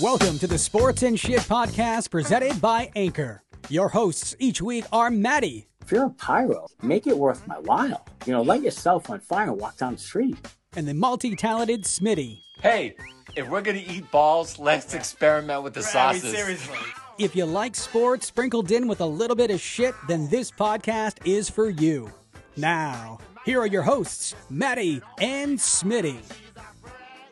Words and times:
Welcome 0.00 0.38
to 0.38 0.46
the 0.46 0.58
Sports 0.58 1.02
and 1.02 1.18
Shit 1.18 1.40
podcast 1.40 2.10
presented 2.10 2.60
by 2.60 2.90
Anchor. 2.96 3.42
Your 3.68 3.88
hosts 3.88 4.34
each 4.38 4.62
week 4.62 4.84
are 4.92 5.10
Maddie, 5.10 5.68
If 5.82 5.92
you're 5.92 6.06
a 6.06 6.10
pyro, 6.10 6.68
make 6.82 7.06
it 7.06 7.16
worth 7.16 7.46
my 7.46 7.58
while. 7.58 8.06
You 8.26 8.32
know, 8.32 8.42
light 8.42 8.62
yourself 8.62 9.10
on 9.10 9.20
fire 9.20 9.48
and 9.48 9.58
walk 9.60 9.76
down 9.76 9.94
the 9.94 9.98
street. 9.98 10.36
and 10.76 10.86
the 10.86 10.94
multi 10.94 11.34
talented 11.36 11.84
Smitty. 11.84 12.38
Hey, 12.62 12.94
if 13.36 13.48
we're 13.48 13.60
gonna 13.62 13.82
eat 13.86 14.10
balls, 14.10 14.58
let's 14.58 14.94
experiment 14.94 15.62
with 15.64 15.74
the 15.74 15.82
sauces. 15.82 16.32
Seriously. 16.34 16.78
If 17.18 17.34
you 17.36 17.44
like 17.44 17.74
sports 17.74 18.26
sprinkled 18.26 18.70
in 18.70 18.86
with 18.88 19.00
a 19.00 19.06
little 19.06 19.36
bit 19.36 19.50
of 19.50 19.60
shit, 19.60 19.94
then 20.08 20.28
this 20.28 20.50
podcast 20.50 21.26
is 21.26 21.50
for 21.50 21.68
you. 21.68 22.10
Now, 22.56 23.18
here 23.44 23.60
are 23.60 23.66
your 23.66 23.82
hosts, 23.82 24.34
Maddie 24.48 25.02
and 25.20 25.58
Smitty. 25.58 26.20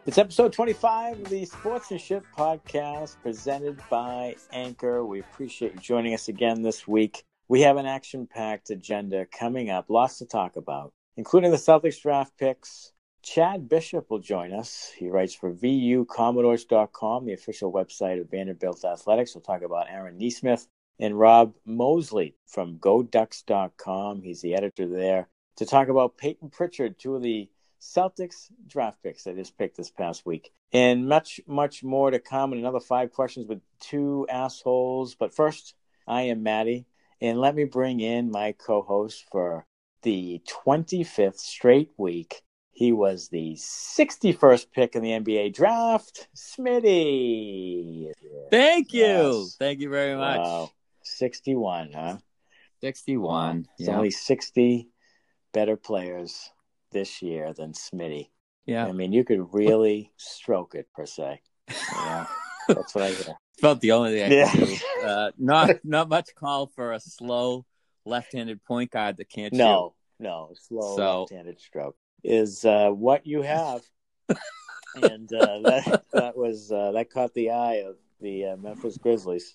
It's 0.08 0.16
episode 0.16 0.54
25 0.54 1.20
of 1.20 1.28
the 1.28 1.44
Sportsmanship 1.44 2.24
podcast 2.34 3.16
presented 3.22 3.78
by 3.90 4.36
Anchor. 4.50 5.04
We 5.04 5.20
appreciate 5.20 5.74
you 5.74 5.80
joining 5.80 6.14
us 6.14 6.28
again 6.28 6.62
this 6.62 6.88
week. 6.88 7.24
We 7.48 7.60
have 7.60 7.76
an 7.76 7.84
action 7.84 8.26
packed 8.26 8.70
agenda 8.70 9.26
coming 9.26 9.68
up, 9.68 9.90
lots 9.90 10.16
to 10.20 10.24
talk 10.24 10.56
about, 10.56 10.94
including 11.18 11.50
the 11.50 11.58
Celtics 11.58 12.00
draft 12.00 12.32
picks. 12.38 12.94
Chad 13.22 13.68
Bishop 13.68 14.08
will 14.08 14.18
join 14.18 14.54
us. 14.54 14.90
He 14.96 15.10
writes 15.10 15.34
for 15.34 15.52
VUCommodores.com, 15.52 17.26
the 17.26 17.34
official 17.34 17.70
website 17.70 18.18
of 18.18 18.30
Vanderbilt 18.30 18.86
Athletics. 18.86 19.34
We'll 19.34 19.42
talk 19.42 19.60
about 19.60 19.90
Aaron 19.90 20.16
Nesmith 20.16 20.68
and 20.98 21.18
Rob 21.18 21.52
Mosley 21.66 22.34
from 22.46 22.78
GoDucks.com. 22.78 24.22
He's 24.22 24.40
the 24.40 24.54
editor 24.54 24.86
there 24.88 25.28
to 25.56 25.66
talk 25.66 25.88
about 25.88 26.16
Payton 26.16 26.48
Pritchard, 26.48 26.98
two 26.98 27.14
of 27.14 27.20
the 27.20 27.50
Celtics 27.80 28.50
draft 28.66 29.02
picks 29.02 29.26
I 29.26 29.32
just 29.32 29.56
picked 29.56 29.76
this 29.76 29.90
past 29.90 30.26
week. 30.26 30.50
And 30.72 31.08
much, 31.08 31.40
much 31.46 31.82
more 31.82 32.10
to 32.10 32.18
come. 32.18 32.52
And 32.52 32.60
another 32.60 32.80
five 32.80 33.12
questions 33.12 33.46
with 33.46 33.60
two 33.80 34.26
assholes. 34.28 35.14
But 35.14 35.34
first, 35.34 35.74
I 36.06 36.22
am 36.22 36.42
Maddie. 36.42 36.86
And 37.20 37.40
let 37.40 37.54
me 37.54 37.64
bring 37.64 38.00
in 38.00 38.30
my 38.30 38.52
co 38.52 38.82
host 38.82 39.24
for 39.30 39.66
the 40.02 40.42
25th 40.66 41.38
straight 41.38 41.90
week. 41.96 42.42
He 42.70 42.92
was 42.92 43.28
the 43.28 43.54
61st 43.56 44.66
pick 44.72 44.94
in 44.94 45.02
the 45.02 45.10
NBA 45.10 45.52
draft, 45.54 46.28
Smitty. 46.36 48.12
Thank 48.50 48.92
you. 48.92 49.00
Yes. 49.00 49.56
Thank 49.58 49.80
you 49.80 49.90
very 49.90 50.14
much. 50.14 50.38
Wow. 50.38 50.70
61, 51.02 51.90
huh? 51.92 52.18
61. 52.80 53.66
It's 53.78 53.88
Yeah. 53.88 53.96
only 53.96 54.10
60 54.12 54.88
better 55.52 55.76
players 55.76 56.50
this 56.90 57.22
year 57.22 57.52
than 57.52 57.72
Smitty. 57.72 58.30
yeah. 58.66 58.86
I 58.86 58.92
mean, 58.92 59.12
you 59.12 59.24
could 59.24 59.52
really 59.52 60.12
stroke 60.16 60.74
it 60.74 60.88
per 60.94 61.06
se. 61.06 61.40
Yeah, 61.68 62.26
that's 62.68 62.94
what 62.94 63.04
I 63.04 63.10
hear. 63.10 63.34
About 63.58 63.80
the 63.80 63.92
only 63.92 64.12
thing 64.12 64.32
I 64.32 64.34
Yeah. 64.36 64.50
can 64.50 64.64
do. 64.66 64.76
Uh, 65.06 65.30
not 65.38 65.70
not 65.84 66.08
much 66.08 66.34
call 66.34 66.66
for 66.68 66.92
a 66.92 67.00
slow 67.00 67.64
left-handed 68.04 68.64
point 68.64 68.90
guard 68.90 69.16
that 69.18 69.28
can't 69.28 69.52
No, 69.52 69.94
no, 70.18 70.52
slow 70.68 70.96
So- 70.96 71.20
left-handed 71.22 71.60
stroke 71.60 71.96
is 72.24 72.64
uh, 72.64 72.90
what 72.90 73.26
you 73.26 73.42
have, 73.42 73.82
and 74.28 75.32
uh, 75.32 75.60
that 75.62 76.02
that 76.12 76.36
was 76.36 76.72
uh, 76.72 76.92
that 76.92 77.10
caught 77.10 77.34
the 77.34 77.50
eye 77.50 77.82
of 77.86 77.96
the 78.20 78.46
uh, 78.46 78.56
Memphis 78.56 78.96
Grizzlies, 78.98 79.54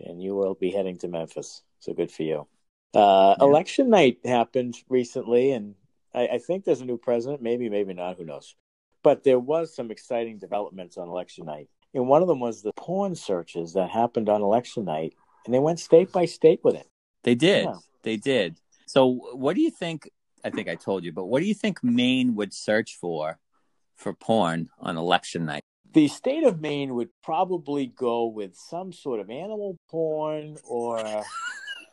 and 0.00 0.22
you 0.22 0.34
will 0.34 0.54
be 0.54 0.70
heading 0.70 0.98
to 0.98 1.08
Memphis. 1.08 1.62
So 1.78 1.92
good 1.92 2.10
for 2.10 2.22
you. 2.24 2.46
Uh, 2.94 3.36
Yeah. 3.38 3.44
Election 3.46 3.90
night 3.90 4.18
happened 4.24 4.76
recently, 4.88 5.52
and 5.52 5.74
I, 6.14 6.26
I 6.28 6.38
think 6.38 6.64
there's 6.64 6.80
a 6.80 6.86
new 6.86 6.98
president. 6.98 7.42
Maybe, 7.42 7.68
maybe 7.68 7.94
not. 7.94 8.16
Who 8.16 8.24
knows? 8.24 8.54
But 9.02 9.24
there 9.24 9.38
was 9.38 9.74
some 9.74 9.90
exciting 9.90 10.38
developments 10.38 10.98
on 10.98 11.08
election 11.08 11.46
night, 11.46 11.68
and 11.94 12.08
one 12.08 12.22
of 12.22 12.28
them 12.28 12.40
was 12.40 12.62
the 12.62 12.72
porn 12.74 13.14
searches 13.14 13.72
that 13.72 13.90
happened 13.90 14.28
on 14.28 14.42
election 14.42 14.84
night, 14.84 15.14
and 15.44 15.54
they 15.54 15.58
went 15.58 15.80
state 15.80 16.12
by 16.12 16.26
state 16.26 16.60
with 16.62 16.74
it. 16.74 16.86
They 17.22 17.34
did. 17.34 17.64
Yeah. 17.64 17.74
They 18.02 18.16
did. 18.16 18.56
So, 18.86 19.06
what 19.32 19.56
do 19.56 19.62
you 19.62 19.70
think? 19.70 20.10
I 20.44 20.50
think 20.50 20.68
I 20.68 20.74
told 20.74 21.04
you, 21.04 21.12
but 21.12 21.26
what 21.26 21.40
do 21.40 21.46
you 21.46 21.54
think 21.54 21.84
Maine 21.84 22.34
would 22.34 22.52
search 22.52 22.96
for 22.96 23.38
for 23.96 24.14
porn 24.14 24.70
on 24.80 24.96
election 24.96 25.44
night? 25.44 25.62
the 25.92 26.08
state 26.08 26.44
of 26.44 26.60
Maine 26.60 26.94
would 26.94 27.08
probably 27.22 27.86
go 27.86 28.26
with 28.26 28.56
some 28.56 28.92
sort 28.92 29.20
of 29.20 29.30
animal 29.30 29.76
porn 29.90 30.56
or 30.64 31.24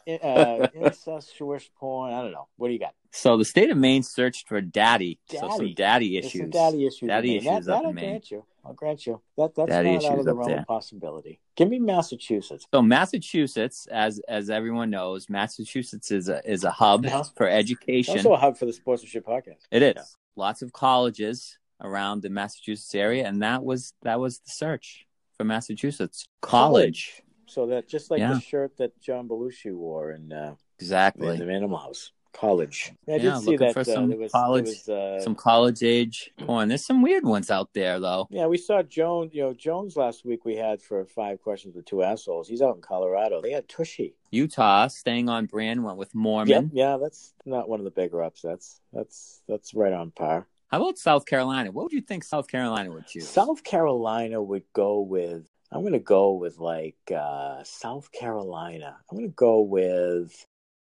uh, 0.07 0.67
incestuous 0.73 1.69
porn. 1.79 2.13
I 2.13 2.21
don't 2.21 2.31
know. 2.31 2.47
What 2.57 2.67
do 2.67 2.73
you 2.73 2.79
got? 2.79 2.93
So, 3.11 3.37
the 3.37 3.45
state 3.45 3.69
of 3.71 3.77
Maine 3.77 4.03
searched 4.03 4.47
for 4.47 4.61
daddy. 4.61 5.19
So, 5.29 5.39
some 5.39 5.49
Daddy. 5.57 5.73
daddy 5.73 6.17
issues. 6.17 6.41
some 6.41 6.49
daddy 6.49 6.85
issues. 6.87 7.07
Daddy 7.07 7.37
in 7.37 7.43
Maine. 7.43 7.53
issues 7.55 7.65
that, 7.65 7.73
up 7.73 7.81
that 7.83 7.87
I'll 7.87 7.93
grant 7.93 8.31
you. 8.31 8.45
I'll 8.65 8.73
grant 8.73 9.05
you. 9.07 9.21
That 9.37 9.55
that's 9.55 9.69
Daddy 9.69 9.93
not 9.93 10.05
out 10.05 10.19
of 10.19 10.25
the 10.25 10.33
realm 10.35 10.49
there. 10.49 10.59
of 10.59 10.67
possibility. 10.67 11.39
Give 11.55 11.69
me 11.69 11.79
Massachusetts. 11.79 12.65
So 12.73 12.81
Massachusetts, 12.81 13.87
as 13.91 14.19
as 14.27 14.49
everyone 14.49 14.89
knows, 14.89 15.29
Massachusetts 15.29 16.11
is 16.11 16.29
a 16.29 16.41
is 16.49 16.63
a 16.63 16.71
hub 16.71 17.05
Yeah. 17.05 17.23
for 17.35 17.47
education. 17.47 18.15
It's 18.17 18.25
Also 18.25 18.35
a 18.35 18.39
hub 18.39 18.57
for 18.57 18.65
the 18.65 18.73
Sportsmanship 18.73 19.25
podcast. 19.25 19.61
It 19.71 19.81
is 19.81 19.93
Yeah. 19.95 20.03
lots 20.35 20.61
of 20.61 20.73
colleges 20.73 21.57
around 21.81 22.21
the 22.23 22.29
Massachusetts 22.29 22.93
area, 22.93 23.25
and 23.25 23.41
that 23.41 23.63
was 23.63 23.93
that 24.03 24.19
was 24.19 24.39
the 24.39 24.49
search 24.51 25.07
for 25.37 25.43
Massachusetts 25.45 26.27
college. 26.41 27.21
So 27.47 27.65
that 27.67 27.87
just 27.87 28.11
like 28.11 28.19
Yeah. 28.19 28.33
the 28.33 28.39
shirt 28.41 28.77
that 28.77 28.99
John 29.01 29.27
Belushi 29.27 29.73
wore 29.73 30.11
in, 30.11 30.31
uh, 30.31 30.55
Exactly. 30.79 31.29
in 31.29 31.39
the 31.47 31.51
Animal 31.53 31.77
House. 31.77 32.11
College. 32.33 32.91
I 33.07 33.13
Yeah, 33.13 33.17
did 33.17 33.37
see 33.39 33.45
looking 33.45 33.59
that 33.65 33.73
for 33.73 33.79
uh, 33.79 33.83
some 33.83 34.09
there 34.09 34.17
was, 34.19 34.31
college- 34.31 34.65
was, 34.65 34.89
uh, 34.89 35.19
Some 35.21 35.33
college 35.33 35.81
age 35.81 36.29
porn. 36.37 36.67
There's 36.69 36.85
some 36.85 37.01
weird 37.01 37.23
ones 37.25 37.49
out 37.49 37.73
there 37.73 37.99
though. 37.99 38.27
Yeah, 38.29 38.45
we 38.45 38.57
saw 38.57 38.83
Jones. 38.83 39.33
You 39.33 39.41
know, 39.43 39.53
Jones 39.55 39.97
last 39.97 40.23
week 40.23 40.45
we 40.45 40.55
had 40.55 40.79
for 40.79 41.03
five 41.05 41.41
questions 41.41 41.75
with 41.75 41.85
two 41.85 42.03
assholes. 42.03 42.47
He's 42.47 42.61
out 42.61 42.75
in 42.75 42.81
Colorado. 42.81 43.41
They 43.41 43.51
had 43.53 43.67
Tushy. 43.67 44.13
Utah 44.29 44.87
staying 44.87 45.29
on 45.29 45.47
brand 45.47 45.83
went 45.83 45.97
with 45.97 46.09
Yeah, 46.13 46.19
Mormon. 46.21 46.69
yeah, 46.73 46.97
that's 46.97 47.33
not 47.45 47.67
one 47.69 47.79
of 47.79 47.85
the 47.85 47.91
bigger 47.91 48.21
upsets. 48.21 48.81
That's 48.93 49.41
that's 49.47 49.73
right 49.73 49.93
on 49.93 50.11
par. 50.11 50.47
How 50.67 50.79
about 50.83 50.99
South 50.99 51.25
Carolina? 51.25 51.71
What 51.71 51.85
would 51.85 51.93
you 51.93 52.01
think 52.01 52.23
South 52.23 52.47
Carolina 52.47 52.91
would 52.91 53.07
choose? 53.07 53.27
South 53.27 53.63
Carolina 53.63 54.43
would 54.43 54.63
go 54.73 54.99
with. 54.99 55.49
I'm 55.71 55.81
going 55.81 55.93
to 55.93 55.99
go 55.99 56.33
with 56.33 56.57
like 56.59 56.95
uh 57.15 57.63
South 57.63 58.11
Carolina. 58.11 58.97
I'm 59.11 59.17
going 59.17 59.29
to 59.29 59.35
go 59.35 59.61
with 59.61 60.45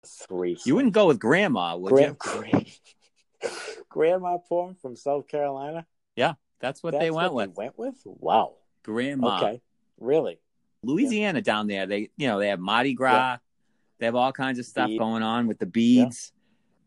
three. 0.05 0.57
you 0.65 0.75
wouldn't 0.75 0.93
go 0.93 1.07
with 1.07 1.19
Grandma, 1.19 1.75
would 1.77 1.89
Gra- 2.19 2.51
you? 2.59 2.65
Grandma 3.89 4.37
porn 4.37 4.75
from 4.75 4.95
South 4.95 5.27
Carolina. 5.27 5.85
Yeah, 6.15 6.33
that's 6.59 6.81
what 6.83 6.91
That's 6.91 7.03
they 7.03 7.11
went 7.11 7.33
with. 7.33 7.55
Went 7.55 7.77
with. 7.77 7.95
Wow. 8.05 8.55
Grandma. 8.83 9.37
Okay. 9.37 9.61
Really. 9.99 10.39
Louisiana 10.83 11.41
down 11.41 11.67
there, 11.67 11.85
they 11.87 12.09
you 12.17 12.27
know 12.27 12.39
they 12.39 12.49
have 12.49 12.59
Mardi 12.59 12.93
Gras, 12.93 13.37
they 13.99 14.05
have 14.05 14.15
all 14.15 14.31
kinds 14.31 14.59
of 14.59 14.65
stuff 14.65 14.87
Bead. 14.87 14.99
going 14.99 15.23
on 15.23 15.47
with 15.47 15.59
the 15.59 15.65
beads. 15.65 16.31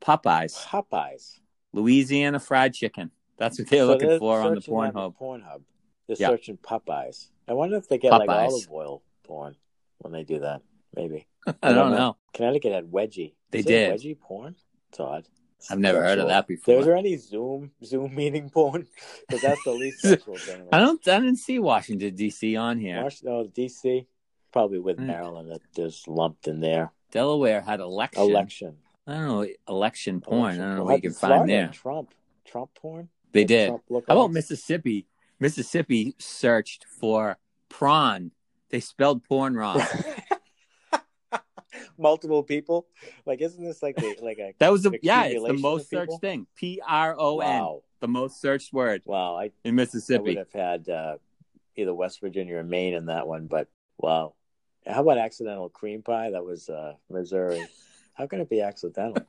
Popeyes, 0.00 0.56
Popeyes. 0.66 1.40
Louisiana 1.72 2.40
fried 2.40 2.72
chicken. 2.72 3.10
That's 3.36 3.58
what 3.58 3.68
they're 3.68 3.80
So 3.80 3.86
looking 3.88 4.08
they're 4.08 4.18
for 4.18 4.40
on 4.40 4.54
the 4.54 4.60
Pornhub. 4.60 5.14
Pornhub. 5.20 5.60
They're 6.06 6.16
Yeah. 6.18 6.28
searching 6.28 6.56
Popeyes. 6.56 7.28
I 7.50 7.52
wonder 7.54 7.76
if 7.76 7.88
they 7.88 7.98
get 7.98 8.12
like 8.12 8.28
olive 8.28 8.70
oil 8.70 9.02
porn 9.24 9.56
when 9.98 10.12
they 10.12 10.22
do 10.22 10.38
that. 10.38 10.62
Maybe. 10.94 11.26
I 11.62 11.72
don't 11.72 11.90
know. 11.90 12.16
Connecticut 12.32 12.72
had 12.72 12.90
wedgie. 12.92 13.34
They 13.50 13.58
Is 13.58 13.64
did. 13.66 13.92
wedgie 13.92 14.18
porn. 14.18 14.54
It's 14.90 15.00
odd. 15.00 15.26
I've 15.68 15.78
never 15.80 16.00
heard 16.02 16.18
of 16.20 16.28
that 16.28 16.46
before. 16.46 16.76
Was 16.76 16.86
there 16.86 16.96
any 16.96 17.16
Zoom 17.16 17.72
Zoom 17.84 18.14
meeting 18.14 18.50
porn? 18.50 18.86
Because 19.28 19.42
that's 19.42 19.62
the 19.64 19.72
least 19.72 20.00
sexual 20.02 20.36
thing. 20.36 20.68
I 20.72 20.78
don't. 20.78 21.06
I 21.08 21.18
didn't 21.18 21.36
see 21.36 21.58
Washington 21.58 22.14
D.C. 22.14 22.54
on 22.56 22.78
here. 22.78 23.02
Washington 23.02 23.32
no, 23.32 23.44
DC. 23.46 24.06
Probably 24.52 24.78
with 24.78 24.98
Hmm. 24.98 25.08
Maryland 25.08 25.50
that 25.50 25.60
there's 25.74 26.06
lumped 26.08 26.46
in 26.48 26.60
there. 26.60 26.92
Delaware 27.10 27.60
had 27.60 27.80
election. 27.80 28.22
Election. 28.22 28.76
I 29.06 29.14
don't 29.14 29.26
know 29.26 29.46
election 29.68 30.20
porn. 30.20 30.54
Election 30.56 30.62
I 30.62 30.66
don't 30.66 30.74
know 30.76 30.82
porn. 30.82 30.92
what 30.92 31.02
you 31.04 31.10
can 31.10 31.18
Florida 31.18 31.38
find 31.40 31.50
there. 31.50 31.68
Trump. 31.68 32.14
Trump 32.44 32.70
porn. 32.74 33.08
They 33.32 33.44
did. 33.44 33.68
Trump? 33.68 33.82
How 34.08 34.14
about 34.14 34.32
Mississippi? 34.32 35.06
Mississippi 35.40 36.14
searched 36.18 36.84
for 37.00 37.38
prawn. 37.68 38.30
They 38.68 38.80
spelled 38.80 39.24
porn 39.24 39.56
wrong. 39.56 39.82
multiple 42.00 42.42
people? 42.42 42.86
Like, 43.26 43.40
isn't 43.40 43.62
this 43.62 43.82
like 43.82 43.96
the, 43.96 44.16
like 44.22 44.38
a 44.38 44.54
That 44.58 44.72
was 44.72 44.82
the 44.82 44.98
yeah, 45.02 45.24
it's 45.24 45.42
the 45.44 45.52
most 45.54 45.90
searched 45.90 46.20
thing. 46.20 46.46
P 46.56 46.80
R 46.86 47.14
O 47.18 47.40
N, 47.40 47.48
Wow, 47.48 47.82
the 48.00 48.08
most 48.08 48.40
searched 48.40 48.72
word 48.72 49.02
wow! 49.04 49.36
I, 49.36 49.50
in 49.64 49.78
I 49.78 50.18
would 50.18 50.36
have 50.36 50.52
had 50.52 50.88
uh, 50.88 51.16
either 51.76 51.94
West 51.94 52.20
Virginia 52.20 52.56
or 52.56 52.64
Maine 52.64 52.94
in 52.94 53.06
that 53.06 53.26
one, 53.26 53.46
but 53.46 53.68
wow. 53.98 54.34
How 54.86 55.02
about 55.02 55.18
accidental 55.18 55.68
cream 55.68 56.02
pie? 56.02 56.30
That 56.30 56.44
was 56.44 56.70
uh, 56.70 56.94
Missouri. 57.10 57.62
How 58.14 58.26
can 58.26 58.40
it 58.40 58.48
be 58.48 58.62
accidental? 58.62 59.26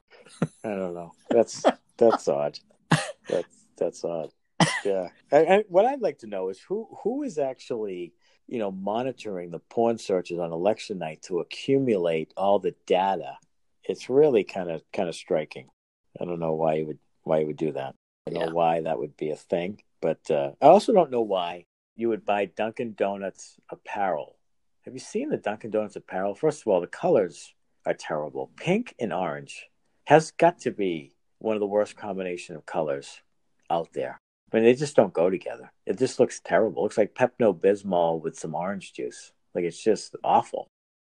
I 0.63 0.69
don't 0.69 0.93
know. 0.93 1.11
That's 1.29 1.63
that's 1.97 2.27
odd. 2.27 2.57
That's 3.29 3.65
that's 3.77 4.03
odd. 4.03 4.31
Yeah. 4.85 5.09
And, 5.31 5.47
and 5.47 5.63
what 5.69 5.85
I'd 5.85 6.01
like 6.01 6.19
to 6.19 6.27
know 6.27 6.49
is 6.49 6.59
who 6.59 6.87
who 7.03 7.23
is 7.23 7.37
actually 7.37 8.13
you 8.47 8.59
know 8.59 8.71
monitoring 8.71 9.51
the 9.51 9.59
porn 9.59 9.97
searches 9.97 10.39
on 10.39 10.51
election 10.51 10.97
night 10.99 11.21
to 11.23 11.39
accumulate 11.39 12.33
all 12.35 12.59
the 12.59 12.75
data. 12.85 13.37
It's 13.83 14.09
really 14.09 14.43
kind 14.43 14.69
of 14.69 14.81
kind 14.91 15.09
of 15.09 15.15
striking. 15.15 15.69
I 16.19 16.25
don't 16.25 16.39
know 16.39 16.53
why 16.53 16.75
you 16.75 16.87
would 16.87 16.99
why 17.23 17.39
you 17.39 17.47
would 17.47 17.57
do 17.57 17.71
that. 17.73 17.95
I 18.27 18.31
don't 18.31 18.39
Yeah. 18.39 18.45
know 18.47 18.53
why 18.55 18.81
that 18.81 18.97
would 18.99 19.15
be 19.17 19.31
a 19.31 19.35
thing, 19.35 19.81
but 20.01 20.29
uh, 20.29 20.51
I 20.61 20.67
also 20.67 20.93
don't 20.93 21.11
know 21.11 21.21
why 21.21 21.65
you 21.95 22.09
would 22.09 22.25
buy 22.25 22.45
Dunkin' 22.45 22.93
Donuts 22.93 23.57
apparel. 23.69 24.37
Have 24.85 24.93
you 24.93 24.99
seen 24.99 25.29
the 25.29 25.37
Dunkin' 25.37 25.71
Donuts 25.71 25.95
apparel? 25.95 26.33
First 26.35 26.61
of 26.61 26.67
all, 26.67 26.81
the 26.81 26.87
colors 26.87 27.53
are 27.85 27.93
terrible. 27.93 28.51
Pink 28.57 28.95
and 28.99 29.13
orange 29.13 29.67
has 30.05 30.31
got 30.31 30.59
to 30.59 30.71
be 30.71 31.13
one 31.39 31.55
of 31.55 31.59
the 31.59 31.67
worst 31.67 31.95
combination 31.95 32.55
of 32.55 32.65
colors 32.65 33.21
out 33.69 33.89
there. 33.93 34.17
I 34.51 34.57
mean, 34.57 34.65
they 34.65 34.73
just 34.73 34.95
don't 34.95 35.13
go 35.13 35.29
together. 35.29 35.71
It 35.85 35.97
just 35.97 36.19
looks 36.19 36.41
terrible. 36.41 36.81
It 36.81 36.83
looks 36.83 36.97
like 36.97 37.15
Pepto 37.15 37.57
Bismol 37.57 38.21
with 38.21 38.37
some 38.37 38.53
orange 38.53 38.93
juice. 38.93 39.31
Like 39.55 39.63
it's 39.63 39.81
just 39.81 40.15
awful. 40.23 40.67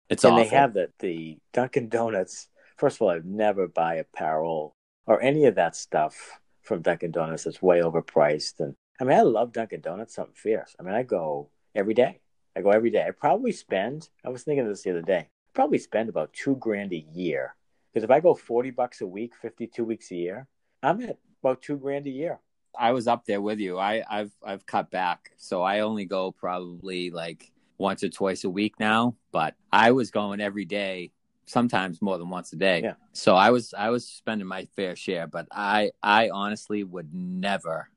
It's 0.10 0.24
and 0.24 0.34
awful. 0.34 0.44
they 0.44 0.50
have 0.50 0.74
the 0.74 0.90
the 1.00 1.38
Dunkin' 1.54 1.90
Donuts. 1.90 2.50
First 2.78 2.98
of 2.98 3.04
all, 3.04 3.10
I'd 3.10 3.26
never 3.26 3.68
buy 3.68 3.96
apparel 3.96 4.74
or 5.06 5.22
any 5.22 5.46
of 5.46 5.56
that 5.56 5.76
stuff 5.76 6.40
from 6.62 6.82
Dunkin' 6.82 7.12
Donuts. 7.12 7.46
It's 7.46 7.62
way 7.62 7.80
overpriced. 7.82 8.60
And 8.60 8.74
I 9.00 9.04
mean, 9.04 9.18
I 9.18 9.22
love 9.22 9.54
Dunkin' 9.54 9.82
Donuts, 9.82 10.16
something 10.16 10.36
fierce. 10.36 10.76
I 10.80 10.84
mean, 10.84 10.96
I 10.96 11.04
go 11.04 11.50
every 11.76 11.94
day. 11.94 12.20
I 12.56 12.62
go 12.62 12.72
every 12.72 12.90
day. 12.90 13.06
I 13.06 13.12
probably 13.12 13.52
spend. 13.52 14.10
I 14.26 14.30
was 14.30 14.44
thinking 14.44 14.64
of 14.64 14.70
this 14.70 14.82
the 14.82 14.92
other 14.92 15.02
day. 15.04 15.20
I 15.20 15.52
probably 15.54 15.78
spend 15.78 16.10
about 16.10 16.34
two 16.34 16.56
grand 16.56 16.92
a 16.94 17.06
year 17.14 17.56
because 17.94 18.04
if 18.04 18.12
I 18.12 18.20
go 18.20 18.34
forty 18.34 18.72
bucks 18.72 19.02
a 19.02 19.08
week, 19.08 19.34
fifty-two 19.40 19.86
weeks 19.86 20.10
a 20.12 20.16
year, 20.16 20.48
I'm 20.82 21.02
at 21.02 21.18
about 21.44 21.62
two 21.62 21.78
grand 21.78 22.08
a 22.08 22.12
year. 22.12 22.40
I 22.80 22.92
was 22.92 23.08
up 23.08 23.26
there 23.26 23.42
with 23.42 23.60
you. 23.60 23.78
I, 23.78 24.04
I've 24.10 24.32
I've 24.44 24.66
cut 24.66 24.92
back, 24.92 25.32
so 25.38 25.62
I 25.62 25.80
only 25.80 26.06
go 26.06 26.32
probably 26.32 27.12
like 27.12 27.52
once 27.78 28.04
or 28.04 28.10
twice 28.10 28.44
a 28.44 28.50
week 28.50 28.80
now. 28.80 29.16
But 29.32 29.56
I 29.72 29.92
was 29.92 30.12
going 30.12 30.42
every 30.42 30.66
day, 30.66 31.12
sometimes 31.46 32.02
more 32.02 32.18
than 32.18 32.30
once 32.30 32.54
a 32.54 32.56
day. 32.56 32.82
Yeah. 32.84 32.94
So 33.14 33.36
I 33.36 33.52
was 33.52 33.74
I 33.74 33.90
was 33.90 34.08
spending 34.08 34.48
my 34.48 34.66
fair 34.76 34.96
share. 34.96 35.28
But 35.28 35.48
I 35.52 35.92
I 36.04 36.30
honestly 36.30 36.84
would 36.84 37.14
never, 37.14 37.90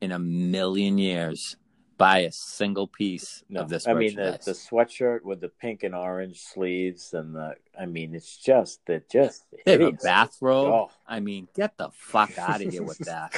in 0.00 0.12
a 0.12 0.18
million 0.18 0.98
years, 0.98 1.56
buy 1.96 2.18
a 2.20 2.32
single 2.32 2.86
piece 2.86 3.42
No, 3.48 3.62
of 3.62 3.68
this 3.68 3.86
I 3.86 3.94
mean 3.94 4.16
the, 4.16 4.38
the 4.44 4.52
sweatshirt 4.52 5.22
with 5.22 5.40
the 5.40 5.48
pink 5.48 5.82
and 5.82 5.94
orange 5.94 6.40
sleeves 6.40 7.14
and 7.14 7.34
the. 7.34 7.54
I 7.78 7.86
mean, 7.86 8.14
it's 8.14 8.36
just 8.36 8.84
that 8.86 9.10
just 9.10 9.44
They 9.64 9.74
a 9.74 9.92
bathrobe. 9.92 10.72
Oh. 10.72 10.90
I 11.06 11.20
mean, 11.20 11.48
get 11.54 11.76
the 11.76 11.90
fuck 11.90 12.38
out 12.38 12.62
of 12.62 12.72
here 12.72 12.82
with 12.82 12.98
that. 12.98 13.34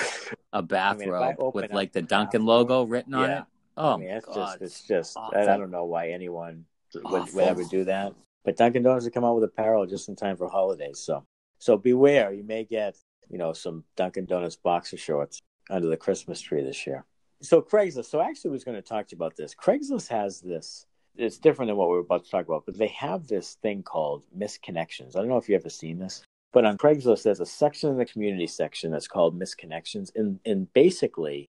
A 0.53 0.63
bathrobe 0.63 1.37
open 1.39 1.63
with 1.63 1.73
like 1.73 1.93
the 1.93 2.03
Dunkin' 2.03 2.43
bathrobe, 2.43 2.71
logo 2.71 2.83
written 2.85 3.15
on 3.15 3.29
yeah. 3.29 3.39
it. 3.41 3.45
Oh 3.77 3.95
I 3.95 3.97
mean, 3.99 4.09
it's 4.09 4.27
God. 4.27 4.35
just 4.35 4.63
it's 4.63 4.83
just 4.83 5.17
I, 5.19 5.43
I 5.43 5.57
don't 5.57 5.71
know 5.71 5.85
why 5.85 6.11
anyone 6.11 6.65
would, 6.95 7.35
would 7.35 7.45
ever 7.45 7.65
do 7.65 7.85
that. 7.85 8.15
But 8.45 8.57
Dunkin' 8.57 8.83
Donuts 8.83 9.05
have 9.05 9.15
come 9.15 9.25
out 9.25 9.35
with 9.35 9.45
apparel 9.45 9.87
just 9.87 10.09
in 10.09 10.17
time 10.17 10.37
for 10.37 10.49
holidays. 10.49 10.99
So 10.99 11.25
so 11.59 11.77
beware, 11.77 12.33
you 12.33 12.45
may 12.45 12.65
get 12.65 12.97
you 13.29 13.39
know 13.39 13.53
some 13.53 13.85
Dunkin' 13.97 14.27
Donuts 14.27 14.57
boxer 14.57 14.97
shorts 14.97 15.43
under 15.69 15.89
the 15.89 15.97
Christmas 15.97 16.41
tree 16.41 16.63
this 16.63 16.87
year. 16.87 17.05
So 17.43 17.61
Craigslist. 17.61 18.07
So 18.07 18.21
I 18.21 18.29
actually 18.29 18.51
was 18.51 18.65
going 18.65 18.77
to 18.77 18.83
talk 18.83 19.09
to 19.09 19.15
you 19.15 19.19
about 19.19 19.37
this. 19.37 19.55
Craigslist 19.55 20.09
has 20.09 20.41
this. 20.41 20.87
It's 21.17 21.39
different 21.39 21.69
than 21.71 21.77
what 21.77 21.89
we 21.89 21.95
were 21.95 22.01
about 22.01 22.25
to 22.25 22.31
talk 22.31 22.47
about, 22.47 22.67
but 22.67 22.77
they 22.77 22.89
have 22.89 23.27
this 23.27 23.55
thing 23.63 23.83
called 23.83 24.25
misconnections. 24.37 25.17
I 25.17 25.21
don't 25.21 25.29
know 25.29 25.39
if 25.39 25.49
you've 25.49 25.61
ever 25.61 25.71
seen 25.71 25.99
this, 25.99 26.23
but 26.53 26.67
on 26.67 26.77
Craigslist, 26.77 27.23
there's 27.23 27.41
a 27.41 27.47
section 27.47 27.91
in 27.91 27.97
the 27.97 28.05
community 28.05 28.47
section 28.47 28.91
that's 28.91 29.09
called 29.09 29.39
misconnections, 29.39 30.11
and 30.15 30.41
and 30.45 30.73
basically 30.75 31.49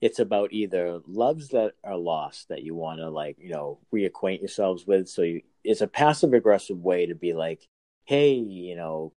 it's 0.00 0.18
about 0.18 0.52
either 0.52 1.00
loves 1.06 1.48
that 1.48 1.72
are 1.82 1.96
lost 1.96 2.48
that 2.48 2.62
you 2.62 2.74
want 2.74 3.00
to 3.00 3.10
like 3.10 3.36
you 3.38 3.50
know 3.50 3.78
reacquaint 3.92 4.40
yourselves 4.40 4.86
with 4.86 5.08
so 5.08 5.22
you, 5.22 5.42
it's 5.64 5.80
a 5.80 5.86
passive 5.86 6.32
aggressive 6.32 6.78
way 6.78 7.06
to 7.06 7.14
be 7.14 7.32
like 7.32 7.66
hey 8.04 8.32
you 8.32 8.76
know 8.76 9.12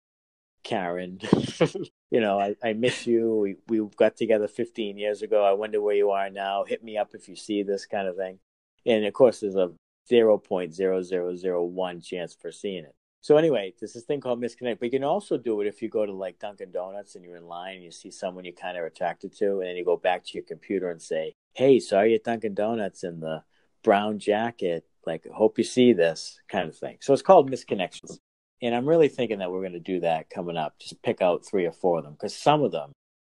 karen 0.63 1.19
you 2.11 2.21
know 2.21 2.39
I, 2.39 2.55
I 2.63 2.73
miss 2.75 3.07
you 3.07 3.35
we, 3.35 3.57
we 3.69 3.89
got 3.97 4.17
together 4.17 4.49
15 4.49 4.99
years 4.99 5.23
ago 5.23 5.45
i 5.45 5.53
wonder 5.53 5.81
where 5.81 5.97
you 5.97 6.11
are 6.11 6.31
now 6.31 6.65
hit 6.65 6.85
me 6.85 6.97
up 6.99 7.11
if 7.15 7.29
you 7.29 7.37
see 7.37 7.63
this 7.63 7.87
kind 7.87 8.07
of 8.07 8.17
thing 8.17 8.39
and 8.87 9.05
of 9.05 9.13
course 9.13 9.41
there's 9.41 9.57
a 9.57 9.73
0.0001 10.11 12.05
chance 12.05 12.35
for 12.35 12.51
seeing 12.51 12.85
it 12.85 12.95
so 13.23 13.37
anyway, 13.37 13.75
there's 13.79 13.93
this 13.93 14.05
thing 14.05 14.21
called 14.21 14.41
misconnect. 14.41 14.79
But 14.79 14.87
you 14.87 14.91
can 14.91 15.05
also 15.05 15.37
do 15.37 15.61
it 15.61 15.67
if 15.67 15.83
you 15.83 15.89
go 15.89 16.07
to 16.07 16.13
like 16.13 16.39
Dunkin' 16.39 16.73
Donuts 16.73 17.15
and 17.15 17.25
you're 17.25 17.37
in 17.37 17.47
line 17.47 17.75
and 17.75 17.85
you 17.85 17.91
see 17.91 18.11
someone 18.11 18.45
you 18.45 18.53
kind 18.55 18.79
of 18.79 18.85
attracted 18.85 19.37
to, 19.39 19.61
and 19.61 19.69
then 19.69 19.77
you 19.77 19.85
go 19.85 19.97
back 19.97 20.25
to 20.25 20.35
your 20.35 20.45
computer 20.45 20.91
and 20.91 21.01
say, 21.03 21.35
"Hey, 21.53 21.81
saw 21.81 22.01
you 22.01 22.19
Dunkin' 22.19 22.55
Donuts 22.55 23.05
in 23.05 23.21
the 23.21 23.45
brown 23.83 24.19
jacket. 24.19 24.87
Like, 25.07 25.27
hope 25.27 25.59
you 25.59 25.65
see 25.65 25.93
this 25.93 26.41
kind 26.49 26.69
of 26.69 26.77
thing." 26.77 26.97
So 27.01 27.13
it's 27.13 27.23
called 27.23 27.51
misconnections. 27.51 28.19
And 28.63 28.75
I'm 28.75 28.87
really 28.87 29.09
thinking 29.09 29.39
that 29.39 29.51
we're 29.51 29.61
going 29.61 29.73
to 29.73 29.81
do 29.81 30.01
that 30.01 30.31
coming 30.31 30.57
up. 30.57 30.79
Just 30.79 31.03
pick 31.03 31.23
out 31.23 31.47
three 31.47 31.67
or 31.67 31.73
four 31.73 31.99
of 31.99 32.05
them 32.05 32.15
because 32.15 32.35
some 32.35 32.63
of 32.63 32.73
them 32.73 32.93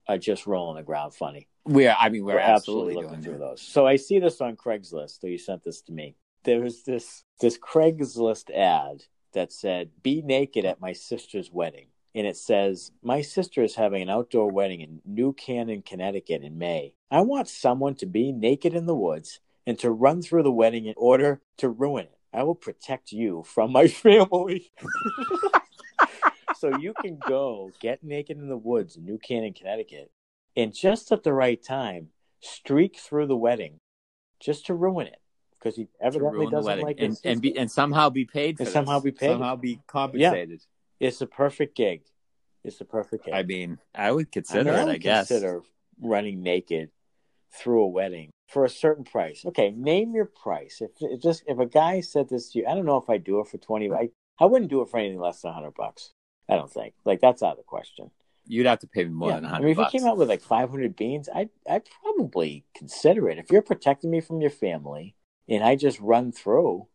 are 0.08 0.18
just 0.18 0.48
rolling 0.48 0.78
the 0.78 0.84
ground 0.84 1.14
funny. 1.14 1.48
We're 1.66 1.96
I 1.98 2.10
mean 2.10 2.26
we're, 2.26 2.36
We're 2.36 2.40
absolutely, 2.40 2.94
absolutely 2.94 3.04
looking 3.04 3.24
through 3.24 3.38
those. 3.38 3.62
So 3.62 3.86
I 3.86 3.96
see 3.96 4.20
this 4.20 4.42
on 4.42 4.56
Craigslist. 4.56 5.22
So 5.22 5.28
you 5.28 5.38
sent 5.38 5.64
this 5.64 5.82
to 5.84 5.92
me. 5.92 6.16
There 6.44 6.62
was 6.62 6.84
this 6.84 7.24
this 7.40 7.58
Craigslist 7.58 8.50
ad 8.50 9.04
that 9.34 9.54
said, 9.54 9.92
"Be 10.02 10.24
naked 10.24 10.66
at 10.66 10.82
my 10.82 10.94
sister's 10.94 11.52
wedding," 11.52 11.88
and 12.16 12.26
it 12.26 12.36
says, 12.36 12.92
"My 13.04 13.22
sister 13.22 13.62
is 13.62 13.76
having 13.76 14.02
an 14.02 14.10
outdoor 14.10 14.50
wedding 14.50 14.82
in 14.82 15.02
New 15.06 15.34
Canaan, 15.34 15.84
Connecticut, 15.84 16.42
in 16.42 16.58
May. 16.58 16.96
I 17.12 17.22
want 17.22 17.48
someone 17.48 17.94
to 17.96 18.08
be 18.08 18.32
naked 18.32 18.74
in 18.74 18.88
the 18.88 18.96
woods 18.96 19.40
and 19.68 19.78
to 19.80 19.92
run 19.92 20.24
through 20.24 20.44
the 20.44 20.52
wedding 20.52 20.88
in 20.88 20.96
order 20.98 21.42
to 21.58 21.70
ruin 21.70 22.06
it. 22.06 22.18
I 22.34 22.44
will 22.44 22.56
protect 22.56 23.12
you 23.12 23.44
from 23.44 23.72
my 23.72 23.88
family." 24.06 24.72
so 26.56 26.78
you 26.78 26.94
can 27.02 27.18
go 27.28 27.72
get 27.80 28.04
naked 28.04 28.38
in 28.38 28.48
the 28.48 28.58
woods 28.58 28.96
in 28.96 29.06
New 29.06 29.18
Canaan, 29.18 29.54
Connecticut, 29.54 30.12
and 30.56 30.74
just 30.74 31.12
at 31.12 31.24
the 31.24 31.34
right 31.34 31.62
time, 31.62 32.10
streak 32.40 32.98
through 32.98 33.28
the 33.28 33.38
wedding 33.38 33.78
just 34.40 34.66
to 34.68 34.74
ruin 34.74 35.08
it 35.08 35.20
because 35.58 35.76
he 35.76 35.88
evidently 36.00 36.48
doesn't 36.50 36.82
like 36.82 36.98
and, 37.00 37.10
his 37.12 37.22
and 37.24 37.42
be 37.42 37.56
and 37.58 37.70
somehow 37.70 38.10
be 38.10 38.26
paid 38.26 38.58
for 38.58 38.64
And 38.64 38.72
somehow 38.72 39.00
be 39.00 39.12
paid. 39.12 39.28
somehow 39.28 39.56
be 39.56 39.80
compensated. 39.88 40.62
It's 41.00 41.22
a 41.22 41.28
perfect 41.28 41.76
gig. 41.76 42.02
It's 42.64 42.80
a 42.82 42.86
perfect 42.86 43.26
gig. 43.26 43.34
I 43.34 43.44
mean, 43.44 43.80
I 43.96 44.12
would 44.12 44.32
consider 44.32 44.72
I 44.72 44.74
mean, 44.74 44.82
it. 44.82 44.86
would 44.86 44.96
I 44.96 44.98
guess. 44.98 45.28
consider 45.28 45.62
running 46.00 46.42
naked 46.44 46.90
through 47.54 47.84
a 47.84 47.88
wedding 47.88 48.30
for 48.48 48.66
a 48.66 48.70
certain 48.70 49.04
price. 49.04 49.44
Okay, 49.46 49.72
name 49.72 50.14
your 50.14 50.26
price. 50.26 50.82
If, 50.82 50.92
if 51.02 51.22
just 51.22 51.44
if 51.48 51.60
a 51.60 51.66
guy 51.66 52.02
said 52.02 52.30
this 52.30 52.52
to 52.52 52.60
you, 52.60 52.66
I 52.68 52.74
don't 52.76 52.86
know 52.86 52.98
if 52.98 53.10
I 53.10 53.18
do 53.18 53.40
it 53.40 53.48
for 53.48 53.58
twenty. 53.58 53.92
I 53.92 54.10
I 54.40 54.46
wouldn't 54.46 54.70
do 54.72 54.82
it 54.82 54.90
for 54.90 54.98
anything 54.98 55.20
less 55.20 55.42
than 55.42 55.54
hundred 55.54 55.76
bucks. 55.76 56.12
I 56.50 56.56
don't 56.56 56.72
think 56.72 56.94
like 57.06 57.22
that's 57.22 57.44
out 57.44 57.52
of 57.52 57.58
the 57.58 57.64
question. 57.64 58.12
You'd 58.48 58.66
have 58.66 58.80
to 58.80 58.88
pay 58.88 59.04
me 59.04 59.12
more 59.12 59.30
Yeah. 59.30 59.36
than 59.36 59.46
I 59.46 59.50
hundred 59.50 59.64
mean, 59.66 59.72
if 59.72 59.78
bucks. 59.78 59.94
you 59.94 60.00
came 60.00 60.08
out 60.10 60.18
with 60.18 60.28
like 60.28 60.42
500 60.42 60.96
beans, 60.96 61.30
I'd, 61.34 61.50
I'd 61.70 61.84
probably 62.02 62.66
consider 62.76 63.30
it. 63.30 63.38
If 63.38 63.52
you're 63.52 63.62
protecting 63.62 64.10
me 64.10 64.20
from 64.20 64.42
your 64.42 64.50
family 64.50 65.16
and 65.48 65.64
I 65.64 65.76
just 65.76 66.00
run 66.00 66.32
through, 66.32 66.88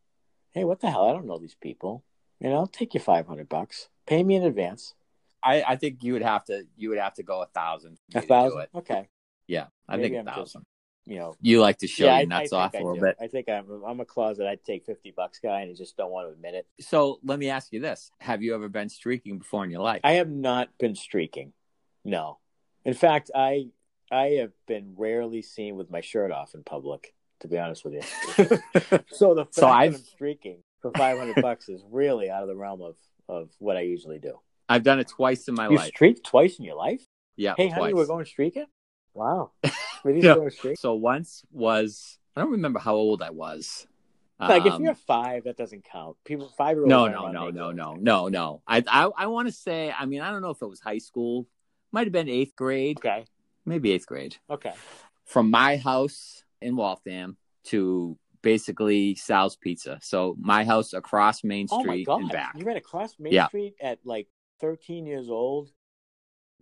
hey, 0.53 0.65
what 0.65 0.81
the 0.81 0.91
hell? 0.91 1.09
I 1.09 1.13
don't 1.13 1.25
know 1.27 1.39
these 1.39 1.55
people. 1.55 2.05
You 2.41 2.51
know, 2.51 2.57
I'll 2.57 2.67
take 2.67 2.95
you 2.95 3.01
500 3.01 3.49
bucks. 3.49 3.89
Pay 4.07 4.25
me 4.25 4.35
in 4.35 4.43
advance. 4.43 4.95
I, 5.43 5.63
I 5.67 5.77
think 5.77 6.03
you 6.03 6.15
would 6.15 6.23
have 6.23 6.45
to 6.47 6.65
you 6.77 6.89
would 6.89 6.99
have 6.99 7.15
to 7.15 7.23
go 7.23 7.41
a 7.43 7.47
thousand. 7.47 7.99
A 8.13 8.17
me 8.17 8.21
to 8.21 8.21
do 8.23 8.27
thousand? 8.27 8.67
Okay. 8.75 9.09
Yeah, 9.47 9.67
I 9.89 9.97
Maybe 9.97 10.09
think 10.11 10.15
a 10.17 10.19
I'm 10.19 10.27
just- 10.27 10.37
thousand. 10.55 10.67
You 11.09 11.19
know, 11.19 11.37
You 11.41 11.61
like 11.61 11.79
to 11.79 11.87
show 11.87 12.07
yeah, 12.07 12.19
your 12.19 12.27
nuts 12.27 12.53
I 12.53 12.63
off 12.65 12.75
a 12.75 12.79
little 12.79 13.01
bit. 13.01 13.15
I 13.21 13.29
think 13.29 13.49
I'm, 13.49 13.71
I'm 13.87 14.01
a 14.01 14.05
closet. 14.05 14.45
I'd 14.45 14.65
take 14.65 14.85
50 14.87 15.13
bucks 15.17 15.39
guy 15.39 15.61
and 15.61 15.71
I 15.71 15.75
just 15.75 15.97
don't 15.97 16.11
want 16.11 16.27
to 16.27 16.33
admit 16.33 16.55
it. 16.55 16.67
So 16.81 17.21
let 17.23 17.39
me 17.39 17.49
ask 17.49 17.73
you 17.73 17.79
this: 17.79 18.11
Have 18.19 18.43
you 18.43 18.57
ever 18.57 18.69
been 18.69 18.89
streaking 18.89 19.39
before 19.39 19.63
in 19.65 19.71
your 19.71 19.83
life? 19.83 20.01
I 20.03 20.15
have 20.15 20.29
not 20.29 20.69
been 20.81 20.97
streaking. 20.97 21.53
No. 22.05 22.39
In 22.85 22.93
fact, 22.93 23.31
I 23.37 23.69
I 24.11 24.31
have 24.41 24.51
been 24.67 24.95
rarely 24.97 25.43
seen 25.43 25.77
with 25.77 25.93
my 25.93 26.01
shirt 26.01 26.33
off 26.33 26.55
in 26.57 26.65
public, 26.65 27.15
to 27.39 27.47
be 27.47 27.57
honest 27.57 27.85
with 27.85 27.95
you. 27.95 28.03
so 29.13 29.35
the 29.37 29.45
fact 29.45 29.55
So 29.55 29.61
that 29.61 29.67
I've- 29.71 29.95
I'm 29.95 30.03
streaking 30.03 30.59
for 30.83 30.91
500 30.91 31.41
bucks 31.41 31.69
is 31.69 31.85
really 31.89 32.31
out 32.31 32.43
of 32.43 32.49
the 32.49 32.57
realm 32.57 32.83
of, 32.83 32.97
of 33.29 33.51
what 33.61 33.77
I 33.77 33.83
usually 33.83 34.19
do. 34.19 34.41
I've 34.69 34.83
done 34.83 34.99
it 34.99 35.07
twice 35.07 35.47
in 35.47 35.55
my 35.55 35.69
You 35.69 35.77
life. 35.77 35.87
streaked 35.87 36.25
twice 36.27 36.59
in 36.59 36.65
your 36.65 36.75
life? 36.75 37.05
Yeah, 37.37 37.55
Hey, 37.57 37.69
honey, 37.69 37.95
we're 37.95 38.07
going 38.07 38.25
streaking? 38.25 38.67
Wow. 39.17 39.53
Yeah. 40.05 40.37
So 40.77 40.95
once 40.95 41.43
was 41.51 42.19
I 42.37 42.41
don't 42.41 42.53
remember 42.53 42.79
how 42.79 42.95
old 42.95 43.23
I 43.23 43.31
was. 43.31 43.89
Like, 44.39 44.65
if 44.67 44.75
Um, 44.75 44.83
you're 44.85 44.95
five, 44.95 45.45
that 45.45 45.57
doesn't 45.57 45.85
count. 45.85 46.17
People, 46.25 46.49
five 46.57 46.77
year 46.77 46.83
olds. 46.83 46.91
no, 46.91 47.09
no, 47.09 47.33
no, 47.33 47.51
no, 47.51 47.71
no, 47.73 47.95
no, 47.95 48.29
no. 48.29 48.63
I 48.69 48.85
I, 48.87 49.11
I 49.17 49.27
want 49.27 49.49
to 49.49 49.53
say. 49.53 49.91
I 49.91 50.05
mean, 50.07 50.21
I 50.21 50.31
don't 50.31 50.43
know 50.43 50.51
if 50.51 50.63
it 50.63 50.67
was 50.67 50.79
high 50.79 50.99
school. 50.99 51.49
Might 51.91 52.07
have 52.07 52.13
been 52.13 52.29
eighth 52.29 52.55
grade, 52.55 52.99
Okay. 52.99 53.25
maybe 53.65 53.91
eighth 53.93 54.07
grade. 54.07 54.37
Okay. 54.49 54.75
From 55.25 55.51
my 55.51 55.77
house 55.77 56.45
in 56.61 56.77
Waltham 56.77 57.37
to 57.65 58.17
basically 58.43 59.17
Sal's 59.17 59.57
Pizza. 59.57 59.99
So 60.03 60.37
my 60.39 60.65
house 60.65 60.93
across 60.93 61.43
Main 61.43 61.67
Oh 61.71 61.79
my 61.79 61.83
Street 61.83 62.07
God. 62.07 62.21
and 62.21 62.31
back. 62.31 62.53
You 62.57 62.65
ran 62.65 62.77
across 62.77 63.19
Main 63.19 63.33
Yeah. 63.33 63.49
Street 63.49 63.75
at 63.81 63.99
like 64.05 64.29
13 64.61 65.05
years 65.07 65.31
old, 65.31 65.71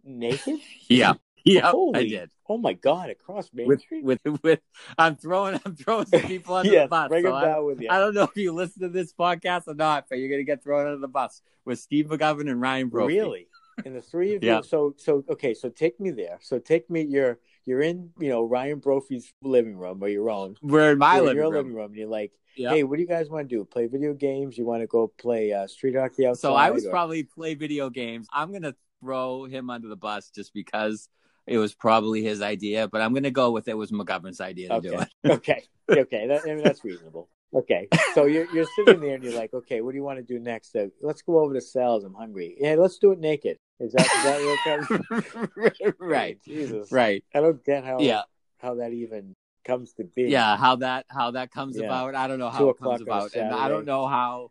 naked? 0.03 0.61
Yeah, 0.89 1.15
yeah, 1.45 1.71
Holy, 1.71 1.99
I 2.01 2.09
did. 2.09 2.31
Oh 2.49 2.59
my 2.59 2.73
God, 2.75 3.11
across 3.11 3.51
Main 3.53 3.67
With, 3.69 3.81
Street? 3.81 4.05
with 4.05 4.21
with 4.43 4.61
I'm 4.99 5.17
throwing 5.17 5.61
I'm 5.65 5.75
throwing 5.77 6.07
some 6.07 6.21
people 6.23 6.55
under 6.55 6.71
yes, 6.73 6.85
the 6.85 6.89
bus. 6.89 7.09
bring 7.09 7.25
so 7.25 7.35
I- 7.35 7.45
down 7.45 7.65
with 7.67 7.81
you. 7.81 7.89
I 7.91 7.99
don't 7.99 8.15
know 8.15 8.25
if 8.25 8.37
you 8.37 8.53
listen 8.53 8.83
to 8.83 8.89
this 8.89 9.13
podcast 9.13 9.65
or 9.69 9.75
not, 9.75 10.07
but 10.09 10.19
you're 10.19 10.31
gonna 10.31 10.43
get 10.45 10.63
thrown 10.63 10.87
under 10.87 10.99
the 10.99 11.09
bus 11.09 11.43
with 11.65 11.79
Steve 11.79 12.07
McGovern 12.07 12.51
and 12.51 12.61
Ryan 12.61 12.89
Brophy. 12.89 13.15
Really? 13.19 13.49
And 13.85 13.97
the 13.97 14.03
three 14.03 14.37
of 14.37 14.45
Yeah. 14.45 14.59
you. 14.59 14.63
So, 14.63 14.95
so 14.99 15.25
okay. 15.31 15.53
So 15.55 15.69
take 15.69 15.99
me 16.01 16.11
there. 16.11 16.39
So 16.41 16.59
take 16.59 16.89
me. 16.91 17.03
You're 17.03 17.39
you're 17.67 17.81
in, 17.81 18.11
you 18.21 18.29
know, 18.29 18.45
Ryan 18.45 18.79
Brophy's 18.79 19.33
living 19.43 19.77
room 19.77 20.03
or 20.03 20.09
your 20.09 20.31
own. 20.31 20.55
We're 20.63 20.93
in 20.93 20.99
my 20.99 21.15
You're 21.17 21.23
in 21.23 21.27
living 21.27 21.37
your 21.39 21.45
room. 21.47 21.55
living 21.55 21.75
room, 21.75 21.87
and 21.87 21.97
you're 21.97 22.09
like, 22.09 22.33
Yeah. 22.57 22.71
"Hey, 22.71 22.85
what 22.85 22.97
do 22.97 23.03
you 23.03 23.09
guys 23.09 23.29
want 23.31 23.49
to 23.49 23.57
do? 23.57 23.65
Play 23.65 23.87
video 23.87 24.13
games? 24.15 24.57
You 24.59 24.65
want 24.67 24.83
to 24.83 24.87
go 24.87 25.09
play 25.19 25.53
uh, 25.53 25.67
street 25.67 25.97
hockey 25.97 26.27
outside?" 26.27 26.41
So 26.49 26.55
I 26.55 26.71
was 26.71 26.87
or- 26.87 26.91
probably 26.91 27.25
play 27.25 27.55
video 27.55 27.91
games. 27.91 28.29
I'm 28.33 28.53
gonna 28.53 28.77
throw 29.01 29.45
him 29.47 29.71
under 29.71 29.89
the 29.89 29.97
bus 29.97 30.31
just 30.31 30.55
because 30.55 31.09
it 31.47 31.59
was 31.59 31.75
probably 31.75 32.23
his 32.23 32.43
idea, 32.43 32.89
but 32.89 33.01
I'm 33.01 33.15
gonna 33.15 33.31
go 33.31 33.51
with 33.51 33.69
it 33.69 33.77
was 33.77 33.91
McGovern's 33.91 34.41
idea 34.41 34.69
to 34.71 34.81
do 34.81 34.95
okay, 34.95 35.07
it. 35.25 35.31
okay, 35.31 35.63
okay. 35.91 36.27
That, 36.27 36.43
I 36.45 36.55
mean, 36.55 36.65
that's 36.65 36.85
reasonable. 36.85 37.29
Okay, 37.55 37.89
so 38.15 38.25
you're 38.25 38.47
you're 38.53 38.67
sitting 38.77 39.01
there 39.01 39.15
and 39.15 39.23
you're 39.23 39.35
like, 39.35 39.55
"Okay, 39.55 39.81
what 39.81 39.93
do 39.93 39.97
you 39.97 40.03
want 40.03 40.19
to 40.19 40.25
do 40.25 40.41
next? 40.41 40.75
Uh, 40.75 40.87
let's 41.03 41.23
go 41.23 41.39
over 41.39 41.55
to 41.55 41.61
Sal's. 41.61 42.03
I'm 42.03 42.15
hungry. 42.15 42.57
Yeah, 42.59 42.75
let's 42.75 42.99
do 42.99 43.13
it 43.13 43.21
naked. 43.21 43.59
Is 43.81 43.93
that 43.93 44.07
is 44.07 44.23
that 44.25 44.89
it 44.89 45.63
comes? 45.63 45.95
right. 45.99 46.39
Jesus. 46.45 46.91
Right. 46.91 47.25
I 47.35 47.41
don't 47.41 47.65
get 47.65 47.85
how 47.85 48.01
Yeah. 48.01 48.23
how 48.59 48.77
that 48.77 48.93
even 48.93 49.35
comes 49.65 49.93
to 49.95 50.05
be. 50.05 50.25
Yeah. 50.25 50.57
How 50.57 50.77
that 50.77 51.07
how 51.09 51.33
that 51.33 51.51
comes 51.51 51.77
Yeah. 51.77 51.87
about. 51.87 52.15
I 52.15 52.27
don't 52.29 52.39
know 52.39 52.51
how 52.51 52.69
it 52.71 52.79
comes 52.79 53.01
about. 53.01 53.35
And 53.35 53.53
I 53.53 53.69
don't 53.69 53.85
know 53.85 54.07
how 54.07 54.51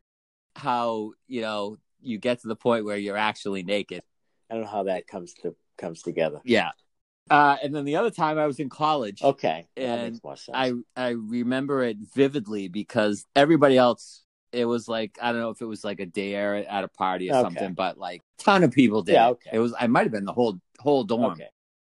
how, 0.56 1.12
you 1.28 1.42
know, 1.42 1.78
you 2.02 2.20
get 2.20 2.42
to 2.42 2.48
the 2.48 2.56
point 2.56 2.86
where 2.86 2.98
you're 2.98 3.18
actually 3.18 3.64
naked. 3.64 4.04
I 4.50 4.56
don't 4.56 4.64
know 4.64 4.70
how 4.70 4.84
that 4.84 5.08
comes 5.08 5.34
to 5.42 5.56
comes 5.78 6.02
together. 6.02 6.42
Yeah. 6.44 6.72
Uh, 7.30 7.56
and 7.64 7.74
then 7.74 7.86
the 7.86 7.96
other 7.96 8.12
time 8.12 8.38
I 8.38 8.46
was 8.48 8.60
in 8.60 8.70
college. 8.70 9.22
Okay, 9.24 9.66
And 9.78 10.14
makes 10.14 10.24
more 10.24 10.36
sense. 10.36 10.56
I 10.56 10.74
I 10.96 11.10
remember 11.10 11.84
it 11.84 11.98
vividly 12.14 12.68
because 12.68 13.26
everybody 13.36 13.78
else 13.78 14.24
it 14.52 14.66
was 14.66 14.88
like 14.88 15.18
I 15.22 15.32
don't 15.32 15.42
know 15.42 15.50
if 15.50 15.62
it 15.62 15.66
was 15.66 15.84
like 15.84 16.00
a 16.00 16.06
dare 16.06 16.56
at 16.56 16.84
a 16.84 16.88
party 16.90 17.30
or 17.32 17.36
Okay. 17.36 17.42
something, 17.42 17.74
but 17.74 17.98
like 17.98 18.22
ton 18.38 18.64
of 18.64 18.72
people 18.72 19.02
did. 19.04 19.14
Yeah, 19.14 19.30
it. 19.30 19.32
okay. 19.32 19.50
It 19.54 19.60
was 19.60 19.74
I 19.80 19.88
might 19.88 20.04
have 20.04 20.12
been 20.12 20.26
the 20.26 20.34
whole 20.34 20.60
whole 20.80 21.06
dorm 21.06 21.32
okay, 21.34 21.48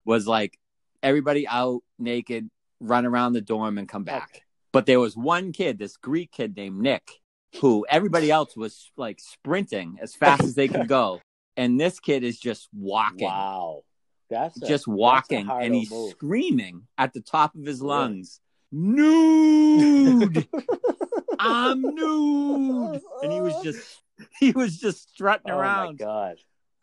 was 0.04 0.26
like 0.26 0.58
everybody 1.02 1.46
out 1.46 1.82
naked, 1.98 2.50
run 2.80 3.06
around 3.06 3.32
the 3.32 3.40
dorm 3.40 3.78
and 3.78 3.88
come 3.88 4.04
back. 4.04 4.42
But 4.72 4.86
there 4.86 5.00
was 5.00 5.16
one 5.16 5.52
kid, 5.52 5.78
this 5.78 5.96
Greek 5.96 6.32
kid 6.32 6.56
named 6.56 6.80
Nick, 6.80 7.20
who 7.60 7.86
everybody 7.88 8.30
else 8.30 8.56
was 8.56 8.90
like 8.96 9.20
sprinting 9.20 9.98
as 10.02 10.14
fast 10.14 10.42
as 10.42 10.54
they 10.54 10.68
could 10.68 10.86
go, 10.88 11.20
and 11.56 11.80
this 11.80 12.00
kid 12.00 12.24
is 12.24 12.38
just 12.38 12.68
walking 12.74 13.26
Wow, 13.26 13.82
that's 14.28 14.56
a, 14.56 14.60
just 14.60 14.70
that's 14.70 14.86
walking 14.86 15.46
hard 15.46 15.64
and 15.64 15.74
he's 15.74 15.90
move. 15.90 16.10
screaming 16.12 16.86
at 16.98 17.12
the 17.12 17.20
top 17.20 17.54
of 17.54 17.64
his 17.64 17.82
lungs, 17.82 18.40
nude, 18.72 20.46
I'm 21.38 21.82
nude. 21.94 23.00
And 23.22 23.32
he 23.32 23.40
was 23.40 23.56
just, 23.62 24.02
he 24.38 24.52
was 24.52 24.78
just 24.78 25.10
strutting 25.10 25.50
around. 25.50 25.78
Oh 25.80 25.86
my 25.86 25.92
god, 25.94 26.36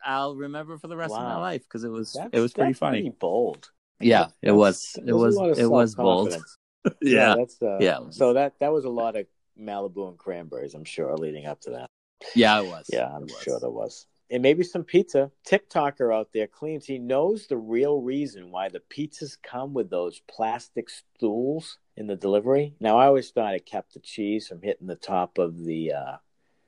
I'll 0.04 0.36
remember 0.36 0.78
for 0.78 0.88
the 0.88 0.96
rest 0.96 1.14
of 1.14 1.20
my 1.22 1.36
life 1.36 1.62
because 1.62 1.84
it 1.84 1.90
was, 1.90 2.12
that's, 2.12 2.30
it 2.32 2.40
was 2.40 2.52
pretty 2.52 2.72
funny. 2.72 2.98
Pretty 3.02 3.16
bold. 3.18 3.70
Yeah, 4.00 4.28
it 4.42 4.52
was, 4.52 4.96
it 5.04 5.12
was, 5.12 5.36
it 5.58 5.66
was 5.66 5.94
bold. 5.94 6.30
self-confidence. 6.30 6.56
Yeah. 7.02 7.34
that's 7.36 7.60
uh, 7.60 7.78
Yeah. 7.80 7.98
So 8.10 8.34
that 8.34 8.54
that 8.60 8.72
was 8.72 8.84
a 8.84 8.88
lot 8.88 9.16
of 9.16 9.26
Malibu 9.60 10.08
and 10.08 10.16
cranberries, 10.16 10.74
I'm 10.74 10.84
sure, 10.84 11.14
leading 11.16 11.46
up 11.46 11.60
to 11.62 11.70
that. 11.70 11.90
Yeah, 12.36 12.60
it 12.60 12.66
was. 12.68 12.86
Yeah, 12.90 13.08
I'm 13.08 13.24
It 13.24 13.30
was. 13.32 13.42
sure 13.42 13.58
there 13.60 13.68
was. 13.70 14.06
And 14.30 14.42
maybe 14.42 14.62
some 14.62 14.84
pizza. 14.84 15.30
TikToker 15.46 16.14
out 16.14 16.28
there 16.34 16.46
claims 16.46 16.84
he 16.84 16.98
knows 16.98 17.46
the 17.46 17.56
real 17.56 18.00
reason 18.02 18.50
why 18.50 18.68
the 18.68 18.80
pizzas 18.80 19.38
come 19.42 19.72
with 19.72 19.88
those 19.88 20.20
plastic 20.28 20.90
stools 20.90 21.78
in 21.96 22.06
the 22.06 22.16
delivery. 22.16 22.74
Now, 22.78 22.98
I 22.98 23.06
always 23.06 23.30
thought 23.30 23.54
it 23.54 23.64
kept 23.64 23.94
the 23.94 24.00
cheese 24.00 24.46
from 24.48 24.60
hitting 24.60 24.86
the 24.86 24.96
top 24.96 25.38
of 25.38 25.64
the 25.64 25.92
uh, 25.94 26.16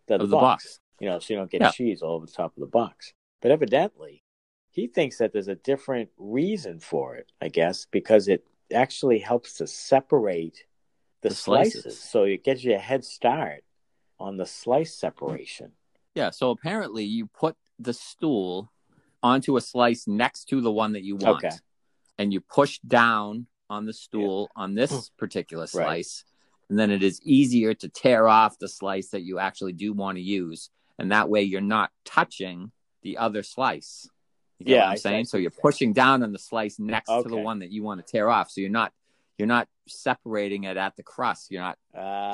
the, 0.06 0.14
Of 0.14 0.30
the 0.30 0.36
box. 0.36 0.80
You 1.00 1.08
know, 1.10 1.18
so 1.18 1.34
you 1.34 1.38
don't 1.38 1.50
get 1.50 1.60
Yeah. 1.60 1.70
cheese 1.70 2.00
all 2.02 2.14
over 2.16 2.26
the 2.26 2.32
top 2.32 2.56
of 2.56 2.60
the 2.60 2.66
box. 2.66 3.12
But 3.42 3.50
evidently, 3.50 4.22
he 4.70 4.86
thinks 4.86 5.18
that 5.18 5.32
there's 5.32 5.48
a 5.48 5.54
different 5.54 6.10
reason 6.16 6.80
for 6.80 7.16
it. 7.16 7.30
I 7.42 7.48
guess 7.48 7.86
because 7.90 8.26
it 8.28 8.46
actually 8.72 9.18
helps 9.18 9.54
to 9.58 9.66
separate 9.66 10.64
the, 11.20 11.28
The 11.28 11.34
slices. 11.34 11.82
slices. 11.82 12.00
so 12.00 12.24
it 12.24 12.42
gives 12.44 12.64
you 12.64 12.74
a 12.74 12.78
head 12.78 13.04
start 13.04 13.64
on 14.18 14.38
the 14.38 14.46
slice 14.46 14.94
separation. 14.94 15.72
Yeah. 16.14 16.30
So 16.30 16.50
apparently 16.50 17.04
you 17.04 17.26
put 17.26 17.56
the 17.78 17.92
stool 17.92 18.70
onto 19.22 19.56
a 19.56 19.60
slice 19.60 20.06
next 20.06 20.46
to 20.46 20.60
the 20.60 20.72
one 20.72 20.92
that 20.92 21.02
you 21.02 21.16
want. 21.16 21.44
Okay. 21.44 21.56
And 22.18 22.32
you 22.32 22.40
push 22.40 22.78
down 22.80 23.46
on 23.68 23.86
the 23.86 23.92
stool 23.92 24.50
on 24.56 24.74
this 24.74 24.90
hmm. 24.90 24.98
particular 25.18 25.62
Right. 25.62 25.70
slice. 26.04 26.24
And 26.68 26.78
then 26.78 26.90
it 26.90 27.02
is 27.02 27.20
easier 27.22 27.74
to 27.74 27.88
tear 27.88 28.28
off 28.28 28.58
the 28.58 28.68
slice 28.68 29.10
that 29.10 29.22
you 29.22 29.38
actually 29.38 29.72
do 29.72 29.92
want 29.92 30.16
to 30.16 30.22
use. 30.22 30.70
And 30.98 31.12
that 31.12 31.28
way 31.28 31.42
you're 31.42 31.60
not 31.60 31.90
touching 32.04 32.72
the 33.02 33.18
other 33.18 33.42
slice. 33.42 34.08
You 34.58 34.66
get 34.66 34.72
Yeah, 34.72 34.80
what 34.80 34.86
I'm 34.86 34.92
I- 34.92 34.96
saying? 34.96 35.20
I 35.20 35.22
so 35.24 35.36
you're 35.38 35.50
pushing 35.50 35.92
down 35.92 36.22
on 36.22 36.32
the 36.32 36.38
slice 36.38 36.78
next 36.78 37.08
to 37.08 37.24
the 37.26 37.36
one 37.36 37.60
that 37.60 37.70
you 37.70 37.82
want 37.82 38.04
to 38.04 38.10
tear 38.10 38.28
off. 38.28 38.50
So 38.50 38.60
you're 38.60 38.70
not 38.70 38.92
you're 39.40 39.46
not 39.48 39.68
separating 39.88 40.64
it 40.64 40.76
at 40.76 40.94
the 40.96 41.02
crust. 41.02 41.50
You're 41.50 41.62
not 41.62 41.78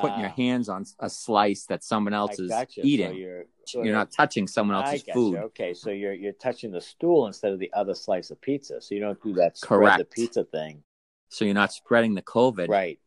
putting 0.01 0.19
your 0.19 0.29
Ah, 0.29 0.33
hands 0.35 0.69
on 0.69 0.85
a 0.99 1.09
slice 1.09 1.65
that 1.65 1.83
someone 1.83 2.13
I 2.13 2.17
else 2.17 2.37
is 2.39 2.49
gotcha. 2.49 2.81
eating. 2.83 3.07
So 3.09 3.13
you're, 3.15 3.43
so 3.65 3.83
you're 3.83 3.93
not 3.95 4.11
touching 4.11 4.45
someone 4.47 4.77
else's 4.77 5.03
food. 5.11 5.37
Okay, 5.37 5.73
so 5.73 5.89
you're 5.89 6.13
you're 6.13 6.33
touching 6.33 6.71
the 6.71 6.81
stool 6.81 7.25
instead 7.27 7.51
of 7.53 7.59
the 7.59 7.71
other 7.73 7.95
slice 7.95 8.29
of 8.29 8.39
pizza. 8.41 8.79
So 8.81 8.93
you 8.93 9.01
don't 9.01 9.21
do 9.23 9.33
that 9.33 9.57
spread 9.57 9.79
Correct. 9.79 9.97
the 9.99 10.05
pizza 10.05 10.43
thing, 10.43 10.83
So 11.29 11.45
you're 11.45 11.53
not 11.53 11.73
spreading 11.73 12.13
the 12.13 12.21
COVID. 12.21 12.67
right? 12.69 12.99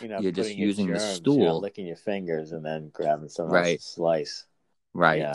You're, 0.00 0.20
You're 0.20 0.32
just 0.32 0.54
using 0.54 0.86
the 0.86 0.92
germs, 0.94 1.04
You're 1.08 1.14
stool. 1.16 1.60
licking 1.60 1.84
your 1.86 1.96
fingers 1.96 2.52
and 2.52 2.64
then 2.64 2.90
grabbing 2.92 3.28
someone 3.28 3.54
Right. 3.54 3.72
else's 3.72 3.86
slice. 3.86 4.46
Right. 4.94 5.18
Yeah. 5.18 5.34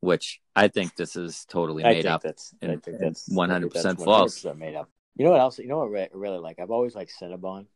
Which 0.00 0.40
I 0.54 0.68
think 0.68 0.96
this 0.96 1.14
is 1.16 1.44
totally 1.46 1.84
I 1.84 1.92
made 1.92 2.06
up. 2.06 2.22
that's 2.22 2.52
I 2.60 2.76
think 2.76 2.98
that's 2.98 3.28
100% 3.28 4.04
false. 4.04 4.42
100% 4.42 4.58
made 4.58 4.74
up. 4.74 4.90
You 5.16 5.24
know 5.24 5.30
what 5.30 5.40
else? 5.40 5.58
You 5.58 5.68
know 5.68 5.78
what 5.78 5.88
I 5.88 5.90
re- 5.90 6.08
really 6.12 6.38
like? 6.38 6.58
I've 6.58 6.70
always 6.70 6.94
liked 6.94 7.12
Cinnabon. 7.20 7.66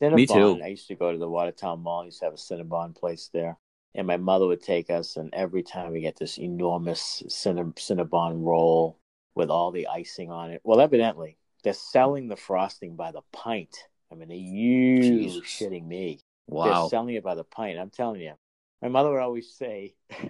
Cinnabon. 0.00 0.14
Me 0.14 0.26
too. 0.26 0.60
I 0.62 0.68
used 0.68 0.88
to 0.88 0.94
go 0.94 1.12
to 1.12 1.18
the 1.18 1.28
Watertown 1.28 1.80
Mall. 1.80 2.02
I 2.02 2.04
used 2.06 2.20
to 2.20 2.26
have 2.26 2.34
a 2.34 2.36
Cinnabon 2.36 2.94
place 2.94 3.30
there, 3.32 3.58
and 3.94 4.06
my 4.06 4.16
mother 4.16 4.46
would 4.46 4.62
take 4.62 4.90
us. 4.90 5.16
And 5.16 5.32
every 5.34 5.62
time 5.62 5.92
we 5.92 6.00
get 6.00 6.16
this 6.16 6.38
enormous 6.38 7.22
Cinna- 7.28 7.64
Cinnabon 7.72 8.44
roll 8.44 8.98
with 9.34 9.50
all 9.50 9.72
the 9.72 9.88
icing 9.88 10.30
on 10.30 10.50
it. 10.50 10.60
Well, 10.64 10.80
evidently 10.80 11.36
they're 11.64 11.72
selling 11.72 12.28
the 12.28 12.36
frosting 12.36 12.94
by 12.94 13.10
the 13.10 13.22
pint. 13.32 13.76
I 14.12 14.14
mean, 14.14 14.30
you 14.30 15.02
Jesus. 15.02 15.42
shitting 15.42 15.86
me? 15.86 16.20
Wow. 16.46 16.82
They're 16.82 16.90
selling 16.90 17.14
it 17.14 17.24
by 17.24 17.34
the 17.34 17.44
pint. 17.44 17.78
I'm 17.78 17.90
telling 17.90 18.20
you. 18.20 18.34
My 18.82 18.88
mother 18.88 19.10
would 19.10 19.20
always 19.20 19.50
say, 19.52 19.94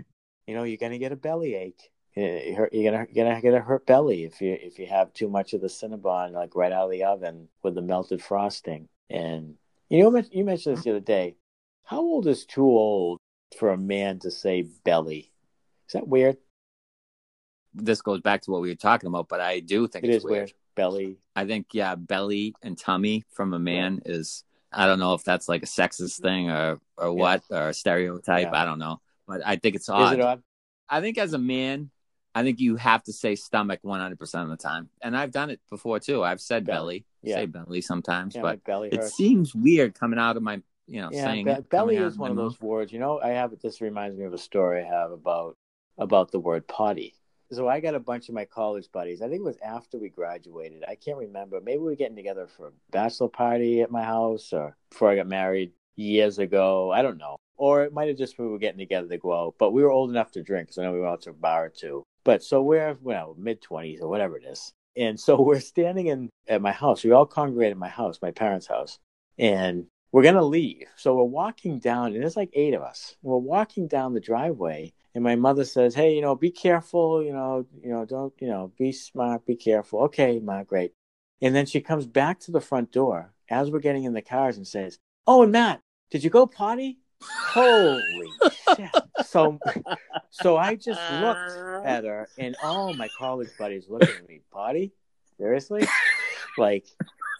you 0.47 0.55
know, 0.55 0.63
you're 0.63 0.79
gonna 0.79 0.99
get 0.99 1.13
a 1.13 1.17
bellyache. 1.17 1.91
Eh, 2.17 2.55
you're 2.73 2.93
gonna 2.93 3.07
you're 3.11 3.27
gonna 3.27 3.41
get 3.41 3.55
a 3.55 3.61
hurt 3.61 3.87
belly 3.87 4.25
if 4.25 4.41
you 4.41 4.57
if 4.61 4.79
you 4.79 4.87
have 4.87 5.13
too 5.13 5.29
much 5.29 5.53
of 5.53 5.61
the 5.61 5.67
Cinnabon 5.67 6.31
like 6.31 6.55
right 6.55 6.71
out 6.71 6.85
of 6.85 6.91
the 6.93 7.05
oven 7.05 7.49
with 7.63 7.75
the 7.75 7.83
melted 7.83 8.23
frosting. 8.23 8.89
And 9.11 9.57
you 9.89 10.03
know, 10.03 10.23
you 10.31 10.45
mentioned 10.45 10.77
this 10.77 10.85
the 10.85 10.91
other 10.91 11.01
day. 11.01 11.37
How 11.85 11.99
old 11.99 12.27
is 12.27 12.45
too 12.47 12.65
old 12.65 13.19
for 13.59 13.71
a 13.71 13.77
man 13.77 14.21
to 14.21 14.31
say 14.31 14.63
belly? 14.85 15.33
Is 15.89 15.93
that 15.95 16.07
weird? 16.07 16.37
This 17.75 18.01
goes 18.01 18.21
back 18.21 18.43
to 18.43 18.53
what 18.53 18.63
we 18.63 18.69
were 18.69 18.77
talking 18.77 19.09
about, 19.09 19.29
but 19.29 19.41
I 19.41 19.59
do 19.59 19.89
think 19.89 20.05
It 20.05 20.11
it's 20.11 20.25
is 20.25 20.31
weird. 20.31 20.53
Belly. 20.77 21.19
I 21.35 21.45
think 21.47 21.67
yeah, 21.73 21.97
belly 21.97 22.55
and 22.63 22.79
tummy 22.79 23.25
from 23.33 23.55
a 23.55 23.59
man 23.59 24.03
is 24.05 24.45
I 24.73 24.87
don't 24.87 25.01
know 25.01 25.15
if 25.15 25.25
that's 25.25 25.49
like 25.49 25.65
a 25.65 25.67
sexist 25.67 26.21
thing 26.21 26.49
or 26.49 26.81
or 26.97 27.13
what 27.13 27.43
or 27.51 27.71
a 27.71 27.75
stereotype. 27.75 28.51
Yeah. 28.53 28.63
I 28.63 28.65
don't 28.65 28.79
know, 28.79 29.01
but 29.27 29.41
I 29.45 29.57
think 29.57 29.75
it's 29.75 29.89
Is 29.89 30.13
it 30.13 30.21
odd? 30.21 30.43
I 30.89 31.01
think 31.01 31.19
as 31.19 31.33
a 31.33 31.39
man, 31.39 31.91
I 32.35 32.43
think 32.43 32.59
you 32.61 32.77
have 32.77 33.03
to 33.05 33.13
say 33.13 33.37
stomach 33.37 33.81
100 33.83 34.19
percent 34.19 34.45
of 34.45 34.51
the 34.51 34.57
time, 34.57 34.89
and 35.03 35.17
I've 35.17 35.31
done 35.31 35.51
it 35.51 35.61
before 35.71 36.01
too. 36.01 36.23
I've 36.23 36.41
said 36.41 36.65
Belly. 36.65 36.77
belly, 36.77 37.05
Yeah. 37.23 37.37
say 37.37 37.47
belly 37.47 37.81
sometimes, 37.81 38.35
Yeah, 38.35 38.43
but 38.43 38.65
belly 38.65 38.89
it 38.91 39.05
seems 39.05 39.55
weird 39.55 39.95
coming 39.95 40.19
out 40.19 40.37
of 40.37 40.43
my 40.43 40.61
you 40.87 41.01
know 41.01 41.11
yeah, 41.13 41.25
saying 41.25 41.45
be- 41.47 41.51
it, 41.53 41.71
belly 41.71 41.97
is 41.97 42.19
one 42.19 42.31
of 42.31 42.37
those 42.37 42.61
words. 42.61 42.93
You 42.93 42.99
know, 42.99 43.21
I 43.21 43.29
have 43.29 43.53
this 43.63 43.81
reminds 43.81 44.17
me 44.19 44.25
of 44.25 44.33
a 44.33 44.39
story 44.39 44.83
I 44.83 44.87
have 44.87 45.11
about 45.13 45.57
about 45.99 46.33
the 46.33 46.41
word 46.41 46.67
potty. 46.67 47.15
So 47.53 47.69
I 47.69 47.79
got 47.79 47.95
a 47.95 48.01
bunch 48.01 48.29
of 48.29 48.35
my 48.35 48.47
college 48.47 48.91
buddies. 48.91 49.23
I 49.23 49.29
think 49.29 49.41
it 49.41 49.45
was 49.45 49.59
after 49.65 49.99
we 49.99 50.09
graduated. 50.09 50.83
I 50.89 50.97
can't 50.97 51.19
remember. 51.19 51.61
Maybe 51.61 51.79
we 51.79 51.85
were 51.85 51.95
getting 51.95 52.17
together 52.17 52.49
for 52.49 52.69
a 52.69 52.73
bachelor 52.91 53.29
party 53.29 53.81
at 53.83 53.91
my 53.93 54.03
house, 54.03 54.53
or 54.53 54.77
before 54.91 55.11
I 55.11 55.17
got 55.17 55.29
married 55.29 55.73
years 55.95 56.39
ago. 56.41 56.91
I 56.91 57.03
don't 57.03 57.19
know. 57.19 57.37
Or 57.57 57.85
it 57.85 57.93
might 57.93 58.09
have 58.09 58.17
just 58.17 58.37
been 58.37 58.47
we 58.47 58.53
were 58.53 58.59
getting 58.59 58.79
together 58.79 59.07
to 59.09 59.19
go 59.19 59.33
out. 59.33 59.55
But 59.59 59.71
we 59.73 59.85
were 59.85 59.91
old 59.93 60.11
enough 60.11 60.33
to 60.33 60.43
drink, 60.43 60.73
so 60.73 60.83
I 60.83 60.87
know 60.87 60.93
we 60.93 61.01
went 61.01 61.13
out 61.13 61.23
to 61.23 61.31
a 61.31 61.35
bar 61.35 61.67
or 61.67 61.69
two. 61.69 62.03
But 62.25 62.43
so 62.43 62.63
we're 62.63 62.97
well 63.03 63.35
mid 63.39 63.61
twenties 63.61 64.01
or 64.01 64.09
whatever 64.09 64.37
it 64.37 64.45
is. 64.45 64.73
And 64.97 65.19
so 65.19 65.41
we're 65.43 65.61
standing 65.61 66.07
in 66.07 66.31
at 66.49 66.63
my 66.63 66.73
house. 66.73 67.05
We 67.05 67.13
all 67.13 67.27
congregate 67.27 67.73
at 67.73 67.77
my 67.77 67.89
house, 67.89 68.19
my 68.23 68.31
parents' 68.31 68.67
house, 68.67 68.99
and 69.39 69.87
we're 70.13 70.23
gonna 70.23 70.43
leave. 70.45 70.87
So 70.97 71.15
we're 71.17 71.25
walking 71.25 71.79
down, 71.79 72.13
and 72.13 72.23
there's 72.23 72.37
like 72.37 72.51
eight 72.53 72.75
of 72.75 72.83
us. 72.83 73.17
We're 73.23 73.37
walking 73.37 73.89
down 73.89 74.15
the 74.15 74.21
driveway, 74.21 74.93
and 75.15 75.25
my 75.25 75.37
mother 75.37 75.65
says, 75.65 75.95
"Hey, 75.95 76.15
you 76.15 76.23
know, 76.23 76.35
be 76.35 76.51
careful. 76.51 77.23
You 77.23 77.33
know, 77.33 77.67
you 77.83 77.91
know, 77.91 78.05
don't, 78.05 78.33
you 78.41 78.49
know, 78.49 78.73
be 78.79 78.93
smart, 78.93 79.45
be 79.47 79.57
careful." 79.57 80.01
Okay, 80.05 80.39
ma, 80.39 80.63
great. 80.63 80.93
And 81.43 81.55
then 81.55 81.67
she 81.67 81.81
comes 81.81 82.07
back 82.07 82.41
to 82.41 82.53
the 82.53 82.61
front 82.61 82.93
door 82.93 83.33
as 83.51 83.71
we're 83.71 83.81
getting 83.81 84.05
in 84.05 84.15
the 84.15 84.23
cars 84.23 84.57
and 84.57 84.67
says, 84.67 84.99
"Oh, 85.27 85.43
and 85.43 85.53
Matt, 85.53 85.81
did 86.11 86.25
you 86.25 86.31
go 86.31 86.47
potty?" 86.47 86.99
Holy 87.21 88.29
shit! 88.77 88.91
So, 89.25 89.59
so 90.31 90.57
I 90.57 90.75
just 90.75 91.01
looked 91.11 91.51
uh. 91.59 91.83
at 91.85 92.05
her, 92.05 92.29
and 92.39 92.57
all 92.63 92.95
my 92.95 93.09
college 93.09 93.49
buddies 93.59 93.87
looking 93.89 94.09
at 94.09 94.29
me. 94.29 94.41
Potty? 94.53 94.93
Seriously? 95.39 95.87
Like, 96.57 96.87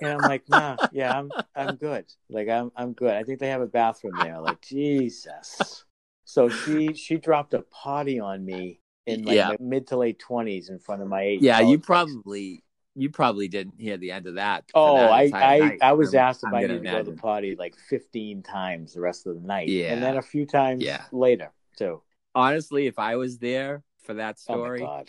And 0.01 0.11
I'm 0.11 0.23
like, 0.23 0.49
nah, 0.49 0.79
yeah, 0.93 1.17
I'm 1.19 1.31
I'm 1.55 1.77
good. 1.77 2.07
Like 2.29 2.49
I'm 2.49 2.73
I'm 2.77 2.93
good. 2.93 3.15
I 3.15 3.23
think 3.23 3.39
they 3.39 3.49
have 3.49 3.61
a 3.61 3.67
bathroom 3.67 4.15
there. 4.17 4.41
Like 4.41 4.61
Jesus. 4.61 5.85
So 6.25 6.49
she 6.49 6.95
she 6.95 7.17
dropped 7.17 7.55
a 7.55 7.63
potty 7.63 8.19
on 8.19 8.45
me 8.45 8.81
in 9.07 9.23
like 9.23 9.37
Yeah. 9.37 9.49
my 9.49 9.57
mid 9.61 9.87
to 9.89 9.97
late 9.97 10.19
twenties 10.19 10.69
in 10.69 10.79
front 10.79 11.03
of 11.03 11.09
my 11.09 11.23
eight. 11.23 11.43
Yeah, 11.43 11.61
you 11.61 11.79
probably 11.79 12.64
you 12.95 13.11
probably 13.11 13.49
didn't 13.49 13.75
hear 13.79 13.97
the 13.97 14.13
end 14.13 14.27
of 14.27 14.35
that. 14.37 14.65
Oh, 14.75 14.97
that 14.97 15.11
I 15.11 15.31
I, 15.35 15.59
night. 15.59 15.79
I 15.83 15.93
was 15.93 16.15
I'm- 16.15 16.25
asked 16.25 16.43
if 16.45 16.49
I'm 16.49 16.55
I 16.55 16.61
needed 16.63 16.83
to 16.83 16.91
go 16.91 17.03
to 17.03 17.11
the 17.11 17.17
potty 17.17 17.57
like 17.57 17.75
fifteen 17.77 18.43
times 18.43 18.95
the 18.95 19.01
rest 19.01 19.27
of 19.27 19.35
the 19.41 19.47
night. 19.47 19.69
Yeah. 19.69 19.93
And 19.93 20.03
then 20.03 20.17
a 20.17 20.23
few 20.23 20.47
times 20.47 20.83
Yeah. 20.83 21.05
later 21.13 21.51
too. 21.77 22.03
Honestly, 22.35 22.87
if 22.87 22.99
I 22.99 23.17
was 23.17 23.39
there 23.39 23.83
for 24.03 24.15
that 24.15 24.37
Oh 24.49 24.55
story, 24.55 24.81
god. 24.81 25.09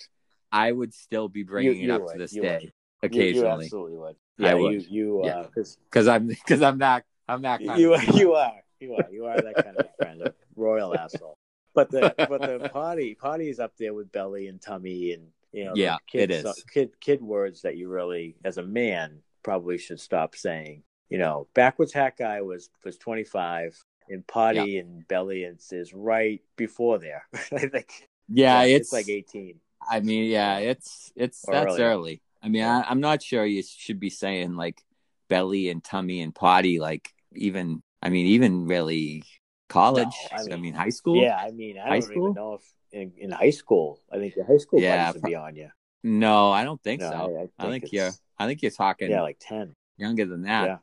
I 0.52 0.72
would 0.72 0.94
still 0.94 1.28
be 1.28 1.44
bringing 1.44 1.78
you 1.78 1.86
it 1.86 1.90
up 1.92 2.02
would, 2.04 2.12
to 2.14 2.18
this 2.18 2.34
you 2.34 2.42
day 2.42 2.60
would. 2.64 3.12
Occasionally 3.12 3.66
You, 3.66 3.66
absolutely 3.66 3.98
would. 3.98 4.16
I 4.40 4.44
Yeah, 4.44 4.54
would. 4.56 4.72
you 4.74 4.80
you 4.90 5.22
uh 5.22 5.48
'cause 5.50 5.78
because 5.90 6.08
I'm 6.08 6.28
because 6.28 6.62
I'm 6.62 6.80
that 6.80 7.04
I'm 7.28 7.42
that 7.44 7.60
kind 7.66 7.80
you 7.80 7.96
you 8.14 8.34
are 8.34 8.54
you 8.80 8.96
are 8.96 9.10
you 9.12 9.26
are 9.26 9.42
that 9.42 9.56
kind 9.64 9.78
of 9.78 9.86
friend, 9.98 10.22
a 10.22 10.34
royal 10.56 10.96
asshole. 10.98 11.38
But 11.76 11.92
the 11.92 12.16
but 12.30 12.42
the 12.42 12.70
potty 12.70 13.14
potty 13.16 13.50
is 13.50 13.60
up 13.60 13.74
there 13.78 13.94
with 13.94 14.12
belly 14.12 14.48
and 14.48 14.62
tummy 14.62 15.12
and 15.14 15.28
you 15.52 15.66
know 15.66 15.74
Yeah, 15.76 15.98
kid, 16.08 16.32
it 16.32 16.46
is. 16.46 16.64
kid 16.74 16.90
kid 17.00 17.22
words 17.22 17.62
that 17.62 17.78
you 17.78 17.90
really 17.90 18.36
as 18.44 18.58
a 18.58 18.64
man 18.64 19.20
probably 19.44 19.78
should 19.78 20.00
stop 20.00 20.36
saying. 20.36 20.84
You 21.10 21.20
know, 21.20 21.48
backwards 21.54 21.94
hat 21.94 22.16
guy 22.18 22.42
was 22.42 22.70
was 22.84 22.98
twenty 22.98 23.24
five 23.24 23.78
and 24.10 24.26
potty 24.26 24.78
and 24.80 25.08
belly 25.08 25.44
is, 25.44 25.72
is 25.72 25.94
right 25.94 26.42
before 26.56 26.98
there. 27.00 27.28
I 27.34 27.68
think 27.68 28.10
yeah, 28.30 28.64
it's, 28.64 28.88
it's, 28.88 28.94
like 28.94 29.10
eighteen. 29.10 29.60
I 29.88 30.00
mean, 30.00 30.30
yeah, 30.32 30.58
it's 30.58 31.12
it's 31.16 31.48
Or 31.48 31.54
that's 31.54 31.80
earlier. 31.80 31.86
early. 31.90 32.22
I 32.42 32.48
mean, 32.50 32.62
Yeah. 32.62 32.80
I, 32.80 32.90
I'm 32.90 33.02
not 33.02 33.22
sure 33.22 33.46
you 33.46 33.62
should 33.64 34.00
be 34.00 34.10
saying 34.10 34.56
like 34.56 34.82
belly 35.28 35.70
and 35.70 35.84
tummy 35.84 36.22
and 36.22 36.34
potty 36.34 36.80
like 36.80 37.14
even. 37.34 37.84
I 38.02 38.10
mean, 38.10 38.28
even 38.28 38.68
really 38.68 39.24
college. 39.68 40.16
No, 40.32 40.38
I 40.38 40.42
I 40.42 40.44
mean, 40.44 40.62
mean, 40.62 40.74
high 40.74 40.90
school. 40.90 41.16
Yeah, 41.16 41.38
I 41.38 41.52
mean, 41.52 41.78
I 41.78 41.88
High 41.88 42.00
don't 42.00 42.02
school? 42.04 42.24
even 42.26 42.34
know 42.36 42.54
if 42.56 42.74
in, 42.92 43.12
in 43.18 43.32
high 43.32 43.50
school. 43.50 44.02
I 44.12 44.18
think 44.18 44.36
the 44.36 44.44
high 44.44 44.58
school 44.58 44.82
Yeah, 44.82 45.12
would 45.12 45.22
be 45.22 45.36
on 45.36 45.56
you. 45.56 45.70
No, 46.04 46.52
I 46.52 46.64
don't 46.64 46.82
think 46.82 47.02
No, 47.02 47.10
so. 47.10 47.16
I- 47.16 47.42
I 47.42 47.68
I 47.68 47.72
think 47.72 47.84
think 47.84 47.94
you're. 47.94 48.12
I 48.38 48.48
think 48.48 48.62
you're 48.62 48.72
talking 48.72 49.10
Yeah, 49.10 49.22
like 49.22 49.38
ten. 49.40 49.74
younger 49.98 50.26
than 50.26 50.44
that. 50.44 50.66
Yeah, 50.66 50.78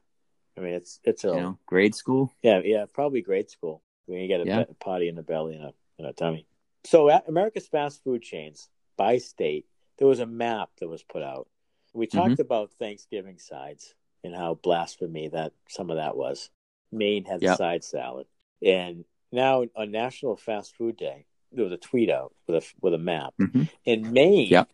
I 0.56 0.60
mean, 0.60 0.74
it's 0.74 1.00
it's 1.04 1.24
a 1.24 1.28
You 1.28 1.40
know, 1.40 1.58
grade 1.66 1.94
school. 1.94 2.32
Yeah, 2.42 2.60
yeah, 2.64 2.86
probably 2.92 3.22
grade 3.22 3.50
school 3.50 3.82
when 4.06 4.20
you 4.20 4.28
get 4.28 4.40
a 4.40 4.46
Yeah. 4.46 4.64
potty 4.80 5.08
in 5.08 5.14
the 5.14 5.22
belly 5.22 5.54
and 5.54 5.64
a, 5.64 5.74
and 5.98 6.06
a 6.08 6.12
tummy. 6.12 6.46
So, 6.84 7.08
at 7.08 7.28
America's 7.28 7.68
fast 7.68 8.02
food 8.02 8.22
chains 8.22 8.68
by 8.96 9.18
state, 9.18 9.66
there 9.98 10.08
was 10.08 10.18
a 10.18 10.26
map 10.26 10.70
that 10.80 10.88
was 10.88 11.02
put 11.04 11.22
out. 11.22 11.48
We 11.92 12.06
Mm-hmm. 12.06 12.18
talked 12.18 12.40
about 12.40 12.72
Thanksgiving 12.72 13.38
sides 13.38 13.94
and 14.24 14.34
how 14.34 14.54
blasphemy 14.54 15.28
that 15.28 15.52
some 15.68 15.90
of 15.90 15.96
that 15.98 16.16
was. 16.16 16.50
Maine 16.90 17.24
had 17.24 17.40
the 17.40 17.46
Yep. 17.46 17.58
side 17.58 17.84
salad, 17.84 18.26
and 18.64 19.04
now 19.30 19.64
on 19.76 19.90
National 19.90 20.36
Fast 20.36 20.76
Food 20.76 20.96
Day, 20.96 21.26
there 21.52 21.64
was 21.64 21.72
a 21.72 21.78
tweet 21.78 22.10
out 22.10 22.34
with 22.46 22.62
a 22.64 22.72
with 22.80 22.94
a 22.94 22.98
map. 22.98 23.34
Mhm. 23.40 23.68
In 23.84 24.12
Maine, 24.12 24.48
Yep. 24.48 24.70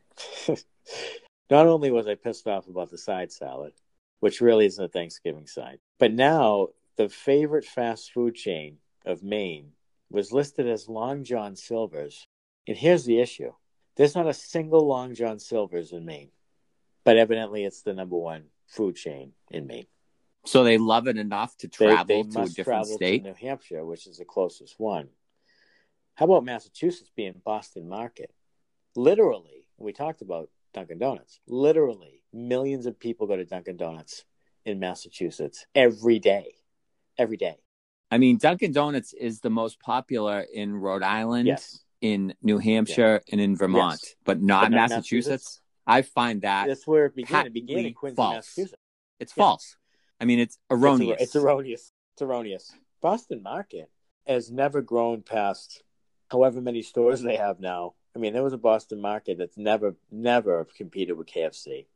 not 1.51 1.67
only 1.67 1.91
was 1.91 2.07
I 2.07 2.15
pissed 2.15 2.47
off 2.47 2.69
about 2.69 2.91
the 2.91 2.99
side 2.99 3.33
salad, 3.33 3.73
which 4.21 4.41
really 4.41 4.67
isn't 4.67 4.85
a 4.85 4.89
Thanksgiving 4.89 5.47
side, 5.47 5.79
but 5.99 6.13
now 6.13 6.69
the 6.97 7.09
favorite 7.09 7.65
fast 7.65 8.13
food 8.13 8.35
chain 8.35 8.79
of 9.07 9.23
Maine 9.23 9.73
was 10.11 10.33
listed 10.33 10.67
as 10.67 10.89
Long 10.89 11.25
John 11.25 11.55
Silver's. 11.57 12.27
And 12.67 12.77
here's 12.77 13.05
the 13.05 13.21
issue 13.21 13.53
there's 13.97 14.15
not 14.15 14.29
a 14.29 14.35
single 14.35 14.87
Long 14.87 15.15
John 15.15 15.39
Silver's 15.39 15.93
in 15.93 16.05
Maine, 16.05 16.31
but 17.05 17.17
evidently 17.17 17.65
it's 17.65 17.83
the 17.83 17.95
number 17.95 18.17
one 18.17 18.45
food 18.67 18.97
chain 18.97 19.33
in 19.51 19.67
Maine. 19.67 19.87
So 20.49 20.65
they 20.65 20.79
love 20.79 21.09
it 21.09 21.19
enough 21.19 21.55
to 21.59 21.69
travel 21.69 22.07
they 22.07 22.23
to 22.23 22.41
a 22.41 22.49
different 22.49 22.87
state. 22.87 23.23
New 23.23 23.35
Hampshire, 23.35 23.85
which 23.85 24.07
is 24.07 24.17
the 24.17 24.25
closest 24.25 24.81
one. 24.81 25.09
How 26.15 26.25
about 26.25 26.43
Massachusetts 26.45 27.11
being 27.15 27.35
Boston 27.45 27.87
Market? 27.87 28.33
Literally, 28.97 29.67
we 29.77 29.93
talked 29.93 30.23
about 30.23 30.49
Dunkin' 30.73 30.99
Donuts. 30.99 31.41
Literally, 31.47 32.23
millions 32.33 32.87
of 32.87 32.99
people 32.99 33.27
go 33.27 33.37
to 33.37 33.45
Dunkin' 33.45 33.77
Donuts 33.77 34.25
in 34.65 34.79
Massachusetts 34.81 35.67
every 35.75 36.19
day. 36.19 36.55
Every 37.19 37.37
day. 37.37 37.57
I 38.11 38.17
mean, 38.17 38.39
Dunkin' 38.39 38.73
Donuts 38.73 39.13
is 39.13 39.41
the 39.41 39.51
most 39.51 39.79
popular 39.81 40.41
in 40.53 40.75
Rhode 40.75 41.03
Island, 41.03 41.47
Yes. 41.47 41.85
in 42.01 42.33
New 42.43 42.57
Hampshire, 42.57 43.21
and 43.31 43.39
in 43.39 43.55
Vermont, 43.55 44.01
Yes. 44.03 44.15
but 44.25 44.41
not 44.41 44.63
But 44.63 44.69
not 44.71 44.77
Massachusetts. 44.91 45.29
Massachusetts. 45.29 45.61
I 45.87 46.03
find 46.03 46.41
that 46.43 46.69
That's 46.69 46.87
where 46.87 47.05
it 47.05 47.15
began. 47.15 47.47
It 47.49 47.53
began 47.53 47.85
in 47.85 47.93
Quincy, 47.95 48.17
false. 48.17 48.35
Massachusetts. 48.37 48.83
it's 49.21 49.33
Yeah. 49.37 49.43
false. 49.43 49.77
I 50.21 50.25
mean, 50.25 50.39
it's 50.39 50.59
erroneous. 50.71 51.21
It's, 51.21 51.37
er- 51.37 51.41
erroneous. 51.41 51.93
It's 52.15 52.23
erroneous. 52.23 52.73
Boston 53.01 53.43
Market 53.43 53.91
has 54.27 54.51
never 54.51 54.83
grown 54.83 55.23
past 55.23 55.83
however 56.31 56.61
many 56.61 56.83
stores 56.83 57.23
they 57.23 57.37
have 57.37 57.61
now. 57.61 57.95
I 58.15 58.19
mean, 58.19 58.33
there 58.33 58.43
was 58.43 58.53
a 58.53 58.59
Boston 58.59 59.01
Market 59.01 59.39
that's 59.39 59.57
never, 59.57 59.95
never 60.11 60.67
competed 60.77 61.17
with 61.17 61.29
KFC. 61.29 61.87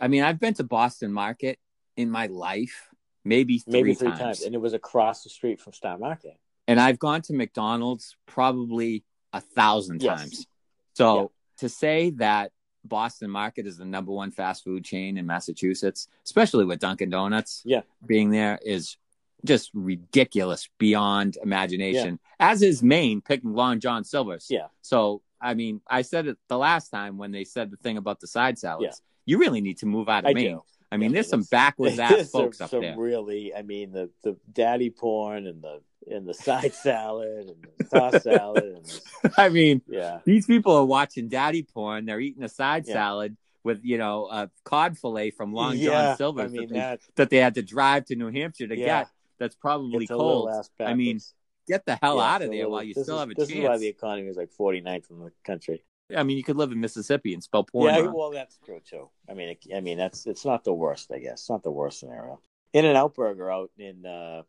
I 0.00 0.08
mean, 0.08 0.22
I've 0.22 0.38
been 0.38 0.54
to 0.54 0.64
Boston 0.64 1.12
Market 1.12 1.58
in 1.96 2.08
my 2.10 2.26
life, 2.26 2.88
maybe 3.24 3.58
three, 3.58 3.72
Maybe 3.72 3.94
three 3.94 4.08
times. 4.08 4.20
times. 4.20 4.42
and 4.42 4.54
it 4.54 4.58
was 4.58 4.72
across 4.74 5.22
the 5.24 5.30
street 5.30 5.60
from 5.60 5.72
Star 5.72 5.98
Market. 5.98 6.38
and 6.68 6.78
I've 6.80 6.98
gone 7.00 7.20
to 7.22 7.32
McDonald's 7.34 8.16
probably 8.26 9.04
a 9.32 9.40
thousand 9.40 10.00
Yes. 10.02 10.20
times. 10.20 10.46
So 10.94 11.16
Yeah. 11.16 11.26
to 11.58 11.68
say 11.68 12.10
that 12.10 12.52
Boston 12.84 13.30
Market 13.30 13.66
is 13.66 13.76
the 13.78 13.84
number 13.84 14.12
one 14.12 14.30
fast 14.30 14.64
food 14.64 14.84
chain 14.84 15.16
in 15.18 15.26
Massachusetts, 15.26 16.08
especially 16.24 16.64
with 16.64 16.80
Dunkin' 16.80 17.10
Donuts 17.10 17.62
Yeah. 17.64 17.82
being 18.06 18.30
there, 18.30 18.58
is 18.64 18.96
just 19.44 19.70
ridiculous 19.74 20.68
beyond 20.78 21.36
imagination. 21.42 22.18
As 22.38 22.62
is 22.62 22.82
Maine 22.82 23.20
picking 23.20 23.52
Long 23.54 23.80
John 23.80 24.04
Silver's. 24.04 24.46
Yeah. 24.50 24.68
So 24.82 25.22
I 25.40 25.54
mean, 25.54 25.80
I 25.88 26.02
said 26.02 26.28
it 26.28 26.38
the 26.48 26.56
last 26.58 26.90
time 26.90 27.18
when 27.18 27.32
they 27.32 27.42
said 27.42 27.70
the 27.72 27.76
thing 27.76 27.96
about 27.96 28.20
the 28.20 28.28
side 28.28 28.58
salads. 28.58 29.02
Yeah. 29.26 29.34
You 29.34 29.38
really 29.38 29.60
need 29.60 29.78
to 29.78 29.86
move 29.86 30.08
out 30.08 30.24
of 30.24 30.30
I 30.30 30.32
Maine. 30.34 30.50
do. 30.52 30.62
I 30.92 30.96
mean, 30.98 31.10
Yeah, 31.10 31.14
there's 31.14 31.28
some 31.28 31.42
backwards 31.44 31.98
ass 31.98 32.30
folks 32.30 32.58
some, 32.58 32.64
up 32.66 32.70
some 32.70 32.80
there. 32.82 32.96
really, 32.98 33.54
I 33.54 33.62
mean, 33.62 33.92
the, 33.92 34.10
the 34.22 34.36
daddy 34.52 34.90
porn 34.90 35.46
and 35.46 35.62
the 35.62 35.80
and 36.10 36.26
the 36.28 36.34
side 36.34 36.74
salad 36.74 37.48
and 37.48 37.66
the 37.78 37.84
tossed 37.84 38.22
salad. 38.24 38.64
And 38.64 38.84
the, 38.84 39.32
I 39.38 39.48
mean, 39.48 39.82
yeah. 39.88 40.18
these 40.24 40.46
people 40.46 40.74
are 40.76 40.84
watching 40.84 41.28
daddy 41.28 41.62
porn. 41.62 42.06
They're 42.06 42.20
eating 42.20 42.42
a 42.42 42.48
side 42.48 42.84
Yeah. 42.86 42.94
salad 42.94 43.36
with, 43.64 43.80
you 43.84 43.98
know, 43.98 44.26
a 44.30 44.50
cod 44.64 44.98
fillet 44.98 45.30
from 45.30 45.52
Long 45.52 45.76
yeah, 45.76 45.90
John 45.90 46.16
Silver's 46.16 46.52
I 46.52 46.56
mean, 46.56 46.68
that, 46.68 46.72
they, 46.72 46.78
that, 46.78 47.00
that 47.16 47.30
they 47.30 47.36
had 47.36 47.54
to 47.54 47.62
drive 47.62 48.06
to 48.06 48.16
New 48.16 48.32
Hampshire 48.32 48.66
to 48.66 48.76
yeah, 48.76 48.84
get. 49.02 49.08
That's 49.38 49.54
probably 49.54 50.02
it's 50.04 50.10
a 50.10 50.16
little 50.16 50.46
cold. 50.48 50.66
I 50.80 50.94
mean. 50.94 51.20
Get 51.68 51.86
the 51.86 51.96
hell 52.02 52.16
Yeah, 52.16 52.22
out 52.34 52.42
of 52.42 52.48
there 52.48 52.56
little- 52.58 52.72
while 52.72 52.82
you 52.82 52.92
this 52.92 53.04
still 53.04 53.14
is, 53.14 53.20
have 53.20 53.30
a 53.30 53.34
This 53.34 53.48
chance. 53.48 53.60
is 53.60 53.68
why 53.68 53.78
the 53.78 53.86
economy 53.86 54.26
is 54.26 54.36
like 54.36 54.50
49th 54.58 55.10
in 55.12 55.20
the 55.20 55.30
country. 55.44 55.84
I 56.16 56.22
mean, 56.24 56.36
you 56.36 56.44
could 56.44 56.56
live 56.56 56.72
in 56.72 56.80
Mississippi 56.80 57.32
and 57.34 57.42
spell 57.42 57.64
porn. 57.64 57.92
yeah, 57.94 58.00
wrong. 58.00 58.14
well, 58.14 58.30
that's 58.30 58.58
true 58.64 58.80
too. 58.88 59.08
I 59.28 59.34
mean, 59.34 59.50
it, 59.50 59.58
I 59.74 59.80
mean, 59.80 59.98
that's 59.98 60.26
it's 60.26 60.44
not 60.44 60.64
the 60.64 60.72
worst, 60.74 61.10
I 61.12 61.18
guess. 61.18 61.40
It's 61.40 61.50
not 61.50 61.62
the 61.62 61.70
worst 61.70 62.00
scenario. 62.00 62.40
In 62.72 62.84
and 62.84 62.96
Out 62.96 63.14
Burger 63.14 63.50
out 63.50 63.70
in 63.78 64.04
uh, 64.06 64.42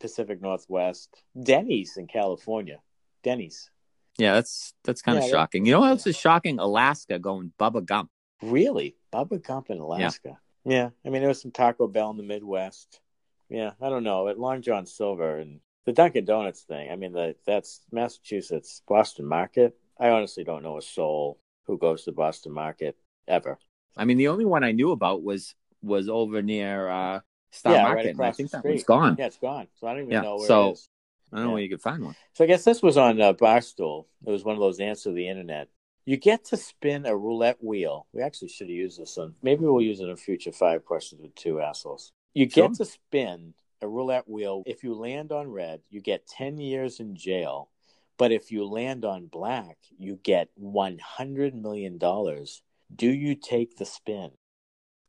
Pacific 0.00 0.40
Northwest, 0.40 1.22
Denny's 1.40 1.96
in 1.96 2.06
California, 2.06 2.80
Denny's. 3.22 3.70
yeah, 4.18 4.34
that's 4.34 4.74
that's 4.84 5.02
kind 5.02 5.18
of 5.18 5.24
Yeah, 5.24 5.30
that- 5.30 5.36
shocking. 5.36 5.64
You 5.66 5.72
know 5.72 5.80
what 5.80 5.90
else 5.90 6.06
is 6.06 6.16
shocking? 6.16 6.58
Alaska 6.58 7.18
going 7.18 7.52
Bubba 7.58 7.84
Gump. 7.84 8.10
Really, 8.42 8.96
Bubba 9.12 9.42
Gump 9.42 9.70
in 9.70 9.78
Alaska. 9.78 10.38
Yeah. 10.64 10.90
I 11.04 11.10
mean, 11.10 11.22
there 11.22 11.28
was 11.28 11.40
some 11.40 11.52
Taco 11.52 11.86
Bell 11.86 12.10
in 12.10 12.16
the 12.16 12.22
Midwest. 12.24 13.00
Yeah, 13.48 13.70
I 13.80 13.88
don't 13.88 14.02
know. 14.02 14.26
At 14.28 14.38
Long 14.38 14.60
John 14.62 14.84
Silver 14.84 15.38
and 15.38 15.60
the 15.84 15.92
Dunkin' 15.92 16.24
Donuts 16.24 16.62
thing. 16.62 16.90
I 16.90 16.96
mean, 16.96 17.12
the, 17.12 17.36
that's 17.46 17.80
Massachusetts 17.92 18.82
Boston 18.88 19.24
Market. 19.26 19.76
I 19.98 20.10
honestly 20.10 20.44
don't 20.44 20.62
know 20.62 20.78
a 20.78 20.82
soul 20.82 21.38
who 21.66 21.78
goes 21.78 22.04
to 22.04 22.12
Boston 22.12 22.52
Market 22.52 22.96
ever. 23.26 23.58
I 23.96 24.04
mean, 24.04 24.18
the 24.18 24.28
only 24.28 24.44
one 24.44 24.62
I 24.64 24.72
knew 24.72 24.92
about 24.92 25.22
was 25.22 25.54
was 25.82 26.08
over 26.08 26.42
near 26.42 26.88
uh, 26.88 27.20
Star 27.50 27.74
yeah, 27.74 27.82
Market, 27.82 28.04
right 28.04 28.14
and 28.16 28.24
I 28.24 28.30
think 28.32 28.50
that 28.50 28.64
one's 28.64 28.84
gone. 28.84 29.16
Yeah, 29.18 29.26
it's 29.26 29.38
gone. 29.38 29.68
So 29.74 29.86
I 29.86 29.92
don't 29.92 30.02
even 30.02 30.12
Yeah, 30.12 30.20
know 30.22 30.36
where 30.36 30.46
so- 30.46 30.68
it 30.68 30.72
is. 30.72 30.88
I 31.32 31.38
don't 31.38 31.46
know 31.46 31.52
where 31.54 31.62
you 31.62 31.68
could 31.68 31.82
find 31.82 32.04
one. 32.04 32.14
So 32.34 32.44
I 32.44 32.46
guess 32.46 32.62
this 32.62 32.82
was 32.82 32.96
on 32.96 33.20
uh, 33.20 33.32
Barstool. 33.32 34.06
It 34.24 34.30
was 34.30 34.44
one 34.44 34.54
of 34.54 34.60
those 34.60 34.78
answer 34.78 35.12
the 35.12 35.28
internet. 35.28 35.68
You 36.04 36.16
get 36.16 36.44
to 36.46 36.56
spin 36.56 37.04
a 37.04 37.16
roulette 37.16 37.62
wheel. 37.62 38.06
We 38.12 38.22
actually 38.22 38.48
should 38.48 38.68
have 38.68 38.76
used 38.76 39.00
this 39.00 39.16
one. 39.16 39.34
Maybe 39.42 39.64
we'll 39.64 39.82
use 39.82 39.98
it 39.98 40.04
in 40.04 40.10
a 40.10 40.16
future 40.16 40.52
five 40.52 40.84
questions 40.84 41.20
with 41.20 41.34
two 41.34 41.60
assholes. 41.60 42.12
You 42.32 42.48
Sure. 42.48 42.68
get 42.68 42.76
to 42.76 42.84
spin 42.84 43.54
a 43.82 43.88
roulette 43.88 44.28
wheel. 44.28 44.62
If 44.66 44.84
you 44.84 44.94
land 44.94 45.32
on 45.32 45.48
red, 45.50 45.80
you 45.90 46.00
get 46.00 46.28
ten 46.28 46.58
years 46.58 47.00
in 47.00 47.16
jail. 47.16 47.70
But 48.18 48.32
if 48.32 48.50
you 48.50 48.64
land 48.64 49.04
on 49.04 49.26
black, 49.26 49.78
you 49.98 50.18
get 50.22 50.48
one 50.54 50.98
hundred 50.98 51.54
million 51.54 51.98
dollars. 51.98 52.62
Do 52.94 53.08
you 53.10 53.34
take 53.34 53.76
the 53.76 53.84
spin? 53.84 54.30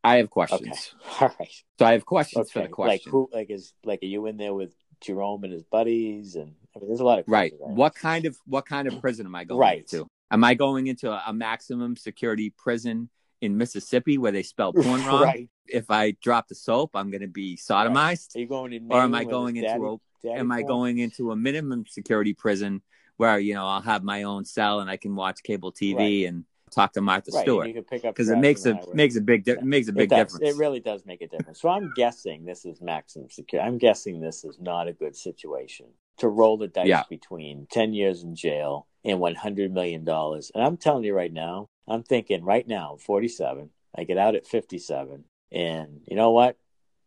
I 0.04 0.17
have 0.17 0.26
Okay, 0.26 0.32
questions. 0.32 0.96
all 1.22 1.32
right. 1.39 1.63
So 1.80 1.86
I 1.86 1.91
have 1.93 2.06
questions 2.06 2.50
Okay, 2.50 2.67
for 2.67 2.76
the 2.76 2.82
like 2.82 3.04
who? 3.06 3.30
Like 3.32 3.50
is 3.50 3.74
like 3.84 4.02
are 4.04 4.08
you 4.08 4.26
in 4.26 4.38
there 4.38 4.54
with 4.54 4.74
Jerome 5.02 5.43
and 5.43 5.54
his 5.54 5.63
buddies? 5.63 6.36
And 6.36 6.56
I 6.76 6.80
mean, 6.80 6.89
there's 6.89 7.00
a 7.00 7.06
lot 7.06 7.20
of 7.20 7.26
right. 7.28 7.52
questions, 7.58 7.78
What 7.78 7.96
kind 7.96 8.26
of 8.26 8.38
what 8.46 8.65
kind 8.65 8.88
of 8.88 9.00
prison 9.00 9.26
am 9.26 9.36
I 9.36 9.43
going 9.43 9.60
Right. 9.60 9.80
into? 9.80 10.08
Am 10.30 10.43
I 10.43 10.56
going 10.56 10.88
into 10.88 11.12
a, 11.12 11.24
a 11.28 11.34
maximum 11.34 11.96
security 11.96 12.50
prison 12.58 13.10
in 13.41 13.58
Mississippi 13.58 14.17
where 14.17 14.32
they 14.32 14.43
spell 14.43 14.74
porn 14.84 15.06
wrong. 15.06 15.24
right. 15.24 15.50
If 15.67 15.91
I 15.91 16.12
drop 16.22 16.48
the 16.48 16.56
soap, 16.56 16.91
I'm 16.96 17.12
going 17.12 17.22
to 17.22 17.28
be 17.28 17.58
sodomized. 17.58 18.36
Are 18.36 18.39
you 18.39 18.48
going 18.48 18.74
in? 18.74 18.88
Or 18.89 19.02
am 19.02 19.13
I 19.13 19.26
going 19.26 19.58
into 19.58 19.67
daddy, 19.67 19.84
a 19.84 19.98
daddy 20.24 20.39
am 20.39 20.52
I 20.52 20.62
going 20.63 20.98
into 21.00 21.32
a 21.32 21.36
minimum 21.36 21.86
security 21.88 22.34
prison 22.34 22.82
where 23.17 23.39
you 23.39 23.53
know 23.53 23.65
I'll 23.65 23.82
have 23.82 24.03
my 24.03 24.23
own 24.23 24.45
cell 24.45 24.80
and 24.80 24.89
I 24.89 24.97
can 24.97 25.15
watch 25.15 25.43
cable 25.43 25.71
TV 25.71 26.27
and 26.27 26.45
talk 26.71 26.93
to 26.93 27.01
Martha 27.01 27.32
Right, 27.32 27.39
and 27.39 27.43
Stewart 27.43 27.67
you 27.67 27.73
can 27.73 27.84
pick 27.84 28.06
up 28.06 28.15
because 28.15 28.30
it 28.30 28.38
makes 28.38 28.65
a 28.65 28.80
makes 28.93 29.15
a 29.15 29.21
big 29.21 29.43
di- 29.43 29.53
Yeah. 29.53 29.62
makes 29.63 29.88
a 29.88 29.93
big 29.93 30.12
it 30.12 30.15
difference. 30.15 30.47
It 30.47 30.56
really 30.58 30.80
does 30.80 31.06
make 31.06 31.21
a 31.21 31.27
difference. 31.27 31.62
So 31.62 31.69
I'm 31.69 31.91
guessing 31.93 32.45
this 32.45 32.65
is 32.65 32.82
maximum 32.82 33.30
security. 33.30 33.67
I'm 33.67 33.77
guessing 33.77 34.19
this 34.19 34.43
is 34.43 34.60
not 34.60 34.88
a 34.88 34.93
good 34.93 35.15
situation 35.15 35.88
to 36.17 36.30
roll 36.30 36.58
the 36.58 36.67
dice 36.67 36.88
Yeah. 36.88 37.03
between 37.10 37.67
10 37.69 37.93
years 37.93 38.23
in 38.23 38.36
jail 38.36 38.88
and 39.06 39.19
100 39.19 39.71
million 39.73 40.03
dollars. 40.03 40.51
And 40.53 40.63
I'm 40.63 40.77
telling 40.77 41.03
you 41.03 41.13
right 41.13 41.32
now, 41.34 41.69
I'm 41.88 42.03
thinking 42.03 42.43
right 42.43 42.67
now, 42.67 42.97
47. 42.99 43.69
I 43.95 44.03
get 44.03 44.17
out 44.17 44.36
at 44.36 44.45
57, 44.45 45.23
and 45.51 46.01
you 46.06 46.15
know 46.15 46.32
what? 46.32 46.58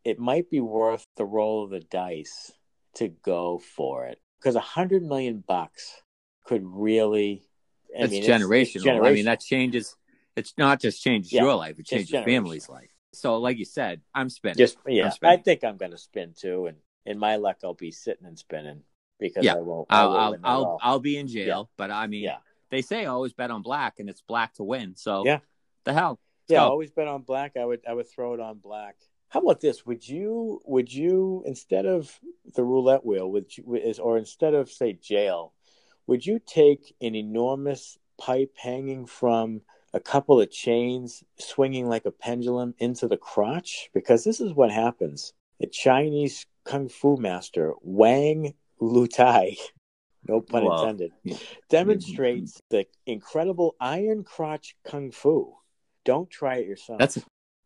It 0.05 0.19
might 0.19 0.51
be 0.51 0.61
worth 0.61 1.05
the 1.17 1.27
roll 1.27 1.65
of 1.65 1.71
the 1.71 1.81
dice 1.81 2.53
to 2.95 3.09
go 3.09 3.59
for 3.59 4.07
it 4.07 4.19
because 4.41 4.57
a 4.57 4.61
hundred 4.61 5.03
million 5.03 5.45
bucks 5.47 6.03
could 6.45 6.63
really. 6.65 7.43
I 7.97 8.05
it's 8.05 8.13
mean, 8.13 8.23
generational. 8.25 9.05
I 9.05 9.13
mean, 9.13 9.25
that 9.27 9.41
changes. 9.41 9.97
It's 10.37 10.55
not 10.57 10.81
just 10.81 11.03
changes 11.03 11.33
Yeah, 11.33 11.43
your 11.43 11.55
life; 11.57 11.79
it 11.79 11.87
changes 11.87 12.11
your 12.11 12.23
family's 12.23 12.69
life. 12.69 12.91
So, 13.13 13.39
like 13.39 13.59
you 13.59 13.65
said, 13.65 14.01
I'm 14.15 14.31
spinning. 14.31 14.57
Just 14.59 14.79
yeah, 14.87 15.07
I 15.07 15.11
spinning. 15.11 15.43
think 15.43 15.65
I'm 15.65 15.77
going 15.77 15.91
to 15.91 15.99
spin 15.99 16.33
too, 16.37 16.67
and 16.67 16.77
in 17.05 17.19
my 17.19 17.37
luck, 17.37 17.59
I'll 17.65 17.75
be 17.75 17.91
sitting 17.91 18.27
and 18.27 18.39
spinning 18.39 18.83
because 19.19 19.45
Yeah. 19.45 19.55
I 19.57 19.61
won't. 19.61 19.87
I 19.91 20.03
I'll 20.03 20.11
won't 20.31 20.41
I'll 20.45 20.65
I'll. 20.65 20.79
I'll 20.83 21.01
be 21.01 21.17
in 21.19 21.27
jail, 21.27 21.69
but 21.77 21.91
I 21.91 22.07
mean, 22.07 22.23
yeah, 22.23 22.39
they 22.71 22.83
say 22.83 23.07
always 23.07 23.33
bet 23.33 23.51
on 23.51 23.63
black, 23.63 23.99
and 23.99 24.09
it's 24.09 24.23
black 24.23 24.55
to 24.55 24.63
win. 24.65 24.95
So, 24.97 25.25
Yeah. 25.27 25.41
the 25.85 25.93
hell. 25.93 26.21
yeah. 26.49 26.59
go. 26.61 26.69
Always 26.71 26.93
bet 26.93 27.09
on 27.09 27.23
black. 27.23 27.57
I 27.57 27.65
would 27.65 27.81
I 27.89 27.93
would 27.93 28.09
throw 28.09 28.35
it 28.35 28.41
on 28.41 28.59
black. 28.59 28.97
How 29.31 29.39
about 29.39 29.61
this? 29.61 29.87
Would 29.87 30.07
you 30.07 30.61
would 30.65 30.93
you 30.93 31.45
instead 31.47 31.87
of 31.87 32.19
the 32.57 32.65
roulette 32.65 33.05
wheel, 33.05 33.31
would 33.31 33.57
you, 33.57 33.77
is 33.77 34.01
or 34.01 34.19
instead 34.19 34.55
of 34.55 34.71
say 34.71 34.93
jail, 34.93 35.53
would 36.09 36.27
you 36.27 36.41
take 36.41 36.97
an 37.01 37.15
enormous 37.15 37.97
pipe 38.19 38.53
hanging 38.57 39.07
from 39.07 39.63
a 39.95 40.01
couple 40.01 40.41
of 40.41 40.51
chains 40.51 41.23
swinging 41.39 41.89
like 41.89 42.07
a 42.07 42.11
pendulum 42.11 42.75
into 42.79 43.07
the 43.07 43.17
crotch? 43.17 43.89
Because 43.95 44.25
this 44.25 44.41
is 44.41 44.53
what 44.53 44.73
happens. 44.73 45.33
A 45.63 45.67
Chinese 45.69 46.45
kung 46.65 46.89
fu 46.89 47.17
master, 47.17 47.75
Wang 47.83 48.55
Lutai, 48.83 49.57
no 50.29 50.41
pun 50.41 50.65
Whoa. 50.65 50.77
intended, 50.77 51.13
demonstrates 51.69 52.61
the 52.71 52.85
incredible 53.07 53.77
iron 53.81 54.25
crotch 54.25 54.75
kung 54.85 55.13
fu. 55.13 55.55
Don't 56.05 56.29
try 56.29 56.57
it 56.57 56.67
yourself. 56.67 56.99
That's 56.99 57.19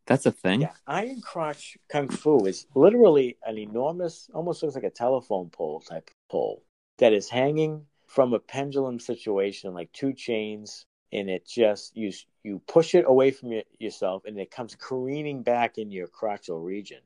that's 0.06 0.26
a 0.26 0.32
thing. 0.32 0.62
Yeah, 0.62 0.72
iron 0.86 1.20
crotch 1.20 1.78
kung 1.90 2.08
fu 2.08 2.44
is 2.46 2.66
literally 2.74 3.36
an 3.44 3.58
enormous, 3.58 4.28
almost 4.34 4.62
looks 4.62 4.74
like 4.74 4.84
a 4.84 4.90
telephone 4.90 5.50
pole 5.50 5.80
type 5.80 6.10
pole 6.30 6.62
that 6.98 7.12
is 7.12 7.28
hanging 7.28 7.86
from 8.06 8.32
a 8.32 8.38
pendulum 8.38 9.00
situation, 9.00 9.74
like 9.74 9.92
two 9.92 10.12
chains, 10.12 10.86
and 11.12 11.30
it 11.30 11.46
just 11.46 11.96
you 11.96 12.12
you 12.42 12.60
push 12.66 12.94
it 12.94 13.04
away 13.06 13.30
from 13.30 13.52
your, 13.52 13.62
yourself, 13.78 14.24
and 14.26 14.38
it 14.38 14.50
comes 14.50 14.76
careening 14.76 15.42
back 15.42 15.78
in 15.78 15.90
your 15.90 16.06
crotchal 16.06 16.64
region, 16.64 17.00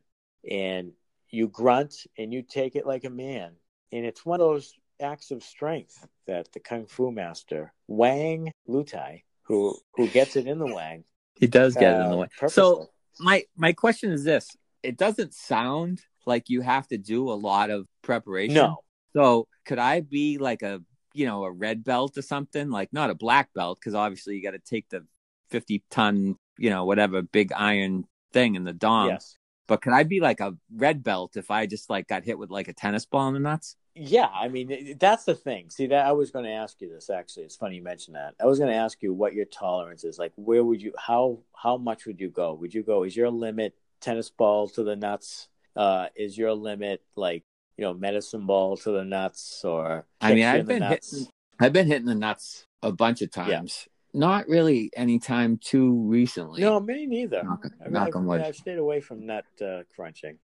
and 0.51 0.93
you 1.31 1.49
grunt 1.49 2.07
and 2.17 2.33
you 2.33 2.43
take 2.43 2.75
it 2.75 2.87
like 2.87 3.05
a 3.05 3.11
man, 3.11 3.53
and 3.93 4.05
it's 4.05 4.27
one 4.27 4.41
of 4.41 4.47
those 4.47 4.75
acts 5.01 5.31
of 5.31 5.45
strength 5.45 6.07
that 6.27 6.53
the 6.53 6.61
kung 6.61 6.87
fu 6.87 7.13
master 7.13 7.73
Wang 7.87 8.51
Lutai, 8.69 9.23
who 9.43 9.77
who 9.95 10.09
gets 10.09 10.37
it 10.37 10.47
in 10.47 10.59
the 10.59 10.67
Wang, 10.67 11.05
He 11.39 11.47
does 11.47 11.75
get 11.75 11.95
it 11.95 11.97
in 11.97 12.03
uh, 12.03 12.11
the 12.11 12.17
way. 12.17 12.27
purposely. 12.39 12.63
So, 12.63 12.91
my 13.21 13.45
my 13.57 13.73
question 13.73 14.13
is 14.13 14.25
this: 14.25 14.57
It 14.83 14.97
doesn't 14.97 15.35
sound 15.35 16.03
like 16.27 16.49
you 16.49 16.61
have 16.61 16.87
to 16.89 16.99
do 16.99 17.31
a 17.31 17.35
lot 17.35 17.71
of 17.71 17.87
preparation. 18.03 18.55
no, 18.55 18.79
So, 19.15 19.49
could 19.65 19.79
I 19.79 20.01
be 20.01 20.39
like 20.39 20.63
a 20.63 20.83
you 21.15 21.27
know 21.27 21.45
a 21.45 21.51
red 21.51 21.85
belt 21.85 22.19
or 22.19 22.23
something? 22.23 22.71
Like 22.71 22.93
not 22.93 23.11
a 23.11 23.15
black 23.15 23.53
belt 23.55 23.79
because 23.81 23.95
obviously 23.95 24.37
you 24.37 24.43
got 24.43 24.53
to 24.53 24.59
take 24.59 24.89
the 24.89 25.07
fifty 25.49 25.83
ton 25.91 26.37
you 26.59 26.71
know 26.71 26.85
whatever 26.85 27.23
big 27.23 27.53
iron 27.53 28.05
thing 28.33 28.55
in 28.55 28.65
the 28.65 28.73
dong. 28.73 29.09
yes. 29.09 29.38
But 29.69 29.83
could 29.83 29.93
I 29.93 30.03
be 30.03 30.19
like 30.19 30.41
a 30.41 30.57
red 30.75 31.05
belt 31.05 31.37
if 31.37 31.51
I 31.51 31.67
just 31.67 31.91
like 31.91 32.09
got 32.09 32.25
hit 32.25 32.39
with 32.39 32.51
like 32.51 32.69
a 32.69 32.73
tennis 32.73 33.05
ball 33.05 33.29
in 33.29 33.35
the 33.35 33.41
nuts? 33.41 33.77
Yeah, 33.95 34.29
I 34.33 34.49
mean 34.49 34.97
that's 34.99 35.25
the 35.25 35.35
thing. 35.35 35.71
See 35.71 35.87
that 35.89 36.07
I 36.07 36.13
was 36.13 36.31
going 36.31 36.47
to 36.47 36.51
ask 36.53 36.81
you 36.81 36.89
this 36.89 37.11
actually. 37.11 37.45
It's 37.45 37.57
funny 37.57 37.77
you 37.77 37.83
mentioned 37.83 38.17
that. 38.17 38.35
I 38.41 38.47
was 38.47 38.59
going 38.59 38.71
to 38.71 38.77
ask 38.77 39.03
you 39.03 39.13
what 39.13 39.35
your 39.35 39.45
tolerance 39.45 40.05
is. 40.05 40.19
Like 40.19 40.33
where 40.37 40.65
would 40.65 40.81
you 40.81 40.93
how 40.99 41.41
how 41.55 41.77
much 41.77 42.07
would 42.07 42.19
you 42.19 42.31
go? 42.31 42.55
Would 42.55 42.73
you 42.75 42.83
go 42.83 43.05
is 43.05 43.15
your 43.15 43.31
limit 43.31 43.75
tennis 44.01 44.31
ball 44.31 44.69
to 44.71 44.83
the 44.83 44.97
nuts? 44.97 45.49
Uh 45.77 46.07
is 46.17 46.39
your 46.39 46.55
limit 46.55 47.03
like, 47.15 47.45
you 47.77 47.85
know, 47.85 47.93
medicine 47.93 48.47
ball 48.47 48.77
to 48.79 48.91
the 48.91 49.05
nuts 49.05 49.63
or 49.65 50.07
I 50.21 50.35
mean, 50.35 50.47
I've 50.47 50.67
been 50.67 50.83
hitting, 50.83 51.27
I've 51.61 51.73
been 51.75 51.87
hitting 51.89 52.07
the 52.07 52.15
nuts 52.15 52.65
a 52.83 52.91
bunch 52.91 53.21
of 53.21 53.31
times. 53.31 53.87
Not 54.15 54.49
really 54.49 54.91
anytime 54.97 55.59
too 55.59 55.93
recently. 56.05 56.63
No, 56.63 56.81
me 56.81 57.07
neither. 57.07 57.43
Knock, 57.43 57.67
I 57.81 57.85
mean, 57.85 57.93
knock 57.93 58.09
I've, 58.09 58.17
on 58.17 58.27
wood. 58.27 58.41
I've 58.41 58.57
stayed 58.57 58.79
away 58.79 59.01
from 59.01 59.27
nut 59.27 59.45
uh, 59.61 59.83
crunching. 59.95 60.39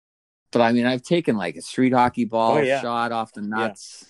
But 0.51 0.61
I 0.61 0.71
mean, 0.71 0.85
I've 0.85 1.03
taken 1.03 1.37
like 1.37 1.55
a 1.55 1.61
street 1.61 1.93
hockey 1.93 2.25
ball 2.25 2.57
Oh, 2.57 2.61
yeah. 2.61 2.81
shot 2.81 3.11
off 3.11 3.33
the 3.33 3.41
nuts. 3.41 4.05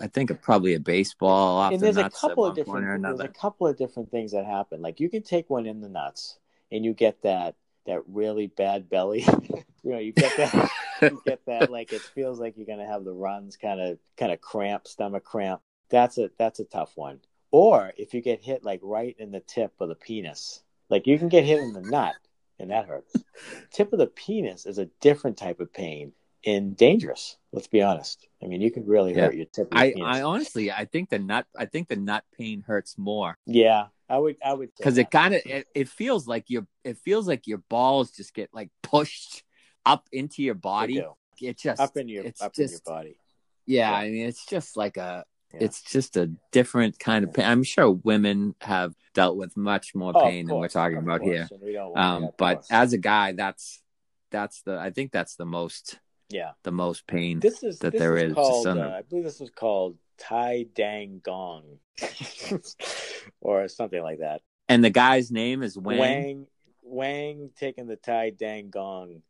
I 0.00 0.08
think 0.08 0.40
probably 0.42 0.74
a 0.74 0.80
baseball 0.80 1.56
off 1.58 1.72
and 1.72 1.80
the 1.80 1.84
there's 1.84 1.96
a 1.96 2.10
couple 2.10 2.44
of 2.44 2.56
one 2.56 2.64
point 2.66 2.84
or 2.84 2.96
different 2.98 3.18
there's 3.18 3.20
a 3.20 3.32
couple 3.32 3.66
of 3.66 3.78
different 3.78 4.10
things 4.10 4.32
that 4.32 4.44
happen. 4.44 4.82
Like 4.82 5.00
you 5.00 5.08
can 5.08 5.22
take 5.22 5.48
one 5.48 5.66
in 5.66 5.80
the 5.80 5.88
nuts 5.88 6.38
and 6.70 6.84
you 6.84 6.92
get 6.92 7.22
that 7.22 7.54
that 7.86 8.02
really 8.06 8.48
bad 8.48 8.90
belly. 8.90 9.20
you 9.82 9.92
know, 9.92 9.98
you 9.98 10.12
get 10.12 10.36
that 10.36 10.70
you 11.00 11.20
get 11.24 11.44
that 11.46 11.70
like 11.70 11.92
it 11.92 12.02
feels 12.02 12.38
like 12.38 12.56
you're 12.56 12.66
gonna 12.66 12.86
have 12.86 13.04
the 13.04 13.12
runs 13.12 13.56
kind 13.56 13.80
of 13.80 13.98
kind 14.16 14.32
of 14.32 14.40
cramp, 14.40 14.86
stomach 14.86 15.24
cramp. 15.24 15.62
That's 15.88 16.18
a 16.18 16.30
that's 16.38 16.60
a 16.60 16.64
tough 16.64 16.92
one. 16.96 17.20
Or 17.50 17.92
if 17.96 18.14
you 18.14 18.20
get 18.20 18.42
hit 18.42 18.64
like 18.64 18.80
right 18.82 19.16
in 19.18 19.30
the 19.30 19.40
tip 19.40 19.72
of 19.80 19.88
the 19.88 19.94
penis, 19.94 20.62
like 20.88 21.06
you 21.06 21.18
can 21.18 21.28
get 21.28 21.44
hit 21.44 21.60
in 21.60 21.72
the 21.72 21.80
nut 21.80 22.14
and 22.58 22.70
that 22.70 22.86
hurts. 22.86 23.14
Tip 23.72 23.92
of 23.92 23.98
the 23.98 24.06
penis 24.06 24.66
is 24.66 24.78
a 24.78 24.86
different 25.00 25.36
type 25.36 25.60
of 25.60 25.72
pain 25.72 26.12
and 26.44 26.76
dangerous. 26.76 27.36
Let's 27.52 27.66
be 27.66 27.82
honest. 27.82 28.26
I 28.42 28.46
mean, 28.46 28.60
you 28.60 28.70
could 28.70 28.86
really 28.86 29.14
Yeah. 29.14 29.26
hurt 29.26 29.34
your 29.36 29.46
tip 29.46 29.66
of 29.66 29.70
the 29.72 29.78
I, 29.78 29.92
penis. 29.92 30.06
I 30.08 30.22
honestly, 30.22 30.72
I 30.72 30.84
think 30.84 31.10
the 31.10 31.18
nut, 31.18 31.46
I 31.56 31.66
think 31.66 31.88
the 31.88 31.96
nut 31.96 32.24
pain 32.36 32.62
hurts 32.66 32.96
more 32.96 33.36
Yeah, 33.46 33.86
I 34.08 34.18
would. 34.18 34.36
I 34.44 34.54
would 34.54 34.70
because 34.76 34.98
it 34.98 35.10
kind 35.10 35.34
of, 35.34 35.42
it, 35.44 35.66
it 35.74 35.88
feels 35.88 36.26
like 36.26 36.48
your, 36.48 36.66
it 36.84 36.98
feels 36.98 37.26
like 37.26 37.46
your 37.46 37.58
balls 37.58 38.10
just 38.10 38.32
get 38.34 38.50
like 38.52 38.70
pushed 38.82 39.42
up 39.84 40.08
into 40.12 40.42
your 40.42 40.54
body. 40.54 41.04
It 41.40 41.58
just 41.58 41.80
up 41.80 41.96
in 41.96 42.08
your 42.08 42.24
up 42.40 42.52
in 42.58 42.68
your 42.68 42.78
body. 42.84 43.18
yeah, 43.66 43.90
Yeah. 43.90 43.96
I 43.96 44.10
mean, 44.10 44.26
it's 44.26 44.46
just 44.46 44.76
like 44.76 44.96
a, 44.96 45.24
Yeah. 45.54 45.60
it's 45.64 45.80
just 45.82 46.16
a 46.16 46.30
different 46.52 46.98
kind 46.98 47.24
of 47.24 47.32
pain. 47.32 47.44
I'm 47.46 47.62
sure 47.62 47.90
women 47.90 48.54
have 48.60 48.94
dealt 49.14 49.36
with 49.36 49.56
much 49.56 49.94
more 49.94 50.12
Oh, 50.14 50.22
pain 50.28 50.46
than 50.46 50.56
we're 50.58 50.68
talking 50.68 50.98
about 50.98 51.20
course, 51.20 51.32
here. 51.32 51.48
and 51.50 51.60
we 51.62 51.72
don't 51.72 51.92
want- 51.94 52.24
Um, 52.24 52.30
but 52.36 52.54
course. 52.56 52.66
as 52.70 52.92
a 52.92 52.98
guy, 52.98 53.32
that's 53.32 53.82
that's 54.30 54.62
the 54.62 54.76
I 54.78 54.90
think 54.90 55.12
that's 55.12 55.36
the 55.36 55.46
most 55.46 55.98
yeah, 56.28 56.52
the 56.64 56.72
most 56.72 57.06
pain. 57.06 57.38
this 57.40 57.62
is 57.62 57.78
that 57.78 57.92
this 57.92 58.00
there 58.00 58.16
is 58.16 58.34
called. 58.34 58.66
Uh, 58.66 58.90
I 58.98 59.02
believe 59.02 59.24
this 59.24 59.40
is 59.40 59.50
called 59.50 59.96
Tai 60.18 60.66
Dang 60.74 61.20
Gong, 61.24 61.78
or 63.40 63.68
something 63.68 64.02
like 64.02 64.18
that. 64.18 64.42
and 64.68 64.82
the 64.84 64.90
guy's 64.90 65.30
name 65.30 65.62
is 65.62 65.78
Wang. 65.78 65.98
Wang 65.98 66.46
Wang 66.82 67.50
taking 67.56 67.86
the 67.86 67.96
Tai 67.96 68.30
Dang 68.30 68.70
Gong. 68.70 69.22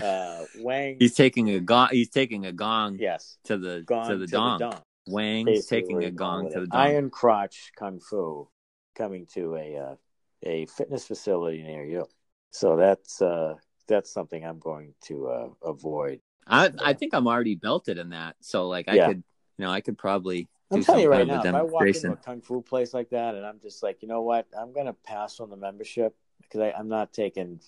Uh, 0.00 0.44
Wang. 0.60 0.96
He's 0.98 1.14
taking 1.14 1.50
a 1.50 1.60
gong. 1.60 1.88
He's 1.90 2.08
taking 2.10 2.46
a 2.46 2.52
gong 2.52 2.96
yes. 2.98 3.36
to 3.44 3.58
the 3.58 3.82
Gong 3.82 4.08
to 4.08 4.16
the 4.16 4.26
dong. 4.26 4.72
Wang's 5.10 5.66
taking 5.66 6.02
a 6.04 6.10
gong 6.10 6.50
to 6.52 6.60
the 6.60 6.66
dong. 6.66 6.80
Iron 6.80 7.10
Crotch 7.10 7.72
Kung 7.76 8.00
Fu 8.00 8.48
coming 8.94 9.26
to 9.34 9.56
a 9.56 9.76
uh, 9.76 9.94
a 10.42 10.66
fitness 10.66 11.06
facility 11.06 11.62
near 11.62 11.84
you. 11.84 12.06
So 12.50 12.76
that's 12.76 13.20
uh, 13.20 13.54
that's 13.88 14.12
something 14.12 14.44
I'm 14.44 14.58
going 14.58 14.94
to 15.06 15.28
uh, 15.28 15.48
avoid. 15.62 16.20
I 16.46 16.70
I 16.78 16.92
think 16.94 17.14
I'm 17.14 17.26
already 17.26 17.54
belted 17.54 17.98
in 17.98 18.10
that. 18.10 18.36
So 18.40 18.68
like 18.68 18.88
I 18.88 18.96
Yeah. 18.96 19.08
could 19.08 19.22
you 19.58 19.64
know 19.64 19.70
I 19.70 19.80
could 19.80 19.98
probably 19.98 20.48
I'm 20.72 20.84
telling 20.84 21.02
you 21.02 21.10
right 21.10 21.26
now, 21.26 21.42
if 21.42 21.54
I 21.54 21.62
walk 21.62 21.88
into 21.88 22.12
a 22.12 22.16
kung 22.16 22.40
fu 22.40 22.62
place 22.62 22.94
like 22.94 23.10
that, 23.10 23.34
and 23.34 23.44
I'm 23.44 23.58
just 23.60 23.82
like, 23.82 24.02
you 24.02 24.08
know 24.08 24.22
what, 24.22 24.46
I'm 24.56 24.72
gonna 24.72 24.92
pass 24.92 25.40
on 25.40 25.50
the 25.50 25.56
membership 25.56 26.16
because 26.42 26.60
I, 26.60 26.70
I'm 26.70 26.88
not 26.88 27.12
taking 27.12 27.60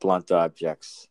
blunt 0.00 0.30
objects 0.32 1.08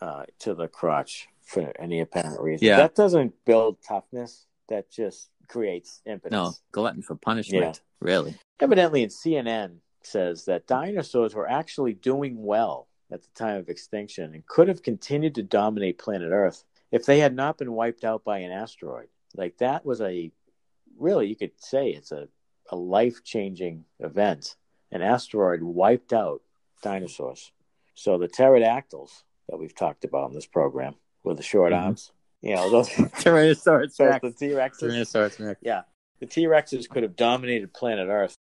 uh, 0.00 0.24
to 0.40 0.54
the 0.54 0.68
crotch 0.68 1.28
for 1.42 1.72
any 1.80 2.00
apparent 2.00 2.40
reason. 2.40 2.68
Yeah. 2.68 2.76
That 2.76 2.94
doesn't 2.94 3.44
build 3.44 3.78
toughness. 3.82 4.46
That 4.68 4.90
just 4.90 5.30
creates 5.48 6.02
impotence. 6.06 6.32
No, 6.32 6.52
glutton 6.72 7.02
for 7.02 7.14
punishment. 7.14 7.62
Yeah. 7.64 8.06
Really. 8.06 8.34
Evidently, 8.60 9.02
in 9.02 9.10
CNN 9.10 9.76
says 10.02 10.44
that 10.46 10.66
dinosaurs 10.66 11.34
were 11.34 11.48
actually 11.48 11.94
doing 11.94 12.42
well 12.44 12.88
at 13.10 13.22
the 13.22 13.28
time 13.34 13.56
of 13.58 13.68
extinction 13.68 14.34
and 14.34 14.46
could 14.46 14.68
have 14.68 14.82
continued 14.82 15.34
to 15.36 15.42
dominate 15.42 15.98
planet 15.98 16.30
Earth 16.32 16.64
if 16.90 17.06
they 17.06 17.20
had 17.20 17.34
not 17.34 17.58
been 17.58 17.72
wiped 17.72 18.04
out 18.04 18.24
by 18.24 18.38
an 18.38 18.50
asteroid. 18.50 19.08
Like 19.34 19.58
that 19.58 19.84
was 19.86 20.00
a 20.00 20.30
really, 20.98 21.28
you 21.28 21.36
could 21.36 21.52
say 21.58 21.90
it's 21.90 22.10
a, 22.12 22.28
a 22.70 22.76
life 22.76 23.22
changing 23.22 23.84
event 24.00 24.56
an 24.92 25.02
asteroid 25.02 25.62
wiped 25.62 26.12
out 26.12 26.42
dinosaurs. 26.82 27.52
So 27.94 28.18
the 28.18 28.28
pterodactyls 28.28 29.24
that 29.48 29.56
we've 29.58 29.74
talked 29.74 30.04
about 30.04 30.28
in 30.30 30.34
this 30.34 30.46
program 30.46 30.94
with 31.24 31.36
the 31.38 31.42
short 31.42 31.72
Mhm. 31.72 31.82
arms, 31.82 32.12
you 32.46 32.54
know, 32.54 32.70
those, 32.70 32.88
Tyrannosaurus 32.90 33.96
those 33.96 34.20
the 34.22 34.32
T 34.38 34.52
Rexes. 34.52 34.82
Tyrannosaurus 34.82 35.44
Rex. 35.44 35.60
Yeah, 35.62 35.82
the 36.20 36.26
T 36.26 36.44
Rexes 36.44 36.88
could 36.88 37.02
have 37.02 37.16
dominated 37.16 37.72
planet 37.74 38.08
Earth. 38.08 38.36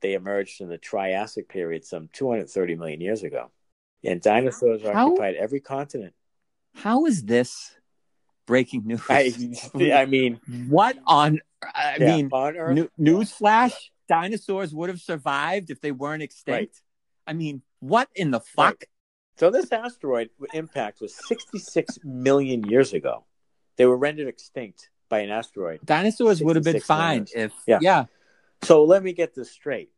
They 0.00 0.14
emerged 0.14 0.60
in 0.62 0.68
the 0.68 0.78
Triassic 0.78 1.48
period 1.48 1.84
some 1.84 2.08
230 2.12 2.74
million 2.76 3.00
years 3.00 3.22
ago. 3.22 3.50
And 4.02 4.20
dinosaurs 4.20 4.82
How- 4.82 5.08
occupied 5.08 5.34
every 5.34 5.60
continent. 5.60 6.14
How 6.74 7.06
is 7.06 7.22
this 7.24 7.74
breaking 8.46 8.86
news? 8.86 9.02
I, 9.08 9.32
I 9.94 10.06
mean, 10.06 10.40
what 10.68 10.98
on? 11.06 11.40
I 11.62 11.96
yeah, 12.00 12.16
mean, 12.16 12.30
on 12.32 12.56
Earth, 12.56 12.74
New, 12.74 12.90
newsflash: 12.98 13.74
dinosaurs 14.08 14.74
would 14.74 14.88
have 14.88 15.00
survived 15.00 15.70
if 15.70 15.80
they 15.82 15.92
weren't 15.92 16.22
extinct. 16.22 16.80
I 17.26 17.34
mean, 17.34 17.62
what 17.80 18.08
in 18.14 18.30
the 18.30 18.40
fuck? 18.40 18.74
Right. 18.74 18.84
So 19.36 19.50
this 19.50 19.70
asteroid 19.70 20.30
impact 20.52 21.00
was 21.00 21.14
66 21.26 21.98
million 22.04 22.64
years 22.64 22.92
ago. 22.92 23.24
They 23.76 23.86
were 23.86 23.96
rendered 23.96 24.28
extinct 24.28 24.90
by 25.08 25.20
an 25.20 25.30
asteroid. 25.30 25.80
Dinosaurs 25.84 26.42
would 26.42 26.56
have 26.56 26.64
been 26.64 26.80
fine 26.80 27.26
if 27.34 27.52
Yeah. 27.66 27.78
yeah. 27.80 28.04
So 28.62 28.84
let 28.84 29.02
me 29.02 29.12
get 29.12 29.34
this 29.34 29.50
straight. 29.50 29.90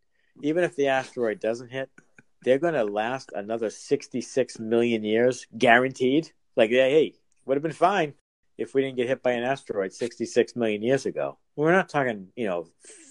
Even 0.42 0.64
if 0.64 0.76
the 0.76 0.88
asteroid 0.88 1.40
doesn't 1.40 1.68
hit, 1.70 1.88
they're 2.42 2.58
going 2.58 2.74
to 2.74 2.84
last 2.84 3.30
another 3.34 3.70
66 3.70 4.58
million 4.58 5.04
years, 5.04 5.46
guaranteed. 5.56 6.30
Like, 6.56 6.70
hey, 6.70 6.90
hey, 6.90 7.14
would 7.44 7.56
have 7.56 7.62
been 7.62 7.72
fine 7.72 8.14
if 8.58 8.74
we 8.74 8.82
didn't 8.82 8.96
get 8.96 9.08
hit 9.08 9.22
by 9.22 9.32
an 9.32 9.44
asteroid 9.44 9.92
66 9.92 10.56
million 10.56 10.82
years 10.82 11.06
ago. 11.06 11.38
We're 11.54 11.72
not 11.72 11.88
talking, 11.88 12.28
you 12.36 12.46
know, 12.46 12.66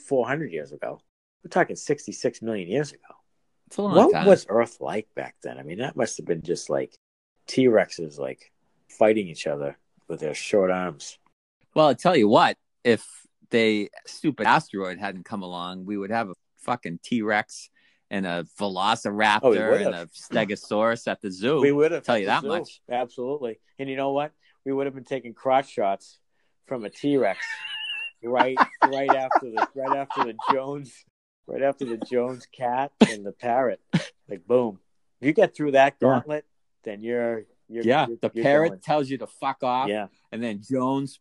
400 0.08 0.52
years 0.52 0.72
ago. 0.72 1.02
We're 1.44 1.50
talking 1.50 1.76
66 1.76 2.42
million 2.42 2.68
years 2.68 2.92
ago. 2.92 3.02
It's 3.68 3.78
a 3.78 3.82
long 3.82 3.96
What 3.96 4.12
time. 4.12 4.28
was 4.28 4.46
Earth 4.50 4.78
like 4.80 5.08
back 5.16 5.36
then? 5.42 5.58
I 5.58 5.64
mean, 5.64 5.80
that 5.80 5.96
must 5.96 6.18
have 6.18 6.26
been 6.26 6.44
just 6.44 6.70
like 6.70 6.96
T 7.48 7.66
Rexes, 7.68 8.20
like 8.20 8.52
fighting 8.90 9.28
each 9.28 9.48
other 9.48 9.78
with 10.08 10.20
their 10.20 10.34
short 10.34 10.72
arms. 10.72 11.18
Well, 11.76 11.88
I 11.88 11.94
tell 11.94 12.16
you 12.16 12.28
what, 12.28 12.58
if 12.84 13.06
they 13.50 13.90
stupid 14.06 14.48
asteroid 14.48 15.00
hadn't 15.00 15.26
come 15.26 15.44
along, 15.44 15.86
we 15.86 15.98
would 15.98 16.12
have 16.12 16.30
a 16.30 16.34
fucking 16.60 17.00
T 17.04 17.22
Rex 17.22 17.70
and 18.10 18.26
a 18.26 18.46
oh, 18.46 18.64
Velociraptor 18.64 19.42
Oh, 19.44 19.74
and 19.74 19.96
a. 19.96 20.08
Stegosaurus 20.08 21.08
at 21.08 21.22
the 21.22 21.32
zoo. 21.32 21.62
We 21.62 21.72
would 21.72 21.92
have 21.92 22.04
tell 22.04 22.18
you 22.18 22.28
that 22.28 22.42
zoo. 22.42 22.48
much. 22.48 22.82
Absolutely. 22.90 23.60
And 23.80 23.90
you 23.90 23.96
know 23.96 24.12
what? 24.12 24.32
We 24.66 24.74
would 24.74 24.86
have 24.86 24.96
been 24.96 25.04
taking 25.04 25.34
crotch 25.34 25.72
shots 25.72 26.20
from 26.66 26.86
a 26.86 26.90
T 26.90 27.18
Rex 27.18 27.40
right 28.24 28.58
right 28.84 29.10
after 29.16 29.52
the 29.52 29.68
right 29.76 29.98
after 29.98 30.24
the 30.24 30.34
Jones 30.52 31.06
right 31.48 31.62
after 31.62 31.86
the 31.86 31.98
Jones 31.98 32.48
cat 32.52 32.92
and 33.08 33.24
the 33.26 33.32
parrot. 33.32 33.80
Like 34.28 34.48
boom. 34.48 34.80
If 35.22 35.28
you 35.28 35.34
get 35.34 35.56
through 35.56 35.72
that 35.72 35.96
Yeah. 36.02 36.08
gauntlet, 36.08 36.46
then 36.84 37.02
you're 37.04 37.46
you're 37.68 37.84
yeah, 37.84 38.06
you're- 38.08 38.20
the 38.22 38.32
you're 38.34 38.44
parrot 38.44 38.70
going. 38.70 38.82
tells 38.82 39.10
you 39.10 39.18
to 39.20 39.28
fuck 39.28 39.64
off, 39.64 39.90
Yeah. 39.90 40.08
and 40.32 40.44
then 40.44 40.62
Jones 40.62 41.20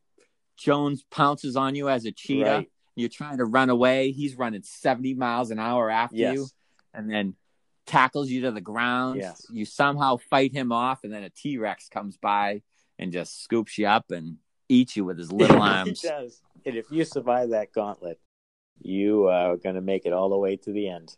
Jones 0.56 1.04
pounces 1.10 1.56
on 1.56 1.74
you 1.74 1.88
as 1.88 2.04
a 2.04 2.12
cheetah. 2.12 2.44
Right. 2.50 2.70
You're 2.96 3.08
trying 3.08 3.38
to 3.38 3.44
run 3.44 3.70
away. 3.70 4.12
He's 4.12 4.36
running 4.36 4.62
70 4.62 5.14
miles 5.14 5.50
an 5.50 5.58
hour 5.58 5.90
after 5.90 6.14
Yes. 6.16 6.34
you, 6.36 6.46
and 6.92 7.10
then 7.10 7.34
tackles 7.86 8.30
you 8.30 8.42
to 8.42 8.52
the 8.52 8.60
ground. 8.60 9.20
Yes. 9.20 9.44
You 9.50 9.64
somehow 9.64 10.16
fight 10.16 10.52
him 10.52 10.70
off, 10.70 11.02
and 11.02 11.12
then 11.12 11.24
a 11.24 11.30
T 11.30 11.58
Rex 11.58 11.88
comes 11.88 12.16
by 12.16 12.62
and 12.98 13.12
just 13.12 13.42
scoops 13.42 13.76
you 13.78 13.88
up 13.88 14.10
and 14.12 14.36
eats 14.68 14.96
you 14.96 15.04
with 15.04 15.18
his 15.18 15.32
little 15.32 15.60
arms. 15.60 16.02
he 16.02 16.08
does. 16.08 16.40
And 16.64 16.76
if 16.76 16.86
you 16.92 17.04
survive 17.04 17.50
that 17.50 17.72
gauntlet, 17.72 18.20
you 18.80 19.26
are 19.28 19.56
going 19.56 19.74
to 19.74 19.80
make 19.80 20.06
it 20.06 20.12
all 20.12 20.28
the 20.28 20.38
way 20.38 20.56
to 20.58 20.72
the 20.72 20.88
end. 20.88 21.16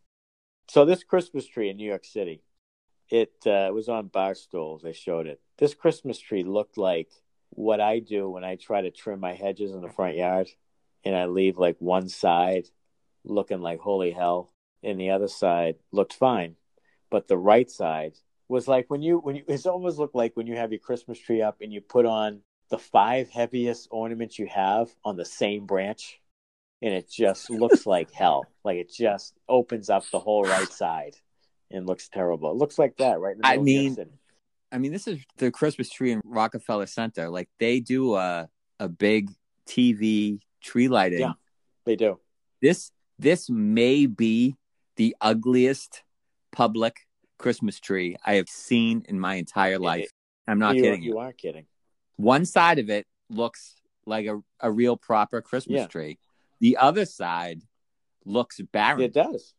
So 0.68 0.84
this 0.86 1.04
Christmas 1.04 1.46
tree 1.46 1.68
in 1.68 1.76
New 1.76 1.86
York 1.86 2.04
City, 2.06 2.42
it 3.08 3.32
uh, 3.46 3.70
was 3.72 3.88
on 3.88 4.08
bar 4.08 4.34
stools. 4.34 4.82
They 4.82 4.92
showed 4.92 5.26
it. 5.26 5.40
This 5.58 5.74
Christmas 5.74 6.18
tree 6.18 6.42
looked 6.42 6.76
like 6.76 7.08
what 7.50 7.80
I 7.80 8.00
do 8.00 8.28
when 8.28 8.44
I 8.44 8.56
try 8.56 8.82
to 8.82 8.90
trim 8.90 9.20
my 9.20 9.34
hedges 9.34 9.72
in 9.72 9.80
the 9.80 9.88
front 9.88 10.16
yard, 10.16 10.48
and 11.04 11.14
I 11.14 11.26
leave 11.26 11.58
like 11.58 11.76
one 11.78 12.08
side 12.08 12.66
looking 13.24 13.60
like 13.60 13.80
holy 13.80 14.12
hell, 14.12 14.52
and 14.82 15.00
the 15.00 15.10
other 15.10 15.28
side 15.28 15.76
looked 15.92 16.14
fine, 16.14 16.56
but 17.10 17.28
the 17.28 17.38
right 17.38 17.70
side 17.70 18.14
was 18.48 18.68
like 18.68 18.88
when 18.88 19.02
you 19.02 19.18
when 19.18 19.36
you 19.36 19.44
it's 19.48 19.66
almost 19.66 19.98
looked 19.98 20.14
like 20.14 20.36
when 20.36 20.46
you 20.46 20.56
have 20.56 20.72
your 20.72 20.78
Christmas 20.78 21.18
tree 21.18 21.42
up 21.42 21.60
and 21.60 21.72
you 21.72 21.80
put 21.80 22.06
on 22.06 22.40
the 22.70 22.78
five 22.78 23.28
heaviest 23.28 23.88
ornaments 23.90 24.38
you 24.38 24.46
have 24.46 24.88
on 25.04 25.16
the 25.16 25.24
same 25.24 25.66
branch 25.66 26.20
and 26.82 26.94
it 26.94 27.10
just 27.10 27.50
looks 27.50 27.86
like 27.86 28.10
hell 28.12 28.46
like 28.64 28.76
it 28.76 28.92
just 28.92 29.34
opens 29.48 29.90
up 29.90 30.04
the 30.10 30.18
whole 30.18 30.44
right 30.44 30.72
side 30.72 31.16
and 31.70 31.86
looks 31.86 32.08
terrible 32.08 32.50
it 32.50 32.56
looks 32.56 32.78
like 32.78 32.96
that 32.96 33.18
right 33.20 33.36
I 33.42 33.56
middle 33.56 33.60
of 33.60 33.64
New 33.66 33.72
York 33.72 33.98
mean, 33.98 34.08
I 34.72 34.78
mean, 34.78 34.92
this 34.92 35.06
is 35.06 35.20
the 35.38 35.50
Christmas 35.52 35.88
tree 35.88 36.10
in 36.12 36.20
Rockefeller 36.24 36.86
Center. 36.86 37.28
Like 37.30 37.48
they 37.60 37.78
do 37.80 38.16
a 38.16 38.48
a 38.80 38.88
big 38.88 39.30
TV 39.66 40.40
tree 40.60 40.88
lighting. 40.88 41.20
Yeah. 41.20 41.32
they 41.84 41.96
do 41.96 42.18
This 42.60 42.90
this 43.18 43.48
may 43.48 44.06
be 44.06 44.56
the 44.96 45.16
ugliest 45.20 46.02
public 46.52 46.96
Christmas 47.38 47.78
tree 47.80 48.16
I 48.24 48.34
have 48.34 48.48
seen 48.48 49.04
in 49.08 49.20
my 49.20 49.36
entire 49.36 49.78
life. 49.78 50.10
I'm 50.48 50.58
not 50.58 50.76
you, 50.76 50.82
kidding 50.82 51.02
you. 51.02 51.18
aren't 51.18 51.38
kidding 51.38 51.66
One 52.16 52.44
side 52.44 52.78
of 52.78 52.90
it 52.90 53.06
looks 53.30 53.76
like 54.04 54.26
a, 54.26 54.40
a 54.60 54.70
real 54.70 54.96
proper 54.96 55.40
Christmas 55.42 55.80
Yeah. 55.82 55.86
tree. 55.86 56.18
The 56.60 56.76
other 56.76 57.04
side 57.04 57.62
looks 58.24 58.60
barren. 58.72 59.00
it 59.02 59.12
does 59.14 59.54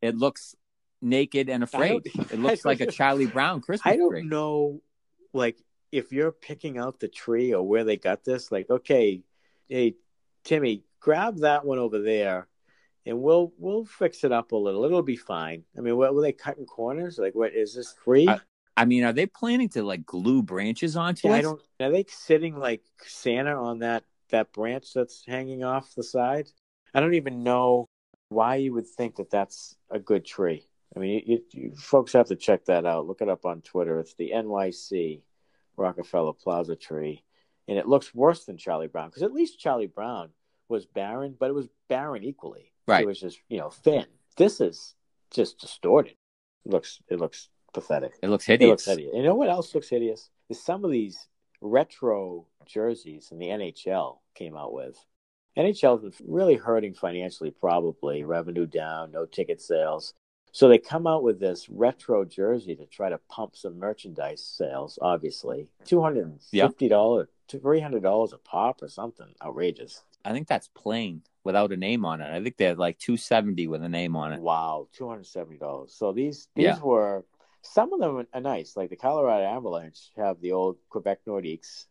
It 0.00 0.16
looks 0.16 0.54
naked 1.02 1.48
and 1.48 1.62
afraid. 1.62 2.02
It 2.30 2.38
looks 2.40 2.64
like 2.64 2.80
a 2.80 2.86
Charlie 2.86 3.26
Brown 3.26 3.60
Christmas 3.60 3.92
i 3.92 3.96
don't 3.96 4.10
tree. 4.10 4.22
know 4.22 4.80
like 5.32 5.56
if 5.92 6.12
you're 6.12 6.32
picking 6.32 6.78
out 6.78 6.98
the 7.00 7.08
tree 7.08 7.52
or 7.54 7.62
where 7.66 7.84
they 7.84 7.96
got 7.96 8.24
this 8.24 8.50
like 8.50 8.68
okay 8.70 9.22
hey 9.68 9.94
timmy 10.44 10.82
grab 11.00 11.38
that 11.38 11.64
one 11.64 11.78
over 11.78 11.98
there 12.00 12.48
and 13.04 13.20
we'll 13.20 13.52
we'll 13.58 13.84
fix 13.84 14.24
it 14.24 14.32
up 14.32 14.52
a 14.52 14.56
little 14.56 14.84
it'll 14.84 15.02
be 15.02 15.16
fine 15.16 15.62
i 15.76 15.80
mean 15.80 15.96
what 15.96 16.14
were 16.14 16.22
they 16.22 16.32
cutting 16.32 16.66
corners 16.66 17.18
like 17.18 17.34
what 17.34 17.52
is 17.54 17.74
this 17.74 17.94
free 18.04 18.28
I- 18.28 18.40
I 18.78 18.84
mean, 18.84 19.04
are 19.04 19.12
they 19.14 19.24
planning 19.24 19.70
to 19.70 19.82
like 19.82 20.04
glue 20.04 20.42
branches 20.42 20.98
onto 20.98 21.28
Yeah, 21.28 21.36
it? 21.36 21.38
I 21.38 21.40
don't. 21.40 21.62
Are 21.80 21.90
they 21.90 22.04
sitting 22.10 22.58
like 22.58 22.82
Santa 23.06 23.54
on 23.54 23.78
that 23.78 24.04
that 24.28 24.52
branch 24.52 24.92
that's 24.92 25.24
hanging 25.26 25.64
off 25.64 25.94
the 25.94 26.02
side? 26.02 26.48
I 26.92 27.00
don't 27.00 27.14
even 27.14 27.42
know 27.42 27.86
why 28.28 28.56
you 28.56 28.74
would 28.74 28.86
think 28.86 29.16
that 29.16 29.30
that's 29.30 29.76
a 29.90 29.98
good 29.98 30.26
tree. 30.26 30.68
I 30.96 31.00
mean, 31.00 31.22
you, 31.26 31.42
you 31.52 31.72
folks 31.76 32.14
have 32.14 32.28
to 32.28 32.36
check 32.36 32.64
that 32.66 32.86
out. 32.86 33.06
Look 33.06 33.20
it 33.20 33.28
up 33.28 33.44
on 33.44 33.60
Twitter. 33.60 34.00
It's 34.00 34.14
the 34.14 34.32
NYC 34.34 35.20
Rockefeller 35.76 36.32
Plaza 36.32 36.74
tree, 36.74 37.22
and 37.68 37.78
it 37.78 37.86
looks 37.86 38.14
worse 38.14 38.44
than 38.44 38.56
Charlie 38.56 38.86
Brown 38.86 39.10
because 39.10 39.22
at 39.22 39.34
least 39.34 39.60
Charlie 39.60 39.86
Brown 39.86 40.30
was 40.68 40.86
barren, 40.86 41.36
but 41.38 41.50
it 41.50 41.54
was 41.54 41.68
barren 41.88 42.24
equally. 42.24 42.72
Right. 42.88 43.02
It 43.02 43.06
was 43.06 43.20
just 43.20 43.38
you 43.48 43.58
know 43.58 43.70
thin. 43.70 44.06
This 44.36 44.60
is 44.60 44.94
just 45.30 45.60
distorted. 45.60 46.14
It 46.64 46.72
looks 46.72 47.00
it 47.08 47.20
looks 47.20 47.50
pathetic. 47.74 48.12
It 48.22 48.30
looks 48.30 48.46
hideous. 48.46 48.66
It 48.66 48.70
looks 48.70 48.84
hideous. 48.86 49.14
You 49.14 49.22
know 49.22 49.34
what 49.34 49.50
else 49.50 49.74
looks 49.74 49.90
hideous? 49.90 50.30
Is 50.48 50.62
some 50.62 50.84
of 50.84 50.90
these 50.90 51.28
retro 51.60 52.46
jerseys 52.64 53.28
in 53.32 53.38
the 53.38 53.46
NHL 53.46 54.18
came 54.34 54.56
out 54.56 54.72
with. 54.72 54.96
NHL's 55.58 56.02
been 56.02 56.28
really 56.28 56.54
hurting 56.56 56.94
financially, 56.94 57.50
probably 57.50 58.24
revenue 58.24 58.66
down, 58.66 59.10
no 59.10 59.24
ticket 59.24 59.60
sales. 59.60 60.12
So 60.56 60.68
they 60.68 60.78
come 60.78 61.06
out 61.06 61.22
with 61.22 61.38
this 61.38 61.68
retro 61.68 62.24
jersey 62.24 62.74
to 62.76 62.86
try 62.86 63.10
to 63.10 63.18
pump 63.28 63.56
some 63.56 63.78
merchandise 63.78 64.42
sales. 64.42 64.98
Obviously, 65.02 65.68
two 65.84 66.00
hundred 66.00 66.24
and 66.28 66.40
fifty 66.40 66.88
dollars, 66.88 67.28
three 67.46 67.78
hundred 67.78 68.02
dollars 68.02 68.32
a 68.32 68.38
pop, 68.38 68.82
or 68.82 68.88
something 68.88 69.26
outrageous. 69.44 70.02
I 70.24 70.32
think 70.32 70.48
that's 70.48 70.68
plain 70.68 71.20
without 71.44 71.72
a 71.72 71.76
name 71.76 72.06
on 72.06 72.22
it. 72.22 72.34
I 72.34 72.42
think 72.42 72.56
they're 72.56 72.74
like 72.74 72.98
270 72.98 73.66
with 73.68 73.82
a 73.82 73.88
name 73.90 74.16
on 74.16 74.32
it. 74.32 74.40
Wow, 74.40 74.88
two 74.94 75.06
hundred 75.06 75.26
seventy 75.26 75.58
dollars. 75.58 75.92
So 75.92 76.12
these 76.14 76.48
these 76.54 76.64
Yeah. 76.64 76.80
were 76.80 77.26
some 77.60 77.92
of 77.92 78.00
them 78.00 78.26
are 78.32 78.40
nice. 78.40 78.78
Like 78.78 78.88
the 78.88 78.96
Colorado 78.96 79.44
Avalanche 79.44 80.10
have 80.16 80.40
the 80.40 80.52
old 80.52 80.78
Quebec 80.88 81.18
Nordiques. 81.28 81.84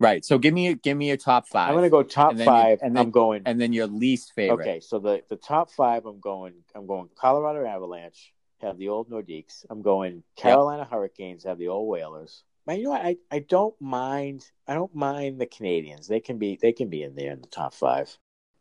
Right. 0.00 0.24
So 0.24 0.38
give 0.38 0.54
me 0.54 0.74
give 0.74 0.96
me 0.96 1.08
your 1.08 1.16
top 1.16 1.48
5 1.48 1.68
I'm 1.68 1.74
going 1.74 1.82
to 1.84 1.90
go 1.90 2.02
top 2.02 2.30
And 2.30 2.38
you- 2.38 2.44
five. 2.44 2.78
and 2.82 2.96
then- 2.96 3.06
I'm 3.06 3.10
going. 3.10 3.42
and 3.46 3.60
then 3.60 3.72
your 3.72 3.86
least 3.88 4.32
favorite. 4.34 4.60
Okay, 4.68 4.80
so 4.80 4.98
the 4.98 5.22
the 5.28 5.36
top 5.36 5.70
five. 5.70 6.06
I'm 6.06 6.20
going. 6.20 6.54
I'm 6.74 6.86
going. 6.86 7.08
Colorado 7.16 7.66
Avalanche 7.66 8.32
have 8.60 8.78
the 8.78 8.88
old 8.88 9.10
Nordiques. 9.10 9.64
I'm 9.70 9.82
going. 9.82 10.22
Carolina 10.36 10.84
Hurricanes 10.84 11.44
have 11.44 11.58
the 11.58 11.68
old 11.68 11.88
Whalers. 11.88 12.44
Man, 12.66 12.78
you 12.78 12.84
know 12.84 12.90
what? 12.90 13.00
I, 13.04 13.16
I 13.30 13.38
don't 13.40 13.74
mind. 13.80 14.44
I 14.66 14.74
don't 14.74 14.94
mind 14.94 15.40
the 15.40 15.46
Canadiens. 15.46 16.06
They 16.06 16.20
can 16.20 16.38
be 16.38 16.58
they 16.60 16.72
can 16.72 16.88
be 16.90 17.02
in 17.02 17.14
there 17.14 17.32
in 17.32 17.40
the 17.40 17.48
top 17.48 17.74
five. 17.74 18.16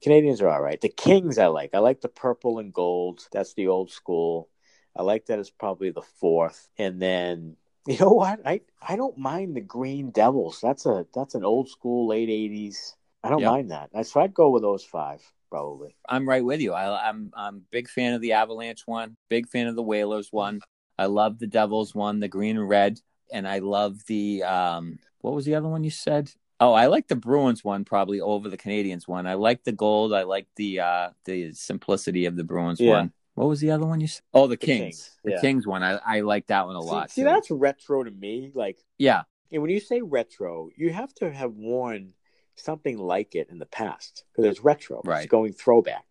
Canadiens 0.06 0.42
are 0.42 0.50
all 0.50 0.62
right. 0.62 0.80
The 0.80 0.90
Kings 0.90 1.38
I 1.38 1.48
like. 1.48 1.72
I 1.74 1.80
like 1.80 2.02
the 2.02 2.08
purple 2.10 2.60
and 2.60 2.72
gold. 2.74 3.28
That's 3.32 3.54
the 3.54 3.68
old 3.68 3.92
school. 3.92 4.50
I 4.96 5.02
like 5.04 5.26
that 5.28 5.40
as 5.40 5.50
probably 5.50 5.90
the 5.92 6.02
fourth. 6.04 6.70
And 6.78 7.02
then 7.02 7.58
you 7.88 7.98
know 8.00 8.10
what? 8.10 8.40
I 8.46 8.62
I 8.82 8.96
don't 8.96 9.18
mind 9.18 9.56
the 9.56 9.62
Green 9.62 10.12
Devils. 10.12 10.60
That's 10.62 10.86
a 10.86 11.06
that's 11.14 11.36
an 11.36 11.44
old 11.46 11.70
school 11.70 12.08
late 12.08 12.30
eighties. 12.30 12.96
I 13.24 13.30
don't 13.30 13.42
Yeah. 13.42 13.50
mind 13.50 13.72
that. 13.72 13.90
So 14.06 14.22
I'd 14.22 14.34
go 14.34 14.50
with 14.50 14.62
those 14.62 14.84
five. 14.84 15.22
probably. 15.50 15.96
I'm 16.08 16.28
right 16.28 16.44
with 16.44 16.62
you. 16.62 16.74
I, 16.74 17.10
I'm 17.10 17.32
I'm 17.36 17.64
big 17.72 17.90
fan 17.90 18.14
of 18.14 18.22
the 18.22 18.34
Avalanche 18.34 18.84
one. 18.86 19.16
Big 19.30 19.48
fan 19.48 19.68
of 19.68 19.76
the 19.76 19.84
Whalers 19.84 20.30
one. 20.32 20.62
I 20.98 21.06
love 21.06 21.40
the 21.40 21.48
Devils 21.48 21.94
one, 21.94 22.20
the 22.20 22.28
green 22.28 22.58
and 22.58 22.68
red, 22.68 23.00
and 23.32 23.48
I 23.48 23.60
love 23.60 24.06
the 24.08 24.44
um. 24.44 25.00
What 25.22 25.34
was 25.34 25.46
the 25.46 25.56
other 25.56 25.68
one 25.68 25.84
you 25.84 25.90
said? 25.92 26.32
Oh, 26.60 26.74
I 26.74 26.88
like 26.88 27.08
the 27.08 27.16
Bruins 27.16 27.64
one 27.64 27.86
probably 27.86 28.20
over 28.20 28.50
the 28.50 28.58
Canadiens 28.58 29.08
one. 29.08 29.28
I 29.28 29.36
like 29.36 29.64
the 29.64 29.72
gold. 29.72 30.14
I 30.14 30.24
like 30.24 30.48
the 30.56 30.80
uh 30.80 31.10
the 31.26 31.54
simplicity 31.54 32.26
of 32.26 32.36
the 32.36 32.44
Bruins 32.44 32.80
Yeah. 32.80 32.86
one. 32.86 33.12
What 33.38 33.50
was 33.50 33.60
the 33.60 33.70
other 33.70 33.86
one 33.86 34.02
you 34.02 34.08
said? 34.08 34.24
Oh, 34.34 34.48
the, 34.48 34.56
The 34.56 34.66
Kings. 34.66 34.82
Kings, 34.82 35.12
The 35.24 35.32
yeah. 35.34 35.42
Kings 35.42 35.68
one. 35.68 35.84
I 35.84 36.00
I 36.04 36.22
like 36.22 36.48
that 36.48 36.66
one 36.66 36.76
a 36.76 36.82
See, 36.82 36.88
lot. 36.88 37.12
see 37.12 37.22
too. 37.22 37.26
that's 37.26 37.52
retro 37.52 38.04
to 38.04 38.10
me. 38.10 38.52
Like, 38.56 38.80
yeah. 38.98 39.24
and 39.52 39.62
when 39.62 39.70
you 39.70 39.80
say 39.80 40.02
retro, 40.02 40.70
you 40.76 40.92
have 40.92 41.14
to 41.16 41.32
have 41.32 41.54
worn 41.54 42.14
something 42.56 42.98
like 42.98 43.36
it 43.36 43.50
in 43.52 43.60
the 43.60 43.68
past 43.68 44.24
because 44.32 44.50
it's 44.50 44.62
retro. 44.64 45.02
Right. 45.06 45.18
It's 45.18 45.22
Right. 45.26 45.30
going 45.30 45.54
throwback. 45.54 46.06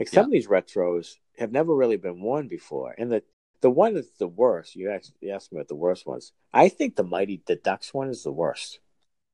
Like 0.00 0.08
some 0.08 0.22
Yeah. 0.22 0.26
of 0.26 0.32
these 0.32 0.48
retros 0.48 1.14
have 1.38 1.52
never 1.52 1.72
really 1.74 1.96
been 1.98 2.20
worn 2.20 2.48
before, 2.48 2.94
and 2.98 3.12
the 3.12 3.22
the 3.60 3.70
one 3.70 3.94
that's 3.94 4.10
the 4.18 4.26
worst. 4.26 4.74
You 4.74 4.90
asked, 4.90 5.12
you 5.20 5.30
asked 5.30 5.52
me 5.52 5.58
what 5.58 5.68
the 5.68 5.76
worst 5.76 6.04
was. 6.04 6.32
I 6.52 6.68
think 6.68 6.96
the 6.96 7.04
mighty 7.04 7.42
the 7.46 7.54
Ducks 7.54 7.94
one 7.94 8.08
is 8.08 8.24
the 8.24 8.32
worst 8.32 8.80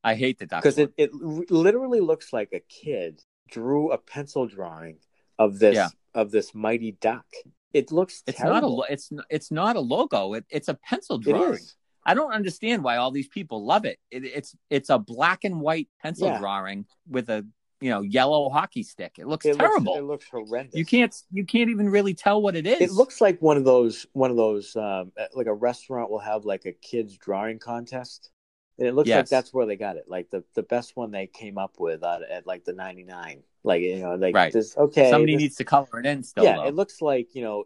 I 0.03 0.13
hate 0.13 0.37
the 0.37 0.45
Ducks 0.45 0.61
because 0.61 0.77
it, 0.77 0.93
it 0.97 1.11
literally 1.13 1.99
looks 1.99 2.31
like 2.31 2.53
a 2.53 2.59
kid 2.59 3.23
drew 3.49 3.91
a 3.91 3.97
pencil 3.97 4.45
drawing 4.45 4.97
of 5.39 5.57
this 5.57 5.75
Yeah. 5.75 5.89
Of 6.21 6.31
this 6.31 6.53
mighty 6.53 6.93
duck. 6.93 7.25
It 7.73 7.91
looks 7.91 8.23
It's 8.25 8.39
not 8.41 8.63
a 8.63 8.81
it's 8.91 9.11
n- 9.11 9.23
it's 9.29 9.51
not 9.51 9.75
a 9.75 9.79
logo. 9.79 10.33
It, 10.33 10.45
it's 10.49 10.67
a 10.69 10.73
pencil 10.73 11.17
drawing. 11.17 11.59
I 12.05 12.13
don't 12.15 12.31
understand 12.31 12.83
why 12.83 12.97
all 12.97 13.11
these 13.11 13.27
people 13.27 13.65
love 13.65 13.85
it. 13.85 13.99
it. 14.09 14.25
It's 14.25 14.55
it's 14.69 14.89
a 14.89 14.97
black 14.97 15.43
and 15.43 15.61
white 15.61 15.87
pencil 16.01 16.27
Yeah. 16.27 16.39
drawing 16.39 16.85
with 17.07 17.29
a 17.29 17.45
you 17.81 17.89
know 17.91 18.01
yellow 18.01 18.49
hockey 18.49 18.81
stick. 18.83 19.17
It 19.19 19.27
looks 19.27 19.45
It 19.45 19.57
terrible. 19.57 19.93
Looks, 19.93 19.99
it 19.99 20.03
looks 20.03 20.25
horrendous. 20.29 20.75
you 20.75 20.85
can't 20.85 21.15
you 21.31 21.45
can't 21.45 21.69
even 21.69 21.89
really 21.89 22.13
tell 22.15 22.41
what 22.41 22.55
it 22.55 22.65
is. 22.65 22.81
It 22.81 22.91
looks 22.91 23.21
like 23.21 23.39
one 23.41 23.57
of 23.57 23.65
those 23.65 24.07
one 24.13 24.31
of 24.31 24.37
those 24.37 24.75
um, 24.75 25.11
like 25.33 25.47
a 25.47 25.53
restaurant 25.53 26.09
will 26.09 26.19
have 26.19 26.45
like 26.45 26.65
a 26.65 26.71
kids 26.73 27.17
drawing 27.17 27.59
contest, 27.59 28.31
and 28.79 28.87
it 28.87 28.95
looks 28.95 29.09
like 29.09 29.29
that's 29.29 29.53
where 29.53 29.67
they 29.67 29.75
got 29.75 29.95
it. 29.95 30.05
Like 30.07 30.31
the 30.31 30.43
the 30.55 30.63
best 30.63 30.97
one 30.97 31.11
they 31.11 31.27
came 31.27 31.57
up 31.59 31.75
with 31.79 32.01
uh, 32.03 32.19
at 32.31 32.47
like 32.47 32.65
the 32.65 32.73
ninety 32.73 33.03
nine. 33.03 33.43
Like 33.63 33.81
you 33.81 33.97
know, 33.99 34.15
like 34.15 34.35
Right. 34.35 34.53
this. 34.53 34.77
Okay, 34.77 35.09
somebody 35.09 35.33
this- 35.35 35.41
needs 35.41 35.55
to 35.57 35.63
color 35.65 35.99
it 35.99 36.05
in 36.05 36.23
still. 36.23 36.43
Yeah, 36.43 36.57
though. 36.57 36.65
it 36.67 36.75
looks 36.75 37.01
like 37.01 37.35
you 37.35 37.41
know 37.43 37.65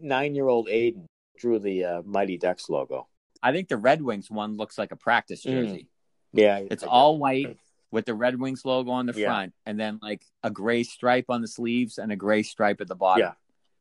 nine 0.00 0.34
year 0.34 0.48
old 0.48 0.68
Aiden 0.68 1.04
drew 1.36 1.58
the 1.58 1.84
uh, 1.84 2.02
Mighty 2.04 2.38
Ducks 2.38 2.68
logo. 2.70 3.08
I 3.42 3.52
think 3.52 3.68
the 3.68 3.76
Red 3.76 4.00
Wings 4.02 4.30
one 4.30 4.56
looks 4.56 4.78
like 4.78 4.90
a 4.92 4.96
practice 4.96 5.44
Mm. 5.44 5.50
jersey. 5.50 5.88
Yeah, 6.32 6.58
It's 6.70 6.82
all 6.82 7.18
white 7.18 7.58
with 7.90 8.06
the 8.06 8.14
Red 8.14 8.40
Wings 8.40 8.64
logo 8.64 8.90
on 8.90 9.06
the 9.06 9.12
Yeah. 9.12 9.26
front, 9.28 9.54
and 9.66 9.78
then 9.78 9.98
like 10.02 10.24
a 10.42 10.50
gray 10.50 10.82
stripe 10.82 11.26
on 11.28 11.42
the 11.42 11.48
sleeves 11.48 11.98
and 11.98 12.10
a 12.10 12.16
gray 12.16 12.42
stripe 12.42 12.80
at 12.80 12.88
the 12.88 12.96
bottom. 12.96 13.20
Yeah. 13.26 13.34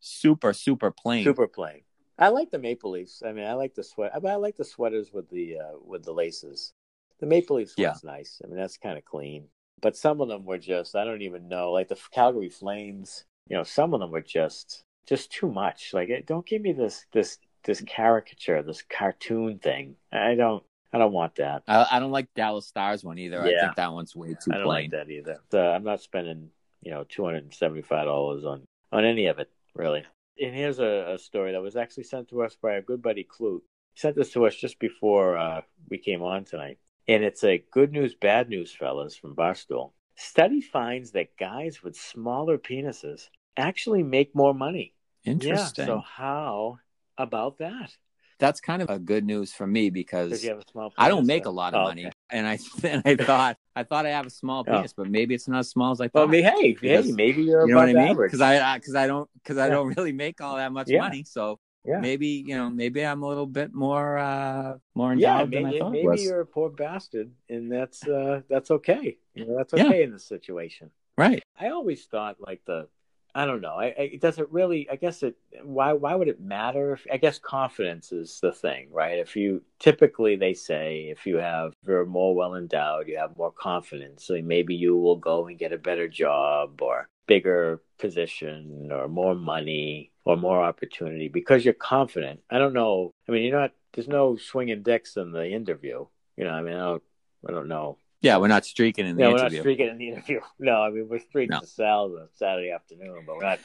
super 0.05 0.51
super 0.51 0.91
plain. 0.91 1.23
super 1.23 1.47
plain. 1.47 1.81
I 2.19 2.27
like 2.27 2.51
the 2.51 2.59
Maple 2.59 2.91
Leafs. 2.91 3.23
I 3.25 3.31
mean, 3.31 3.45
I 3.45 3.53
like 3.53 3.73
the 3.73 3.83
sweat. 3.83 4.11
I, 4.13 4.17
I 4.27 4.35
like 4.35 4.57
the 4.57 4.65
sweaters 4.65 5.13
with 5.13 5.29
the 5.29 5.57
uh, 5.59 5.77
with 5.81 6.03
the 6.03 6.11
laces. 6.13 6.73
The 7.19 7.25
Maple 7.25 7.55
Leafs 7.55 7.73
Yeah. 7.77 7.89
one's 7.91 8.03
nice. 8.03 8.41
I 8.43 8.47
mean, 8.47 8.57
that's 8.57 8.77
kind 8.77 8.97
of 8.97 9.05
clean. 9.05 9.47
But 9.81 9.97
some 9.97 10.21
of 10.21 10.29
them 10.29 10.45
were 10.45 10.57
just 10.57 10.95
I 10.95 11.03
don't 11.03 11.21
even 11.21 11.47
know. 11.47 11.71
Like 11.71 11.89
the 11.89 11.99
Calgary 12.11 12.49
Flames, 12.49 13.25
you 13.49 13.57
know, 13.57 13.63
some 13.63 13.93
of 13.93 13.99
them 13.99 14.11
were 14.11 14.21
just 14.21 14.83
just 15.07 15.31
too 15.31 15.51
much. 15.51 15.93
Like, 15.93 16.09
it, 16.09 16.25
don't 16.25 16.45
give 16.45 16.61
me 16.61 16.71
this 16.71 17.05
this 17.11 17.37
this 17.65 17.81
caricature, 17.81 18.61
this 18.63 18.83
cartoon 18.89 19.59
thing. 19.59 19.95
I 20.11 20.35
don't 20.35 20.63
I 20.91 20.99
don't 20.99 21.13
want 21.13 21.35
that. 21.35 21.63
I, 21.67 21.87
I 21.91 21.99
don't 21.99 22.11
like 22.11 22.33
Dallas 22.35 22.67
Stars 22.67 23.03
one 23.03 23.17
either. 23.17 23.41
I 23.41 23.49
think 23.49 23.75
that 23.75 23.93
one's 23.93 24.15
way 24.15 24.29
too 24.29 24.51
I 24.51 24.57
don't 24.57 24.65
plain. 24.65 24.83
like 24.83 24.91
that 24.91 25.09
either. 25.09 25.39
So 25.51 25.59
I'm 25.59 25.83
not 25.83 26.01
spending 26.01 26.49
you 26.81 26.91
know 26.91 27.03
two 27.07 27.23
hundred 27.25 27.43
and 27.43 27.53
seventy 27.53 27.81
five 27.81 28.05
dollars 28.05 28.45
on 28.45 28.63
on 28.91 29.05
any 29.05 29.25
of 29.25 29.39
it 29.39 29.49
really. 29.75 30.03
And 30.39 30.55
here's 30.55 30.79
a, 30.79 31.13
a 31.15 31.19
story 31.19 31.51
that 31.51 31.61
was 31.61 31.75
actually 31.75 32.03
sent 32.03 32.29
to 32.29 32.41
us 32.41 32.57
by 32.61 32.73
our 32.73 32.81
good 32.81 33.01
buddy 33.01 33.23
Clute. 33.23 33.61
He 33.93 33.99
sent 33.99 34.15
this 34.15 34.31
to 34.33 34.45
us 34.45 34.55
just 34.55 34.79
before 34.79 35.37
uh, 35.37 35.61
we 35.89 35.99
came 35.99 36.23
on 36.23 36.43
tonight, 36.43 36.79
and 37.07 37.23
it's 37.23 37.43
a 37.43 37.63
good 37.71 37.91
news, 37.91 38.15
bad 38.15 38.49
news, 38.49 38.71
fellas 38.73 39.15
from 39.15 39.35
Barstool. 39.35 39.91
Study 40.15 40.61
finds 40.61 41.11
that 41.11 41.35
guys 41.37 41.81
with 41.83 41.95
smaller 41.95 42.57
penises 42.57 43.29
actually 43.57 44.03
make 44.03 44.35
more 44.35 44.53
money. 44.53 44.93
Interesting. 45.25 45.87
Yeah. 45.87 45.95
So 45.95 45.99
how 46.05 46.79
about 47.17 47.57
that? 47.59 47.95
That's 48.39 48.59
kind 48.59 48.81
of 48.81 48.89
a 48.89 48.99
good 48.99 49.23
news 49.25 49.53
for 49.53 49.65
me 49.65 49.89
Because 49.89 50.29
because 50.29 50.43
you 50.43 50.49
have 50.49 50.59
a 50.59 50.69
small. 50.69 50.93
I 50.97 51.07
don't 51.07 51.25
make 51.25 51.45
uh, 51.45 51.49
a 51.49 51.51
lot 51.51 51.73
of 51.73 51.79
oh, 51.81 51.83
money, 51.83 52.07
okay. 52.07 52.11
and 52.29 52.45
I 52.45 52.59
and 52.83 53.01
I 53.05 53.15
thought 53.15 53.57
I 53.75 53.83
thought 53.83 54.05
I 54.05 54.09
have 54.09 54.25
a 54.25 54.29
small 54.31 54.65
Oh. 54.67 54.71
penis, 54.71 54.91
but 54.93 55.09
maybe 55.09 55.33
it's 55.33 55.47
not 55.47 55.59
as 55.59 55.69
small 55.69 55.91
as 55.91 56.01
I 56.01 56.09
Well, 56.13 56.23
thought. 56.25 56.29
I 56.29 56.31
mean, 56.31 56.43
hey, 56.43 56.73
Because- 56.73 57.05
hey, 57.05 57.11
maybe 57.13 57.43
you're 57.43 57.67
you 57.67 57.73
know 57.73 57.79
what 57.79 57.89
I 57.89 57.93
mean? 57.93 58.17
Because 58.17 58.41
I 58.41 58.77
because 58.77 58.95
I 58.95 59.07
don't 59.07 59.29
because 59.35 59.57
I 59.57 59.67
Yeah. 59.67 59.73
don't 59.75 59.95
really 59.97 60.11
make 60.11 60.41
all 60.41 60.57
that 60.57 60.71
much 60.73 60.89
Yeah. 60.89 60.99
money, 61.01 61.23
so 61.23 61.59
Yeah. 61.85 61.99
maybe 61.99 62.27
you 62.27 62.55
know 62.55 62.69
maybe 62.69 63.05
I'm 63.05 63.23
a 63.23 63.27
little 63.27 63.45
bit 63.45 63.73
more 63.73 64.17
uh 64.17 64.77
more 64.95 65.13
yeah, 65.13 65.41
endowed 65.41 65.51
than 65.51 65.65
I 65.65 65.69
maybe, 65.69 65.79
thought 65.79 65.91
maybe 65.91 66.21
you're 66.21 66.41
a 66.41 66.45
poor 66.45 66.69
bastard, 66.69 67.31
and 67.49 67.71
that's 67.71 68.07
uh, 68.07 68.41
that's 68.49 68.71
okay. 68.71 69.17
You 69.35 69.45
know, 69.47 69.57
that's 69.57 69.73
Yeah. 69.73 69.85
okay 69.87 70.03
in 70.03 70.11
this 70.11 70.25
situation. 70.25 70.91
Right. 71.17 71.43
I 71.59 71.69
always 71.69 72.05
thought 72.05 72.37
like 72.39 72.61
the, 72.65 72.87
I 73.35 73.45
don't 73.45 73.61
know. 73.61 73.75
I, 73.75 73.85
I 73.87 74.09
it 74.13 74.21
doesn't 74.21 74.49
really. 74.51 74.89
I 74.89 74.95
guess 74.95 75.23
it. 75.23 75.35
Why 75.63 75.93
why 75.93 76.15
would 76.15 76.27
it 76.27 76.39
matter? 76.39 76.93
If, 76.93 77.05
I 77.11 77.17
guess 77.17 77.37
confidence 77.39 78.11
is 78.11 78.39
the 78.41 78.51
thing, 78.53 78.87
right? 78.91 79.19
If 79.19 79.35
you 79.35 79.61
typically 79.79 80.35
they 80.37 80.53
say 80.53 81.09
if 81.09 81.25
you 81.25 81.37
have 81.37 81.73
if 81.81 81.87
you're 81.89 82.05
more 82.05 82.33
well 82.35 82.55
endowed, 82.55 83.07
you 83.07 83.17
have 83.17 83.35
more 83.35 83.51
confidence, 83.51 84.25
so 84.25 84.39
maybe 84.41 84.73
you 84.75 84.95
will 84.95 85.17
go 85.17 85.47
and 85.47 85.59
get 85.59 85.73
a 85.73 85.77
better 85.77 86.07
job 86.07 86.81
or 86.81 87.09
bigger 87.27 87.81
position 87.99 88.89
or 88.91 89.07
more 89.07 89.33
money 89.35 90.11
or 90.25 90.37
more 90.37 90.61
opportunity 90.63 91.27
because 91.27 91.65
you're 91.65 91.73
confident. 91.73 92.41
I 92.49 92.57
don't 92.59 92.73
know. 92.73 93.11
I 93.27 93.31
mean, 93.31 93.43
you're 93.43 93.59
not. 93.59 93.71
There's 93.93 94.07
no 94.07 94.37
swinging 94.37 94.81
dicks 94.83 95.17
in 95.17 95.31
the 95.31 95.45
interview. 95.47 96.05
You 96.37 96.43
know, 96.45 96.51
I 96.51 96.61
mean, 96.61 96.75
I 96.75 96.79
don't. 96.85 97.03
I 97.47 97.51
don't 97.51 97.67
know. 97.67 97.97
Yeah, 98.21 98.37
we're 98.37 98.47
not 98.47 98.65
streaking 98.65 99.05
in 99.05 99.17
the 99.17 99.23
No, 99.23 99.31
we're 99.31 99.37
not 99.37 99.51
streaking 99.51 99.89
in 99.89 99.97
the 99.97 100.07
interview. 100.09 100.39
No, 100.59 100.81
I 100.81 100.89
mean 100.91 101.09
we're 101.09 101.19
streaking 101.19 101.55
No. 101.55 101.59
to 101.59 101.67
Sal's 101.67 102.13
on 102.17 102.29
Saturday 102.35 102.71
afternoon, 102.71 103.23
but 103.27 103.35
we're 103.35 103.43
not 103.43 103.59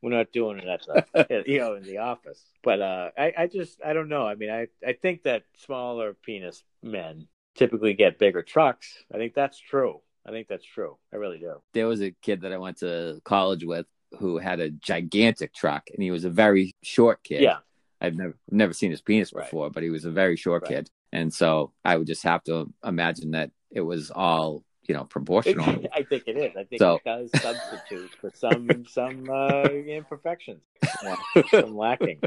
we're 0.00 0.16
not 0.16 0.32
doing 0.32 0.58
it 0.58 0.66
at 0.66 0.86
the 1.12 1.42
you 1.46 1.58
know 1.58 1.74
in 1.74 1.82
the 1.82 1.98
office. 1.98 2.42
But 2.62 2.80
uh, 2.80 3.10
I 3.18 3.34
I 3.36 3.46
just 3.46 3.78
I 3.84 3.92
don't 3.92 4.08
know. 4.08 4.26
I 4.26 4.36
mean 4.36 4.48
I 4.50 4.68
I 4.86 4.94
think 4.94 5.24
that 5.24 5.42
smaller 5.58 6.14
penis 6.14 6.64
men 6.82 7.28
typically 7.56 7.92
get 7.92 8.18
bigger 8.18 8.42
trucks. 8.42 9.04
I 9.12 9.18
think 9.18 9.34
that's 9.34 9.58
true. 9.58 10.00
I 10.26 10.30
think 10.30 10.48
that's 10.48 10.64
true. 10.64 10.96
I 11.12 11.16
really 11.16 11.38
do. 11.38 11.60
there 11.74 11.86
was 11.86 12.00
a 12.00 12.10
kid 12.10 12.40
that 12.40 12.52
I 12.54 12.58
went 12.58 12.78
to 12.78 13.20
college 13.24 13.64
with 13.64 13.84
who 14.18 14.38
had 14.38 14.60
a 14.60 14.70
gigantic 14.70 15.52
truck, 15.54 15.88
and 15.92 16.02
he 16.02 16.10
was 16.10 16.24
a 16.24 16.30
very 16.30 16.74
short 16.82 17.22
kid. 17.22 17.42
Yeah. 17.42 17.58
I've 18.00 18.16
never 18.16 18.34
never 18.50 18.72
seen 18.72 18.90
his 18.90 19.02
penis 19.02 19.32
Right. 19.32 19.44
before, 19.44 19.70
but 19.70 19.82
he 19.82 19.90
was 19.90 20.04
a 20.04 20.10
very 20.10 20.36
short 20.36 20.62
Right. 20.62 20.70
kid, 20.76 20.90
and 21.12 21.32
so 21.32 21.72
I 21.84 21.96
would 21.96 22.06
just 22.06 22.22
have 22.22 22.42
to 22.44 22.72
imagine 22.84 23.32
that 23.32 23.50
it 23.70 23.82
was 23.82 24.10
all 24.10 24.64
you 24.88 24.94
know 24.94 25.04
proportional. 25.04 25.84
I 25.92 26.02
think 26.02 26.24
it 26.26 26.36
is. 26.36 26.56
I 26.56 26.64
think 26.64 26.80
So- 26.80 26.96
it 26.96 27.04
does 27.04 27.30
substitute 27.42 28.10
for 28.20 28.30
some 28.34 28.84
some 28.88 29.28
uh, 29.30 29.64
imperfections, 29.64 30.62
some 31.50 31.76
lacking. 31.76 32.20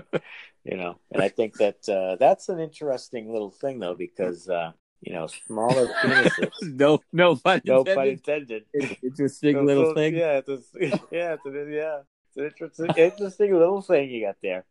You 0.64 0.78
know, 0.78 0.96
and 1.12 1.22
I 1.22 1.28
think 1.30 1.56
that 1.58 1.90
uh, 1.90 2.16
that's 2.18 2.48
an 2.50 2.60
interesting 2.60 3.32
little 3.34 3.52
thing 3.52 3.80
though 3.80 3.96
because 3.96 4.48
uh, 4.48 4.72
you 5.06 5.14
know 5.14 5.28
smaller 5.28 5.88
penises. 6.02 6.52
no, 6.62 7.00
no 7.12 7.36
pun 7.36 7.62
no 7.66 7.84
pun 7.84 8.08
intended. 8.08 8.64
intended. 8.74 8.98
Interesting 9.04 9.56
So- 9.56 9.64
little 9.64 9.86
so, 9.88 9.94
thing. 9.96 10.16
Yeah, 10.16 10.42
it's 10.42 10.50
a, 10.50 10.60
yeah, 11.12 11.36
it's 11.36 11.46
a, 11.46 11.52
yeah. 11.70 12.00
It's 12.28 12.38
an 12.38 12.46
interesting, 12.46 12.90
interesting 12.98 13.54
little 13.54 13.82
thing 13.82 14.10
you 14.10 14.26
got 14.26 14.38
there. 14.42 14.66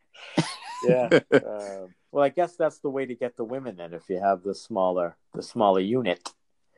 Yeah. 0.89 1.21
um, 1.33 1.95
well, 2.11 2.25
I 2.25 2.29
guess 2.29 2.57
that's 2.57 2.79
the 2.81 2.91
way 2.91 3.07
to 3.07 3.15
get 3.15 3.37
the 3.37 3.45
women. 3.45 3.77
Then, 3.77 3.95
if 3.95 4.03
you 4.09 4.19
have 4.21 4.43
the 4.43 4.55
smaller, 4.55 5.17
the 5.33 5.43
smaller 5.43 5.81
unit, 5.81 6.29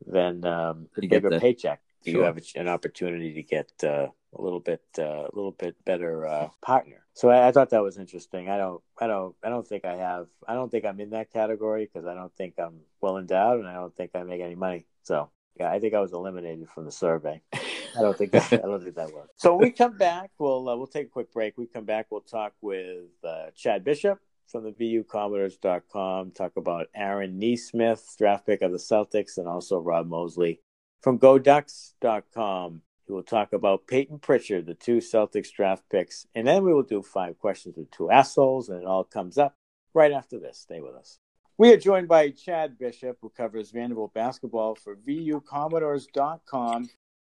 then 0.06 0.44
um, 0.44 0.88
the 0.94 1.06
bigger 1.08 1.30
the- 1.30 1.40
paycheck. 1.40 1.80
You 2.02 2.20
have 2.20 2.38
an 2.54 2.68
opportunity 2.68 3.32
to 3.32 3.42
get 3.42 3.70
uh, 3.82 4.08
a 4.34 4.42
little 4.42 4.60
bit, 4.60 4.82
uh, 4.98 5.02
a 5.02 5.32
little 5.32 5.52
bit 5.52 5.76
better 5.84 6.26
uh, 6.26 6.48
partner. 6.62 7.04
So 7.14 7.30
I, 7.30 7.48
I 7.48 7.52
thought 7.52 7.70
that 7.70 7.82
was 7.82 7.98
interesting. 7.98 8.48
I 8.48 8.56
don't, 8.56 8.82
I 9.00 9.06
don't, 9.06 9.35
I 9.42 9.48
don't 9.48 9.66
think 9.66 9.85
I 9.85 9.96
have. 9.96 10.26
I 10.46 10.54
don't 10.54 10.70
think 10.70 10.85
I'm 10.85 11.00
in 11.00 11.10
that 11.10 11.32
category 11.32 11.88
because 11.92 12.06
I 12.06 12.14
don't 12.14 12.35
think 12.35 12.54
I'm 12.58 12.80
well 13.00 13.18
endowed, 13.18 13.60
and 13.60 13.68
I 13.68 13.74
don't 13.74 13.94
think 13.94 14.10
I 14.14 14.22
make 14.22 14.40
any 14.40 14.54
money. 14.54 14.87
So 15.02 15.30
yeah, 15.58 15.70
I 15.70 15.78
think 15.78 15.94
I 15.94 16.00
was 16.00 16.12
eliminated 16.12 16.68
from 16.68 16.85
the 16.85 16.92
survey. 16.92 17.40
I 17.52 18.00
don't 18.00 18.16
think 18.16 18.32
that. 18.32 18.52
I 18.52 18.56
don't 18.56 18.82
think 18.82 18.96
that 18.96 19.12
works. 19.12 19.30
So 19.37 19.54
when 19.54 19.68
we 19.68 19.70
come 19.70 19.96
back, 19.96 20.30
we'll 20.38 20.68
uh, 20.68 20.76
we'll 20.76 20.87
take 20.87 21.06
a 21.06 21.10
quick 21.10 21.32
break. 21.32 21.56
We 21.56 21.66
come 21.66 21.85
back, 21.85 22.06
we'll 22.10 22.22
talk 22.22 22.54
with 22.60 23.04
uh, 23.22 23.50
Chad 23.54 23.85
Bishop 23.85 24.18
from 24.48 24.64
the 24.64 24.72
VUCommodores.com. 24.72 26.32
Talk 26.32 26.52
about 26.56 26.88
Aaron 26.94 27.38
Nesmith, 27.38 28.14
draft 28.18 28.46
pick 28.46 28.62
of 28.62 28.72
the 28.72 28.78
Celtics, 28.78 29.38
and 29.38 29.46
also 29.46 29.78
Rob 29.78 30.08
Moseley 30.08 30.60
from 31.02 31.18
GoDucks.com. 31.18 32.82
We 33.09 33.15
will 33.15 33.23
talk 33.23 33.52
about 33.52 33.87
Payton 33.87 34.21
Pritchard, 34.21 34.67
the 34.67 34.75
two 34.75 34.98
Celtics 34.98 35.52
draft 35.52 35.85
picks, 35.90 36.27
and 36.35 36.46
then 36.46 36.65
we 36.65 36.73
will 36.73 36.83
do 36.83 37.02
five 37.02 37.38
questions 37.38 37.77
with 37.77 37.90
two 37.90 38.11
assholes, 38.11 38.69
and 38.69 38.81
it 38.81 38.87
all 38.87 39.05
comes 39.05 39.37
up 39.37 39.57
right 39.92 40.13
after 40.13 40.38
this. 40.38 40.59
Stay 40.59 40.81
with 40.81 40.94
us. 40.94 41.19
We 41.57 41.73
are 41.73 41.77
joined 41.77 42.09
by 42.09 42.31
Chad 42.31 42.79
Bishop, 42.79 43.19
who 43.21 43.31
covers 43.31 43.71
Vanderbilt 43.71 44.15
basketball 44.15 44.75
for 44.75 44.96
VUCommodores.com. 44.96 46.88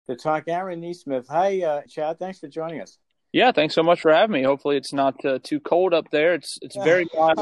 to 0.06 0.16
talk 0.16 0.44
Aaron 0.46 0.80
Nesmith. 0.80 1.26
Hi, 1.28 1.62
uh, 1.62 1.82
Chad. 1.82 2.18
Thanks 2.18 2.38
for 2.38 2.48
joining 2.48 2.80
us. 2.80 2.98
Yeah, 3.32 3.52
thanks 3.52 3.74
so 3.74 3.82
much 3.82 4.00
for 4.00 4.12
having 4.12 4.32
me. 4.32 4.42
Hopefully, 4.42 4.76
it's 4.76 4.92
not 4.92 5.22
uh, 5.24 5.38
too 5.42 5.60
cold 5.60 5.92
up 5.92 6.10
there. 6.10 6.34
It's 6.34 6.58
it's 6.62 6.76
very 6.76 7.06
hot 7.14 7.36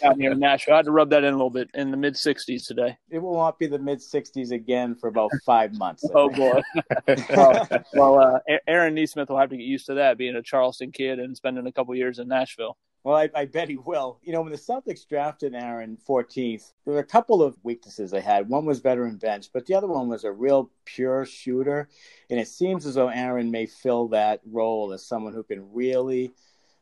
down 0.00 0.18
here 0.18 0.32
in 0.32 0.38
Nashville. 0.40 0.74
I 0.74 0.78
had 0.78 0.86
to 0.86 0.90
rub 0.90 1.10
that 1.10 1.22
in 1.22 1.32
a 1.32 1.36
little 1.36 1.50
bit 1.50 1.70
in 1.74 1.90
the 1.90 1.96
mid 1.96 2.14
60s 2.14 2.66
today. 2.66 2.96
It 3.10 3.20
will 3.20 3.36
not 3.36 3.58
be 3.58 3.66
the 3.66 3.78
mid 3.78 4.00
60s 4.00 4.50
again 4.50 4.96
for 4.96 5.08
about 5.08 5.30
five 5.46 5.74
months. 5.74 6.04
oh 6.14 6.30
boy. 6.30 6.60
well, 7.30 7.68
well 7.92 8.18
uh, 8.18 8.56
Aaron 8.66 8.94
Nesmith 8.94 9.28
will 9.28 9.38
have 9.38 9.50
to 9.50 9.56
get 9.56 9.64
used 9.64 9.86
to 9.86 9.94
that, 9.94 10.18
being 10.18 10.34
a 10.34 10.42
Charleston 10.42 10.92
kid 10.92 11.18
and 11.18 11.36
spending 11.36 11.66
a 11.66 11.72
couple 11.72 11.94
years 11.94 12.18
in 12.18 12.28
Nashville. 12.28 12.76
Well, 13.04 13.16
I, 13.16 13.30
I, 13.34 13.44
bet 13.44 13.68
he 13.68 13.76
will. 13.76 14.18
You 14.22 14.32
know, 14.32 14.42
when 14.42 14.52
the 14.52 14.58
Celtics 14.58 15.06
drafted 15.06 15.54
Aaron 15.54 15.96
14th, 16.08 16.72
there 16.84 16.94
were 16.94 17.00
a 17.00 17.04
couple 17.04 17.42
of 17.42 17.56
weaknesses 17.62 18.10
they 18.10 18.20
had. 18.20 18.48
One 18.48 18.66
was 18.66 18.80
veteran 18.80 19.16
bench, 19.16 19.50
but 19.52 19.66
the 19.66 19.74
other 19.74 19.86
one 19.86 20.08
was 20.08 20.24
a 20.24 20.32
real 20.32 20.70
pure 20.84 21.24
shooter. 21.24 21.88
And 22.28 22.40
it 22.40 22.48
seems 22.48 22.86
as 22.86 22.96
though 22.96 23.08
Aaron 23.08 23.50
may 23.50 23.66
fill 23.66 24.08
that 24.08 24.40
role 24.50 24.92
as 24.92 25.06
someone 25.06 25.32
who 25.32 25.44
can 25.44 25.72
really 25.72 26.32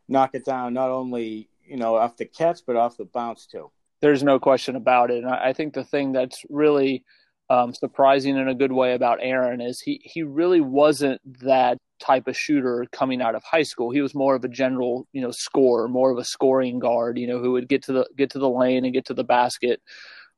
knock 0.09 0.35
it 0.35 0.45
down, 0.45 0.73
not 0.73 0.91
only, 0.91 1.49
you 1.65 1.77
know, 1.77 1.97
off 1.97 2.17
the 2.17 2.25
catch, 2.25 2.61
but 2.67 2.77
off 2.77 2.97
the 2.97 3.05
bounce 3.05 3.47
too. 3.47 3.71
There's 4.01 4.23
no 4.23 4.39
question 4.39 4.77
about 4.77 5.11
it. 5.11 5.23
And 5.23 5.33
I 5.33 5.53
think 5.53 5.75
the 5.75 5.85
thing 5.85 6.13
that's 6.13 6.45
really 6.49 7.05
um, 7.51 7.75
surprising 7.75 8.37
in 8.37 8.49
a 8.49 8.55
good 8.55 8.73
way 8.73 8.95
about 8.95 9.19
Aaron 9.21 9.61
is 9.61 9.81
he, 9.81 10.01
he 10.03 10.23
really 10.23 10.61
wasn't 10.61 11.21
that 11.45 11.79
type 11.99 12.29
of 12.29 12.37
shooter 12.37 12.87
coming 12.93 13.23
out 13.23 13.35
of 13.35 13.43
high 13.45 13.63
school. 13.63 13.91
He 13.91 14.01
was 14.01 14.15
more 14.15 14.35
of 14.35 14.45
a 14.45 14.49
general, 14.49 15.07
you 15.13 15.23
know, 15.23 15.31
scorer, 15.31 15.89
more 15.89 16.11
of 16.11 16.19
a 16.19 16.25
scoring 16.25 16.79
guard, 16.79 17.19
you 17.19 17.27
know, 17.27 17.39
who 17.39 17.53
would 17.53 17.69
get 17.69 17.83
to 17.85 17.93
the 17.93 18.09
get 18.17 18.31
to 18.31 18.39
the 18.39 18.49
lane 18.51 18.85
and 18.85 18.95
get 18.95 19.07
to 19.07 19.15
the 19.15 19.25
basket. 19.25 19.81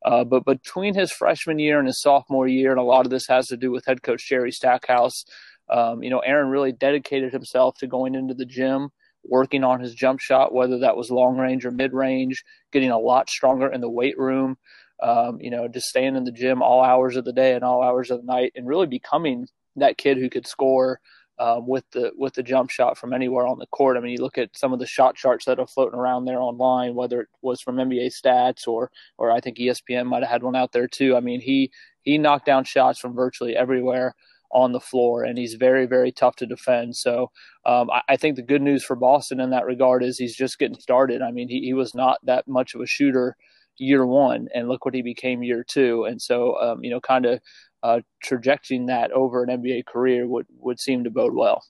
Uh, 0.05 0.25
but 0.25 0.45
between 0.45 0.95
his 0.95 1.11
freshman 1.11 1.59
year 1.59 1.79
and 1.79 1.89
his 1.89 2.01
sophomore 2.01 2.47
year, 2.47 2.71
and 2.71 2.81
a 2.81 2.85
lot 2.85 3.05
of 3.05 3.11
this 3.11 3.27
has 3.27 3.49
to 3.49 3.57
do 3.57 3.71
with 3.71 3.85
head 3.85 4.03
coach 4.03 4.29
Jerry 4.29 4.53
Stackhouse, 4.53 5.25
um, 5.71 6.03
you 6.03 6.11
know, 6.11 6.21
Aaron 6.21 6.49
really 6.49 6.73
dedicated 6.73 7.33
himself 7.33 7.77
to 7.79 7.87
going 7.87 8.15
into 8.15 8.35
the 8.35 8.47
gym, 8.47 8.91
working 9.25 9.65
on 9.65 9.81
his 9.81 9.95
jump 9.95 10.21
shot, 10.21 10.55
whether 10.55 10.79
that 10.79 10.97
was 10.97 11.11
long 11.11 11.37
range 11.37 11.67
or 11.67 11.71
mid 11.73 11.93
range, 11.93 12.45
getting 12.73 12.91
a 12.91 12.99
lot 12.99 13.29
stronger 13.29 13.71
in 13.71 13.81
the 13.81 13.91
weight 13.91 14.19
room. 14.19 14.57
Um, 15.01 15.41
you 15.41 15.51
know, 15.51 15.69
just 15.69 15.87
staying 15.87 16.17
in 16.17 16.25
the 16.25 16.33
gym 16.33 16.61
all 16.61 16.83
hours 16.83 17.17
of 17.17 17.25
the 17.25 17.33
day 17.33 17.55
and 17.55 17.63
all 17.63 17.83
hours 17.83 18.11
of 18.11 18.21
the 18.21 18.27
night, 18.27 18.53
and 18.55 18.67
really 18.67 18.87
becoming 18.87 19.47
that 19.77 19.99
kid 19.99 20.19
who 20.19 20.31
could 20.31 20.47
score 20.47 21.01
um, 21.41 21.67
with 21.67 21.85
the 21.93 22.13
with 22.17 22.35
the 22.35 22.43
jump 22.43 22.71
shot 22.71 22.99
from 22.99 23.13
anywhere 23.13 23.47
on 23.47 23.59
the 23.59 23.67
court. 23.67 23.97
I 23.97 24.01
mean, 24.01 24.13
you 24.13 24.23
look 24.23 24.39
at 24.39 24.57
some 24.57 24.73
of 24.73 24.79
the 24.79 24.87
shot 24.87 25.15
charts 25.15 25.45
that 25.45 25.59
are 25.59 25.67
floating 25.67 25.99
around 25.99 26.25
there 26.25 26.41
online, 26.41 26.95
whether 26.95 27.21
it 27.21 27.29
was 27.43 27.61
from 27.61 27.77
NBA 27.77 28.13
Stats 28.13 28.67
or 28.67 28.91
or 29.19 29.31
I 29.31 29.41
think 29.41 29.59
ESPN 29.59 30.07
might 30.07 30.23
have 30.23 30.31
had 30.31 30.43
one 30.43 30.57
out 30.57 30.73
there 30.73 30.89
too. 30.89 31.17
I 31.17 31.21
mean, 31.21 31.41
he 31.41 31.71
he 32.03 32.19
knocked 32.19 32.47
down 32.47 32.65
shots 32.65 32.99
from 32.99 33.15
virtually 33.15 33.57
everywhere 33.57 34.15
on 34.51 34.73
the 34.73 34.81
floor, 34.81 35.25
and 35.25 35.39
he's 35.39 35.55
very 35.55 35.87
very 35.87 36.11
tough 36.11 36.37
to 36.37 36.47
defend. 36.47 36.97
So 36.97 37.31
um, 37.67 37.91
I, 37.91 38.03
I, 38.09 38.17
think 38.17 38.37
the 38.37 38.43
good 38.43 38.63
news 38.63 38.83
for 38.83 38.97
Boston 38.97 39.41
in 39.41 39.51
that 39.51 39.67
regard 39.67 40.03
is 40.03 40.19
he's 40.19 40.35
just 40.35 40.59
getting 40.59 40.81
started. 40.81 41.23
I 41.23 41.31
mean, 41.31 41.49
he 41.49 41.61
he 41.61 41.75
was 41.75 41.95
not 41.95 42.19
that 42.25 42.49
much 42.49 42.75
of 42.75 42.81
a 42.81 42.87
shooter 42.87 43.37
year 43.77 44.07
one, 44.07 44.49
and 44.55 44.69
look 44.69 44.85
what 44.85 44.95
he 44.95 45.03
became 45.03 45.43
year 45.43 45.65
two. 45.65 46.05
And 46.05 46.21
so 46.21 46.61
um, 46.61 46.83
you 46.83 46.91
know, 46.91 47.01
kind 47.01 47.27
of 47.27 47.41
uh, 47.83 48.01
trajecting 48.23 48.87
that 48.87 49.13
over 49.13 49.43
an 49.43 49.51
NBA 49.51 49.87
career 49.87 50.27
would 50.27 50.47
would 50.59 50.81
seem 50.81 51.05
to 51.05 51.11
bode 51.11 51.35
well. 51.35 51.65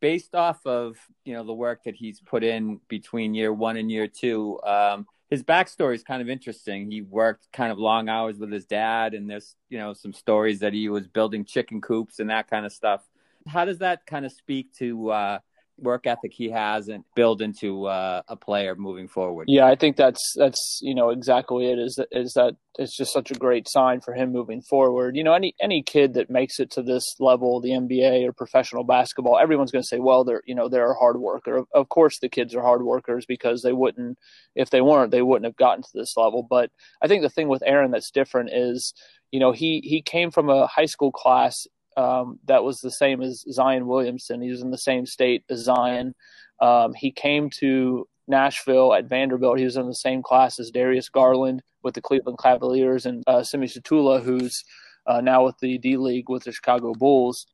Based 0.00 0.34
off 0.34 0.64
of 0.66 0.96
you 1.24 1.34
know 1.34 1.44
the 1.44 1.54
work 1.54 1.84
that 1.84 1.94
he's 1.94 2.20
put 2.20 2.44
in 2.44 2.80
between 2.88 3.34
year 3.34 3.52
one 3.52 3.76
and 3.76 3.90
year 3.90 4.08
two, 4.08 4.60
um, 4.64 5.06
his 5.30 5.42
backstory 5.42 5.94
is 5.94 6.02
kind 6.02 6.20
of 6.20 6.28
interesting. 6.28 6.90
He 6.90 7.02
worked 7.02 7.48
kind 7.52 7.72
of 7.72 7.78
long 7.78 8.08
hours 8.08 8.38
with 8.38 8.52
his 8.52 8.66
dad, 8.66 9.14
and 9.14 9.30
there's 9.30 9.56
you 9.68 9.78
know 9.78 9.92
some 9.92 10.12
stories 10.12 10.60
that 10.60 10.72
he 10.72 10.88
was 10.88 11.06
building 11.06 11.44
chicken 11.44 11.80
coops 11.80 12.18
and 12.18 12.30
that 12.30 12.48
kind 12.48 12.66
of 12.66 12.72
stuff. 12.72 13.02
How 13.46 13.64
does 13.64 13.78
that 13.78 14.06
kind 14.06 14.24
of 14.24 14.32
speak 14.32 14.72
to 14.74 15.10
uh, 15.10 15.38
work 15.78 16.06
ethic 16.06 16.32
he 16.32 16.50
has 16.50 16.88
and 16.88 17.04
build 17.14 17.42
into 17.42 17.86
uh, 17.86 18.22
a 18.28 18.36
player 18.36 18.74
moving 18.74 19.08
forward. 19.08 19.46
Yeah, 19.48 19.66
I 19.66 19.74
think 19.74 19.96
that's 19.96 20.34
that's 20.36 20.78
you 20.82 20.94
know 20.94 21.10
exactly 21.10 21.70
it 21.70 21.78
is 21.78 21.98
is 22.12 22.32
that 22.34 22.54
it's 22.78 22.96
just 22.96 23.12
such 23.12 23.30
a 23.30 23.34
great 23.34 23.68
sign 23.68 24.00
for 24.00 24.14
him 24.14 24.32
moving 24.32 24.60
forward. 24.62 25.16
You 25.16 25.24
know, 25.24 25.32
any 25.32 25.54
any 25.60 25.82
kid 25.82 26.14
that 26.14 26.30
makes 26.30 26.58
it 26.58 26.70
to 26.72 26.82
this 26.82 27.04
level, 27.20 27.60
the 27.60 27.70
NBA 27.70 28.26
or 28.26 28.32
professional 28.32 28.84
basketball, 28.84 29.38
everyone's 29.38 29.70
going 29.70 29.82
to 29.82 29.88
say, 29.88 29.98
well, 29.98 30.24
they're 30.24 30.42
you 30.46 30.54
know 30.54 30.68
they're 30.68 30.92
a 30.92 30.98
hard 30.98 31.20
worker. 31.20 31.64
Of 31.72 31.88
course, 31.88 32.18
the 32.18 32.28
kids 32.28 32.54
are 32.54 32.62
hard 32.62 32.82
workers 32.82 33.26
because 33.26 33.62
they 33.62 33.72
wouldn't 33.72 34.18
if 34.54 34.70
they 34.70 34.80
weren't 34.80 35.10
they 35.10 35.22
wouldn't 35.22 35.46
have 35.46 35.56
gotten 35.56 35.82
to 35.82 35.90
this 35.94 36.16
level. 36.16 36.46
But 36.48 36.70
I 37.02 37.08
think 37.08 37.22
the 37.22 37.30
thing 37.30 37.48
with 37.48 37.62
Aaron 37.64 37.90
that's 37.90 38.10
different 38.10 38.50
is 38.52 38.94
you 39.30 39.40
know 39.40 39.52
he 39.52 39.80
he 39.84 40.02
came 40.02 40.30
from 40.30 40.48
a 40.48 40.66
high 40.66 40.86
school 40.86 41.12
class 41.12 41.66
um, 41.96 42.38
that 42.46 42.64
was 42.64 42.80
the 42.80 42.90
same 42.90 43.22
as 43.22 43.44
Zion 43.50 43.86
Williamson. 43.86 44.40
He 44.40 44.50
was 44.50 44.62
in 44.62 44.70
the 44.70 44.78
same 44.78 45.06
state 45.06 45.44
as 45.48 45.60
Zion. 45.60 46.14
Um, 46.60 46.94
he 46.94 47.10
came 47.10 47.50
to 47.60 48.06
Nashville 48.26 48.94
at 48.94 49.06
Vanderbilt. 49.06 49.58
He 49.58 49.64
was 49.64 49.76
in 49.76 49.86
the 49.86 49.94
same 49.94 50.22
class 50.22 50.58
as 50.58 50.70
Darius 50.70 51.08
Garland 51.08 51.62
with 51.82 51.94
the 51.94 52.00
Cleveland 52.00 52.38
Cavaliers 52.42 53.06
and 53.06 53.22
uh, 53.26 53.42
Simi 53.42 53.66
Shittu, 53.66 54.22
who's 54.22 54.64
uh, 55.06 55.20
now 55.20 55.44
with 55.44 55.58
the 55.58 55.78
D 55.78 55.96
League 55.96 56.28
with 56.28 56.44
the 56.44 56.52
Chicago 56.52 56.94
Bulls. 56.94 57.46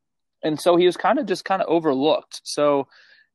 And 0.42 0.60
so 0.60 0.76
he 0.76 0.86
was 0.86 0.96
kind 0.96 1.18
of 1.18 1.26
just 1.26 1.44
kind 1.44 1.60
of 1.60 1.68
overlooked. 1.68 2.40
So 2.44 2.86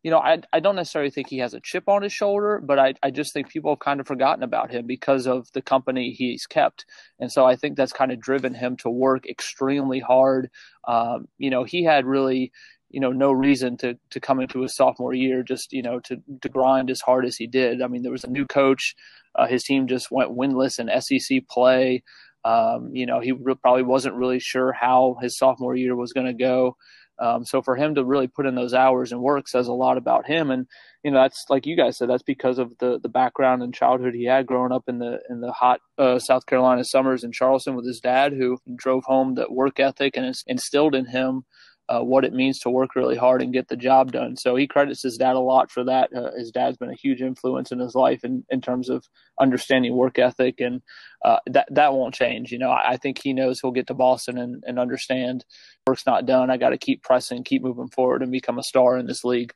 you 0.05 0.11
know, 0.11 0.19
I 0.19 0.39
I 0.53 0.59
don't 0.59 0.75
necessarily 0.75 1.09
think 1.09 1.29
he 1.29 1.39
has 1.39 1.55
a 1.55 1.59
chip 1.59 1.89
on 1.89 2.03
his 2.03 2.13
shoulder, 2.13 2.61
but 2.63 2.77
I 2.77 2.93
I 3.01 3.09
just 3.09 3.33
think 3.33 3.49
people 3.49 3.71
have 3.71 3.79
kind 3.79 3.99
of 3.99 4.05
forgotten 4.05 4.43
about 4.43 4.69
him 4.69 4.85
because 4.85 5.25
of 5.25 5.51
the 5.53 5.63
company 5.63 6.11
he's 6.11 6.45
kept, 6.45 6.85
and 7.19 7.31
so 7.31 7.43
I 7.43 7.55
think 7.55 7.75
that's 7.75 7.91
kind 7.91 8.11
of 8.11 8.19
driven 8.19 8.53
him 8.53 8.77
to 8.77 8.89
work 8.91 9.27
extremely 9.27 9.99
hard. 9.99 10.51
Um, 10.87 11.27
you 11.39 11.49
know, 11.49 11.63
he 11.63 11.83
had 11.83 12.05
really 12.05 12.51
you 12.91 12.99
know 12.99 13.11
no 13.11 13.31
reason 13.31 13.77
to 13.77 13.97
to 14.11 14.19
come 14.19 14.39
into 14.39 14.61
his 14.61 14.75
sophomore 14.75 15.15
year 15.15 15.41
just 15.41 15.73
you 15.73 15.81
know 15.81 15.99
to 16.01 16.21
to 16.43 16.49
grind 16.49 16.91
as 16.91 17.01
hard 17.01 17.25
as 17.25 17.35
he 17.35 17.47
did. 17.47 17.81
I 17.81 17.87
mean, 17.87 18.03
there 18.03 18.11
was 18.11 18.25
a 18.25 18.29
new 18.29 18.45
coach. 18.45 18.95
Uh, 19.33 19.47
his 19.47 19.63
team 19.63 19.87
just 19.87 20.11
went 20.11 20.37
winless 20.37 20.77
in 20.77 21.01
SEC 21.01 21.47
play. 21.49 22.03
Um, 22.43 22.91
you 22.93 23.07
know, 23.07 23.21
he 23.21 23.31
re- 23.31 23.55
probably 23.55 23.81
wasn't 23.81 24.15
really 24.15 24.39
sure 24.39 24.71
how 24.71 25.17
his 25.19 25.35
sophomore 25.35 25.75
year 25.75 25.95
was 25.95 26.13
going 26.13 26.27
to 26.27 26.33
go. 26.33 26.77
Um, 27.19 27.45
so 27.45 27.61
for 27.61 27.75
him 27.75 27.95
to 27.95 28.03
really 28.03 28.27
put 28.27 28.45
in 28.45 28.55
those 28.55 28.73
hours 28.73 29.11
and 29.11 29.21
work 29.21 29.47
says 29.47 29.67
a 29.67 29.73
lot 29.73 29.97
about 29.97 30.27
him. 30.27 30.51
And 30.51 30.67
you 31.03 31.11
know, 31.11 31.21
that's 31.21 31.45
like 31.49 31.65
you 31.65 31.77
guys 31.77 31.97
said, 31.97 32.09
that's 32.09 32.23
because 32.23 32.57
of 32.57 32.77
the 32.79 32.99
the 32.99 33.09
background 33.09 33.63
and 33.63 33.73
childhood 33.73 34.13
he 34.13 34.25
had 34.25 34.47
growing 34.47 34.71
up 34.71 34.83
in 34.87 34.99
the 34.99 35.19
in 35.29 35.41
the 35.41 35.51
hot 35.51 35.79
uh, 35.97 36.19
South 36.19 36.45
Carolina 36.45 36.83
summers 36.83 37.23
in 37.23 37.31
Charleston 37.31 37.75
with 37.75 37.85
his 37.85 37.99
dad, 37.99 38.33
who 38.33 38.57
drove 38.75 39.03
home 39.05 39.35
that 39.35 39.51
work 39.51 39.79
ethic 39.79 40.17
and 40.17 40.35
instilled 40.47 40.95
in 40.95 41.05
him 41.05 41.45
uh, 41.87 41.99
what 41.99 42.25
it 42.25 42.33
means 42.33 42.59
to 42.59 42.69
work 42.69 42.95
really 42.95 43.15
hard 43.15 43.41
and 43.41 43.53
get 43.53 43.67
the 43.67 43.75
job 43.75 44.11
done. 44.11 44.35
So 44.35 44.55
he 44.55 44.67
credits 44.67 45.03
his 45.03 45.17
dad 45.17 45.35
a 45.35 45.39
lot 45.39 45.69
for 45.69 45.83
that. 45.83 46.09
Uh, 46.15 46.31
his 46.35 46.51
dad's 46.51 46.77
been 46.77 46.89
a 46.89 46.95
huge 46.95 47.21
influence 47.21 47.71
in 47.71 47.79
his 47.79 47.93
life 47.93 48.23
in, 48.23 48.43
in 48.49 48.61
terms 48.61 48.89
of 48.89 49.07
understanding 49.39 49.95
work 49.95 50.17
ethic, 50.17 50.59
and 50.59 50.81
uh, 51.23 51.37
that 51.47 51.67
that 51.71 51.93
won't 51.93 52.15
change. 52.15 52.51
You 52.51 52.59
know, 52.59 52.71
I, 52.71 52.91
I, 52.91 52.97
think 52.97 53.21
he 53.21 53.33
knows 53.33 53.59
he'll 53.59 53.71
get 53.71 53.87
to 53.87 53.93
Boston 53.93 54.37
and, 54.37 54.63
and 54.65 54.79
understand 54.79 55.45
work's 55.87 56.05
not 56.05 56.25
done. 56.25 56.49
I 56.49 56.57
got 56.57 56.69
to 56.69 56.77
keep 56.77 57.03
pressing, 57.03 57.43
keep 57.43 57.61
moving 57.61 57.89
forward, 57.89 58.23
and 58.23 58.31
become 58.31 58.57
a 58.57 58.63
star 58.63 58.97
in 58.97 59.05
this 59.05 59.23
league. 59.23 59.53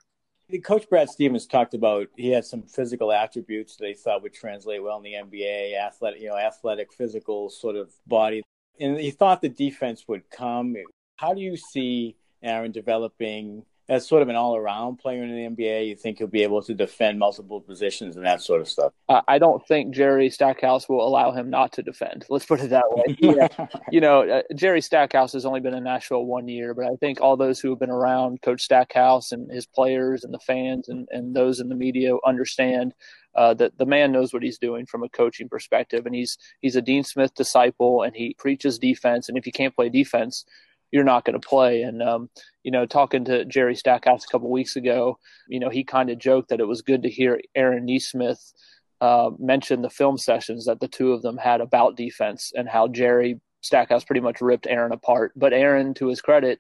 Coach 0.64 0.90
Brad 0.90 1.10
Stevens 1.10 1.46
talked 1.46 1.76
about 1.76 2.08
he 2.16 2.30
had 2.30 2.44
some 2.44 2.64
physical 2.64 3.12
attributes 3.12 3.76
that 3.78 3.88
he 3.88 3.94
thought 3.94 4.24
would 4.24 4.34
translate 4.34 4.82
well 4.82 4.98
in 4.98 5.04
the 5.04 5.14
NBA, 5.14 5.80
athletic, 5.80 6.22
you 6.22 6.30
know, 6.30 6.38
athletic, 6.38 6.92
physical 6.92 7.50
sort 7.50 7.76
of 7.76 7.92
body. 8.08 8.42
And 8.80 8.98
he 8.98 9.12
thought 9.12 9.42
the 9.42 9.50
defense 9.50 10.08
would 10.08 10.30
come. 10.32 10.76
How 11.18 11.34
do 11.34 11.42
you 11.42 11.56
see 11.56 12.16
Aaron 12.42 12.72
developing 12.72 13.66
as 13.90 14.08
sort 14.08 14.22
of 14.22 14.30
an 14.30 14.36
all-around 14.36 14.98
player 14.98 15.24
in 15.24 15.30
the 15.30 15.64
NBA? 15.64 15.88
You 15.88 15.96
think 15.96 16.20
he'll 16.20 16.28
be 16.28 16.44
able 16.44 16.62
to 16.62 16.74
defend 16.76 17.18
multiple 17.18 17.60
positions 17.60 18.16
and 18.16 18.26
that 18.26 18.42
sort 18.42 18.62
of 18.62 18.68
stuff? 18.68 18.94
Uh, 19.10 19.22
I 19.28 19.40
don't 19.40 19.66
think 19.68 19.96
Jerry 19.96 20.30
Stackhouse 20.30 20.88
will 20.88 21.06
allow 21.06 21.32
him 21.32 21.50
not 21.50 21.74
to 21.74 21.84
defend. 21.84 22.26
Let's 22.30 22.46
put 22.46 22.62
it 22.62 22.70
that 22.70 22.86
way. 22.90 23.18
Yeah. 23.20 23.68
you 23.92 24.00
know, 24.00 24.28
uh, 24.30 24.42
Jerry 24.56 24.82
Stackhouse 24.82 25.34
has 25.34 25.46
only 25.46 25.60
been 25.60 25.74
in 25.74 25.84
Nashville 25.84 26.26
one 26.26 26.48
year, 26.48 26.74
but 26.74 26.86
I 26.86 26.96
think 27.00 27.20
all 27.20 27.36
those 27.36 27.60
who 27.60 27.70
have 27.72 27.80
been 27.80 27.90
around 27.90 28.42
Coach 28.42 28.62
Stackhouse 28.62 29.32
and 29.32 29.52
his 29.52 29.66
players 29.66 30.24
and 30.24 30.34
the 30.34 30.40
fans 30.40 30.88
and, 30.88 31.08
and 31.12 31.36
those 31.36 31.60
in 31.60 31.70
the 31.70 31.76
media 31.76 32.16
understand 32.26 32.94
uh, 33.36 33.54
that 33.56 33.78
the 33.78 33.86
man 33.86 34.12
knows 34.12 34.34
what 34.34 34.44
he's 34.44 34.58
doing 34.58 34.86
from 34.86 35.04
a 35.04 35.10
coaching 35.10 35.48
perspective, 35.48 36.06
and 36.06 36.16
he's 36.16 36.38
he's 36.62 36.76
a 36.76 36.82
Dean 36.82 37.04
Smith 37.04 37.34
disciple, 37.36 38.02
and 38.02 38.16
he 38.16 38.36
preaches 38.40 38.80
defense. 38.80 39.30
And 39.30 39.38
if 39.38 39.46
you 39.46 39.52
can't 39.52 39.76
play 39.76 39.90
defense, 39.90 40.46
you're 40.92 41.04
not 41.04 41.26
going 41.26 41.40
to 41.40 41.48
play. 41.48 41.82
And 41.82 42.02
um, 42.02 42.30
you 42.64 42.72
know, 42.72 42.86
talking 42.86 43.26
to 43.26 43.46
Jerry 43.46 43.76
Stackhouse 43.76 44.26
a 44.26 44.28
couple 44.28 44.52
weeks 44.52 44.76
ago, 44.76 45.18
you 45.48 45.60
know, 45.60 45.70
he 45.70 45.84
kind 45.84 46.10
of 46.10 46.20
joked 46.20 46.50
that 46.50 46.60
it 46.60 46.68
was 46.68 46.82
good 46.82 47.04
to 47.04 47.10
hear 47.10 47.40
Aaron 47.56 47.86
Nesmith 47.86 48.54
uh, 49.02 49.32
mention 49.40 49.82
the 49.82 49.90
film 49.90 50.18
sessions 50.18 50.66
that 50.66 50.80
the 50.80 50.88
two 50.88 51.14
of 51.14 51.22
them 51.22 51.38
had 51.38 51.62
about 51.62 51.96
defense 51.96 52.52
and 52.56 52.68
how 52.68 52.88
Jerry 52.88 53.40
Stackhouse 53.62 54.04
pretty 54.04 54.22
much 54.22 54.42
ripped 54.42 54.68
Aaron 54.68 54.92
apart. 54.92 55.32
But 55.36 55.54
Aaron, 55.54 55.94
to 55.96 56.08
his 56.08 56.22
credit, 56.22 56.60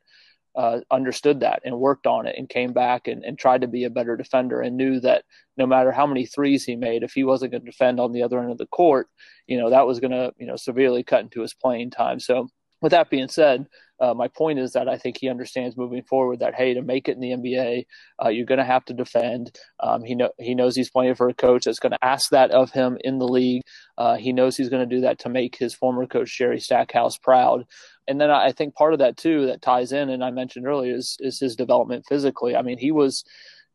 uh, 0.55 0.79
understood 0.91 1.41
that 1.41 1.61
and 1.63 1.79
worked 1.79 2.07
on 2.07 2.25
it 2.25 2.35
and 2.37 2.49
came 2.49 2.73
back 2.73 3.07
and, 3.07 3.23
and 3.23 3.37
tried 3.37 3.61
to 3.61 3.67
be 3.67 3.83
a 3.83 3.89
better 3.89 4.17
defender 4.17 4.61
and 4.61 4.75
knew 4.75 4.99
that 4.99 5.23
no 5.57 5.65
matter 5.65 5.91
how 5.91 6.07
many 6.07 6.25
threes 6.25 6.63
he 6.63 6.75
made, 6.75 7.03
if 7.03 7.13
he 7.13 7.23
wasn't 7.23 7.51
going 7.51 7.61
to 7.61 7.71
defend 7.71 7.99
on 7.99 8.11
the 8.11 8.23
other 8.23 8.39
end 8.39 8.51
of 8.51 8.57
the 8.57 8.65
court, 8.67 9.07
you 9.47 9.57
know, 9.57 9.69
that 9.69 9.85
was 9.85 9.99
going 9.99 10.11
to, 10.11 10.33
you 10.37 10.47
know, 10.47 10.55
severely 10.55 11.03
cut 11.03 11.21
into 11.21 11.41
his 11.41 11.53
playing 11.53 11.91
time. 11.91 12.19
So 12.19 12.49
with 12.81 12.91
that 12.91 13.09
being 13.09 13.27
said, 13.27 13.67
uh, 13.99 14.13
my 14.13 14.27
point 14.29 14.59
is 14.59 14.71
that 14.73 14.87
I 14.87 14.97
think 14.97 15.17
he 15.17 15.29
understands 15.29 15.75
moving 15.75 16.03
forward 16.03 16.39
that 16.39 16.55
hey, 16.55 16.73
to 16.73 16.81
make 16.81 17.09
it 17.09 17.17
in 17.17 17.19
the 17.19 17.31
NBA, 17.31 17.85
uh, 18.23 18.29
you're 18.29 18.45
going 18.45 18.59
to 18.59 18.65
have 18.65 18.85
to 18.85 18.93
defend. 18.93 19.57
Um, 19.81 20.03
he 20.03 20.15
know 20.15 20.29
he 20.39 20.55
knows 20.55 20.75
he's 20.75 20.89
playing 20.89 21.15
for 21.15 21.27
a 21.27 21.33
coach 21.33 21.65
that's 21.65 21.79
going 21.79 21.91
to 21.91 22.05
ask 22.05 22.29
that 22.29 22.51
of 22.51 22.71
him 22.71 22.97
in 23.01 23.19
the 23.19 23.27
league. 23.27 23.63
Uh, 23.97 24.15
he 24.15 24.31
knows 24.31 24.55
he's 24.55 24.69
going 24.69 24.87
to 24.87 24.95
do 24.95 25.01
that 25.01 25.19
to 25.19 25.29
make 25.29 25.57
his 25.57 25.73
former 25.73 26.05
coach 26.05 26.37
Jerry 26.37 26.59
Stackhouse 26.59 27.17
proud. 27.17 27.65
And 28.07 28.19
then 28.19 28.31
I 28.31 28.51
think 28.51 28.73
part 28.73 28.93
of 28.93 28.99
that 28.99 29.17
too 29.17 29.45
that 29.47 29.61
ties 29.61 29.91
in, 29.91 30.09
and 30.09 30.23
I 30.23 30.31
mentioned 30.31 30.65
earlier, 30.65 30.95
is 30.95 31.17
is 31.19 31.39
his 31.39 31.55
development 31.55 32.05
physically. 32.07 32.55
I 32.55 32.61
mean, 32.61 32.77
he 32.77 32.91
was. 32.91 33.23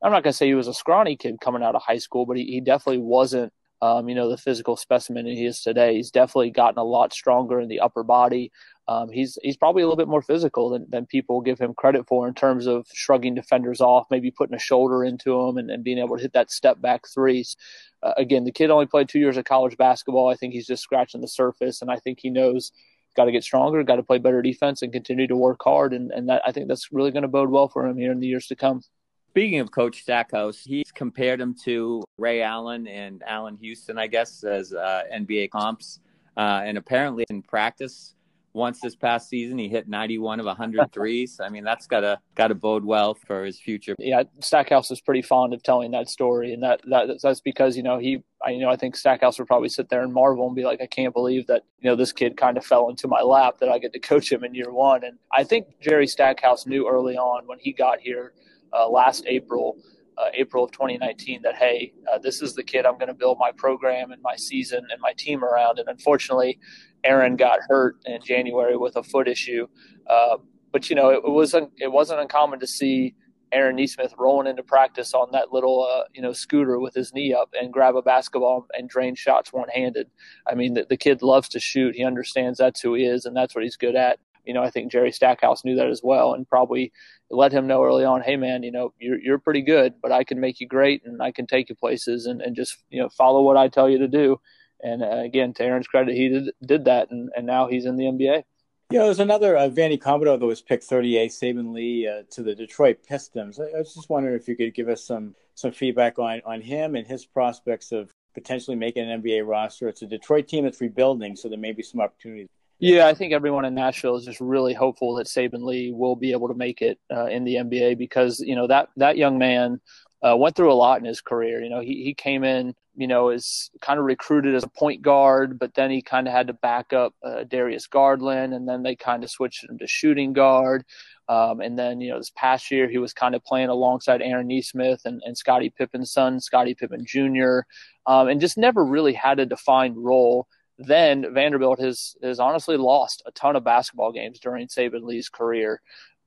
I'm 0.02 0.12
not 0.12 0.22
going 0.22 0.32
to 0.32 0.36
say 0.36 0.46
he 0.46 0.54
was 0.54 0.68
a 0.68 0.74
scrawny 0.74 1.16
kid 1.16 1.36
coming 1.40 1.62
out 1.62 1.74
of 1.74 1.82
high 1.82 1.96
school, 1.98 2.26
but 2.26 2.36
he, 2.36 2.44
he 2.44 2.60
definitely 2.60 3.00
wasn't 3.02 3.52
um, 3.84 4.08
you 4.08 4.14
know, 4.14 4.30
the 4.30 4.38
physical 4.38 4.76
specimen 4.76 5.26
he 5.26 5.44
is 5.44 5.60
today. 5.60 5.96
He's 5.96 6.10
definitely 6.10 6.50
gotten 6.50 6.78
a 6.78 6.84
lot 6.84 7.12
stronger 7.12 7.60
in 7.60 7.68
the 7.68 7.80
upper 7.80 8.02
body 8.02 8.50
um, 8.86 9.10
he's 9.10 9.38
he's 9.42 9.56
probably 9.56 9.82
a 9.82 9.86
little 9.86 9.96
bit 9.96 10.08
more 10.08 10.20
physical 10.20 10.68
than, 10.68 10.86
than 10.90 11.06
people 11.06 11.40
give 11.40 11.58
him 11.58 11.72
credit 11.74 12.06
for 12.06 12.28
in 12.28 12.34
terms 12.34 12.66
of 12.66 12.86
shrugging 12.92 13.34
defenders 13.34 13.80
off, 13.80 14.06
maybe 14.10 14.30
putting 14.30 14.54
a 14.54 14.58
shoulder 14.58 15.04
into 15.04 15.46
them 15.46 15.56
and, 15.56 15.70
and 15.70 15.82
being 15.82 15.98
able 15.98 16.16
to 16.16 16.22
hit 16.22 16.34
that 16.34 16.50
step 16.50 16.80
back 16.80 17.02
threes. 17.08 17.56
Uh, 18.02 18.12
again, 18.18 18.44
the 18.44 18.52
kid 18.52 18.70
only 18.70 18.86
played 18.86 19.08
two 19.08 19.18
years 19.18 19.38
of 19.38 19.44
college 19.44 19.76
basketball. 19.78 20.28
I 20.28 20.34
think 20.34 20.52
he's 20.52 20.66
just 20.66 20.82
scratching 20.82 21.22
the 21.22 21.28
surface, 21.28 21.80
and 21.80 21.90
I 21.90 21.96
think 21.96 22.18
he 22.20 22.28
knows 22.28 22.72
got 23.16 23.26
to 23.26 23.32
get 23.32 23.44
stronger, 23.44 23.82
got 23.84 23.96
to 23.96 24.02
play 24.02 24.18
better 24.18 24.42
defense, 24.42 24.82
and 24.82 24.92
continue 24.92 25.26
to 25.28 25.36
work 25.36 25.60
hard. 25.62 25.94
And, 25.94 26.10
and 26.10 26.28
that 26.28 26.42
I 26.44 26.52
think 26.52 26.68
that's 26.68 26.92
really 26.92 27.10
going 27.10 27.22
to 27.22 27.28
bode 27.28 27.50
well 27.50 27.68
for 27.68 27.86
him 27.86 27.96
here 27.96 28.12
in 28.12 28.20
the 28.20 28.26
years 28.26 28.46
to 28.48 28.56
come. 28.56 28.82
Speaking 29.30 29.60
of 29.60 29.70
Coach 29.70 30.02
Stackhouse, 30.02 30.60
he's 30.60 30.92
compared 30.92 31.40
him 31.40 31.56
to 31.64 32.04
Ray 32.18 32.42
Allen 32.42 32.86
and 32.86 33.22
Allan 33.26 33.56
Houston, 33.56 33.98
I 33.98 34.06
guess, 34.08 34.44
as 34.44 34.72
uh, 34.72 35.02
NBA 35.12 35.50
comps. 35.50 36.00
Uh, 36.36 36.62
and 36.64 36.78
apparently 36.78 37.24
in 37.30 37.42
practice, 37.42 38.14
once 38.54 38.80
this 38.80 38.94
past 38.94 39.28
season. 39.28 39.58
He 39.58 39.68
hit 39.68 39.88
91 39.88 40.40
of 40.40 40.46
103. 40.46 41.26
so 41.26 41.44
I 41.44 41.48
mean, 41.48 41.64
that's 41.64 41.86
gotta 41.86 42.18
gotta 42.34 42.54
bode 42.54 42.84
well 42.84 43.14
for 43.14 43.44
his 43.44 43.60
future. 43.60 43.94
Yeah, 43.98 44.22
Stackhouse 44.40 44.90
is 44.90 45.00
pretty 45.00 45.22
fond 45.22 45.52
of 45.52 45.62
telling 45.62 45.90
that 45.90 46.08
story, 46.08 46.54
and 46.54 46.62
that, 46.62 46.80
that 46.88 47.18
that's 47.22 47.40
because 47.40 47.76
you 47.76 47.82
know 47.82 47.98
he, 47.98 48.22
I, 48.44 48.50
you 48.50 48.60
know, 48.60 48.70
I 48.70 48.76
think 48.76 48.96
Stackhouse 48.96 49.38
would 49.38 49.48
probably 49.48 49.68
sit 49.68 49.88
there 49.90 50.02
and 50.02 50.12
marvel 50.12 50.46
and 50.46 50.56
be 50.56 50.64
like, 50.64 50.80
I 50.80 50.86
can't 50.86 51.12
believe 51.12 51.46
that 51.48 51.64
you 51.80 51.90
know 51.90 51.96
this 51.96 52.12
kid 52.12 52.36
kind 52.36 52.56
of 52.56 52.64
fell 52.64 52.88
into 52.88 53.08
my 53.08 53.20
lap 53.20 53.58
that 53.58 53.68
I 53.68 53.78
get 53.78 53.92
to 53.92 53.98
coach 54.00 54.32
him 54.32 54.44
in 54.44 54.54
year 54.54 54.72
one. 54.72 55.04
And 55.04 55.18
I 55.32 55.44
think 55.44 55.66
Jerry 55.80 56.06
Stackhouse 56.06 56.66
knew 56.66 56.88
early 56.88 57.16
on 57.16 57.46
when 57.46 57.58
he 57.58 57.72
got 57.72 58.00
here 58.00 58.32
uh, 58.72 58.88
last 58.88 59.24
April. 59.26 59.76
Uh, 60.16 60.28
April 60.34 60.64
of 60.64 60.70
2019 60.70 61.42
that 61.42 61.56
hey, 61.56 61.92
uh, 62.12 62.18
this 62.18 62.40
is 62.40 62.54
the 62.54 62.62
kid 62.62 62.86
I'm 62.86 62.94
going 62.94 63.08
to 63.08 63.14
build 63.14 63.36
my 63.40 63.50
program 63.50 64.12
and 64.12 64.22
my 64.22 64.36
season 64.36 64.86
and 64.90 65.00
my 65.00 65.12
team 65.18 65.42
around. 65.42 65.80
And 65.80 65.88
unfortunately, 65.88 66.58
Aaron 67.02 67.36
got 67.36 67.58
hurt 67.68 67.96
in 68.04 68.20
January 68.22 68.76
with 68.76 68.96
a 68.96 69.02
foot 69.02 69.26
issue. 69.26 69.66
Uh, 70.08 70.36
but 70.72 70.88
you 70.88 70.96
know, 70.96 71.10
it, 71.10 71.22
it 71.24 71.30
wasn't 71.30 71.70
it 71.78 71.90
wasn't 71.90 72.20
uncommon 72.20 72.60
to 72.60 72.66
see 72.66 73.14
Aaron 73.54 73.76
Nesmith 73.76 74.12
rolling 74.18 74.48
into 74.48 74.62
practice 74.62 75.14
on 75.14 75.28
that 75.32 75.52
little 75.52 75.88
uh, 75.88 76.04
you 76.12 76.20
know 76.20 76.32
scooter 76.32 76.78
with 76.80 76.94
his 76.94 77.14
knee 77.14 77.32
up 77.32 77.50
and 77.58 77.72
grab 77.72 77.94
a 77.94 78.02
basketball 78.02 78.66
and 78.72 78.88
drain 78.88 79.14
shots 79.14 79.52
one 79.52 79.68
handed. 79.68 80.08
I 80.46 80.54
mean, 80.54 80.74
the, 80.74 80.86
the 80.88 80.96
kid 80.96 81.22
loves 81.22 81.48
to 81.50 81.60
shoot. 81.60 81.94
He 81.94 82.04
understands 82.04 82.58
that's 82.58 82.80
who 82.80 82.94
he 82.94 83.04
is 83.04 83.24
and 83.24 83.36
that's 83.36 83.54
what 83.54 83.64
he's 83.64 83.76
good 83.76 83.94
at. 83.94 84.18
You 84.44 84.52
know, 84.52 84.62
I 84.62 84.70
think 84.70 84.90
Jerry 84.90 85.12
Stackhouse 85.12 85.64
knew 85.64 85.76
that 85.76 85.88
as 85.88 86.02
well 86.02 86.34
and 86.34 86.46
probably 86.48 86.92
let 87.34 87.52
him 87.52 87.66
know 87.66 87.82
early 87.84 88.04
on, 88.04 88.22
hey 88.22 88.36
man, 88.36 88.62
you 88.62 88.72
know, 88.72 88.92
you're 88.98 89.18
you're 89.18 89.38
pretty 89.38 89.62
good, 89.62 89.94
but 90.02 90.12
I 90.12 90.24
can 90.24 90.40
make 90.40 90.60
you 90.60 90.66
great 90.66 91.02
and 91.04 91.22
I 91.22 91.32
can 91.32 91.46
take 91.46 91.68
you 91.68 91.74
places 91.74 92.26
and, 92.26 92.40
and 92.40 92.56
just, 92.56 92.82
you 92.90 93.00
know, 93.00 93.08
follow 93.08 93.42
what 93.42 93.56
I 93.56 93.68
tell 93.68 93.88
you 93.88 93.98
to 93.98 94.08
do. 94.08 94.40
And 94.82 95.02
uh, 95.02 95.18
again, 95.18 95.54
to 95.54 95.64
Aaron's 95.64 95.86
credit, 95.86 96.14
he 96.14 96.28
did, 96.28 96.50
did 96.64 96.84
that, 96.84 97.10
and, 97.10 97.30
and 97.36 97.46
now 97.46 97.68
he's 97.68 97.86
in 97.86 97.96
the 97.96 98.04
NBA. 98.04 98.42
Yeah, 98.90 99.04
there's 99.04 99.18
another 99.18 99.56
uh, 99.56 99.68
Vandy 99.68 100.00
Commodore 100.00 100.36
that 100.36 100.46
was 100.46 100.60
picked 100.60 100.84
38, 100.84 101.30
Saben 101.30 101.72
Lee 101.72 102.06
uh, 102.06 102.22
to 102.30 102.42
the 102.42 102.54
Detroit 102.54 102.98
Pistons. 103.06 103.58
I, 103.58 103.64
I, 103.64 103.78
was 103.78 103.94
just 103.94 104.10
wondering 104.10 104.36
if 104.36 104.46
you 104.46 104.56
could 104.56 104.74
give 104.74 104.88
us 104.88 105.04
some 105.04 105.34
some 105.54 105.72
feedback 105.72 106.18
on 106.18 106.42
on 106.44 106.60
him 106.60 106.94
and 106.94 107.06
his 107.06 107.24
prospects 107.24 107.92
of 107.92 108.10
potentially 108.34 108.76
making 108.76 109.10
an 109.10 109.22
NBA 109.22 109.46
roster. 109.46 109.88
It's 109.88 110.02
a 110.02 110.06
Detroit 110.06 110.48
team 110.48 110.64
that's 110.64 110.80
rebuilding, 110.80 111.34
so 111.34 111.48
there 111.48 111.58
may 111.58 111.72
be 111.72 111.82
some 111.82 112.00
opportunities. 112.00 112.48
Yeah, 112.84 113.06
I 113.06 113.14
think 113.14 113.32
everyone 113.32 113.64
in 113.64 113.74
Nashville 113.74 114.16
is 114.16 114.26
just 114.26 114.40
really 114.40 114.74
hopeful 114.74 115.14
that 115.14 115.26
Saben 115.26 115.64
Lee 115.64 115.90
will 115.90 116.16
be 116.16 116.32
able 116.32 116.48
to 116.48 116.54
make 116.54 116.82
it 116.82 116.98
uh, 117.10 117.26
in 117.26 117.44
the 117.44 117.54
NBA 117.54 117.96
because 117.96 118.40
you 118.40 118.54
know 118.54 118.66
that 118.66 118.90
that 118.96 119.16
young 119.16 119.38
man 119.38 119.80
uh, 120.22 120.36
went 120.36 120.54
through 120.54 120.72
a 120.72 120.74
lot 120.74 120.98
in 120.98 121.06
his 121.06 121.20
career. 121.20 121.62
You 121.62 121.70
know, 121.70 121.80
he 121.80 122.04
he 122.04 122.14
came 122.14 122.44
in 122.44 122.74
you 122.96 123.06
know, 123.08 123.30
is 123.30 123.70
kind 123.80 123.98
of 123.98 124.04
recruited 124.04 124.54
as 124.54 124.62
a 124.62 124.68
point 124.68 125.02
guard, 125.02 125.58
but 125.58 125.74
then 125.74 125.90
he 125.90 126.00
kind 126.00 126.28
of 126.28 126.32
had 126.32 126.46
to 126.46 126.52
back 126.52 126.92
up 126.92 127.14
uh, 127.24 127.44
Darius 127.44 127.86
Garland, 127.86 128.54
and 128.54 128.68
then 128.68 128.82
they 128.82 128.94
kind 128.94 129.24
of 129.24 129.30
switched 129.30 129.64
him 129.64 129.78
to 129.78 129.86
shooting 129.86 130.32
guard. 130.32 130.84
Um, 131.28 131.60
and 131.60 131.78
then, 131.78 132.00
you 132.00 132.10
know, 132.10 132.18
this 132.18 132.32
past 132.36 132.70
year 132.70 132.88
he 132.88 132.98
was 132.98 133.12
kind 133.12 133.34
of 133.34 133.42
playing 133.44 133.68
alongside 133.68 134.22
Aaron 134.22 134.46
Nesmith 134.46 135.00
and, 135.04 135.22
and 135.24 135.36
Scottie 135.36 135.70
Pippen's 135.70 136.12
son, 136.12 136.38
Scottie 136.38 136.74
Pippen 136.74 137.04
Jr., 137.04 137.60
um, 138.06 138.28
and 138.28 138.40
just 138.40 138.58
never 138.58 138.84
really 138.84 139.14
had 139.14 139.40
a 139.40 139.46
defined 139.46 139.96
role. 139.96 140.46
Then 140.78 141.32
Vanderbilt 141.32 141.80
has 141.80 142.16
has 142.22 142.40
honestly 142.40 142.76
lost 142.76 143.22
a 143.26 143.30
ton 143.32 143.56
of 143.56 143.64
basketball 143.64 144.12
games 144.12 144.40
during 144.40 144.66
Saben 144.66 145.04
Lee's 145.04 145.28
career 145.28 145.80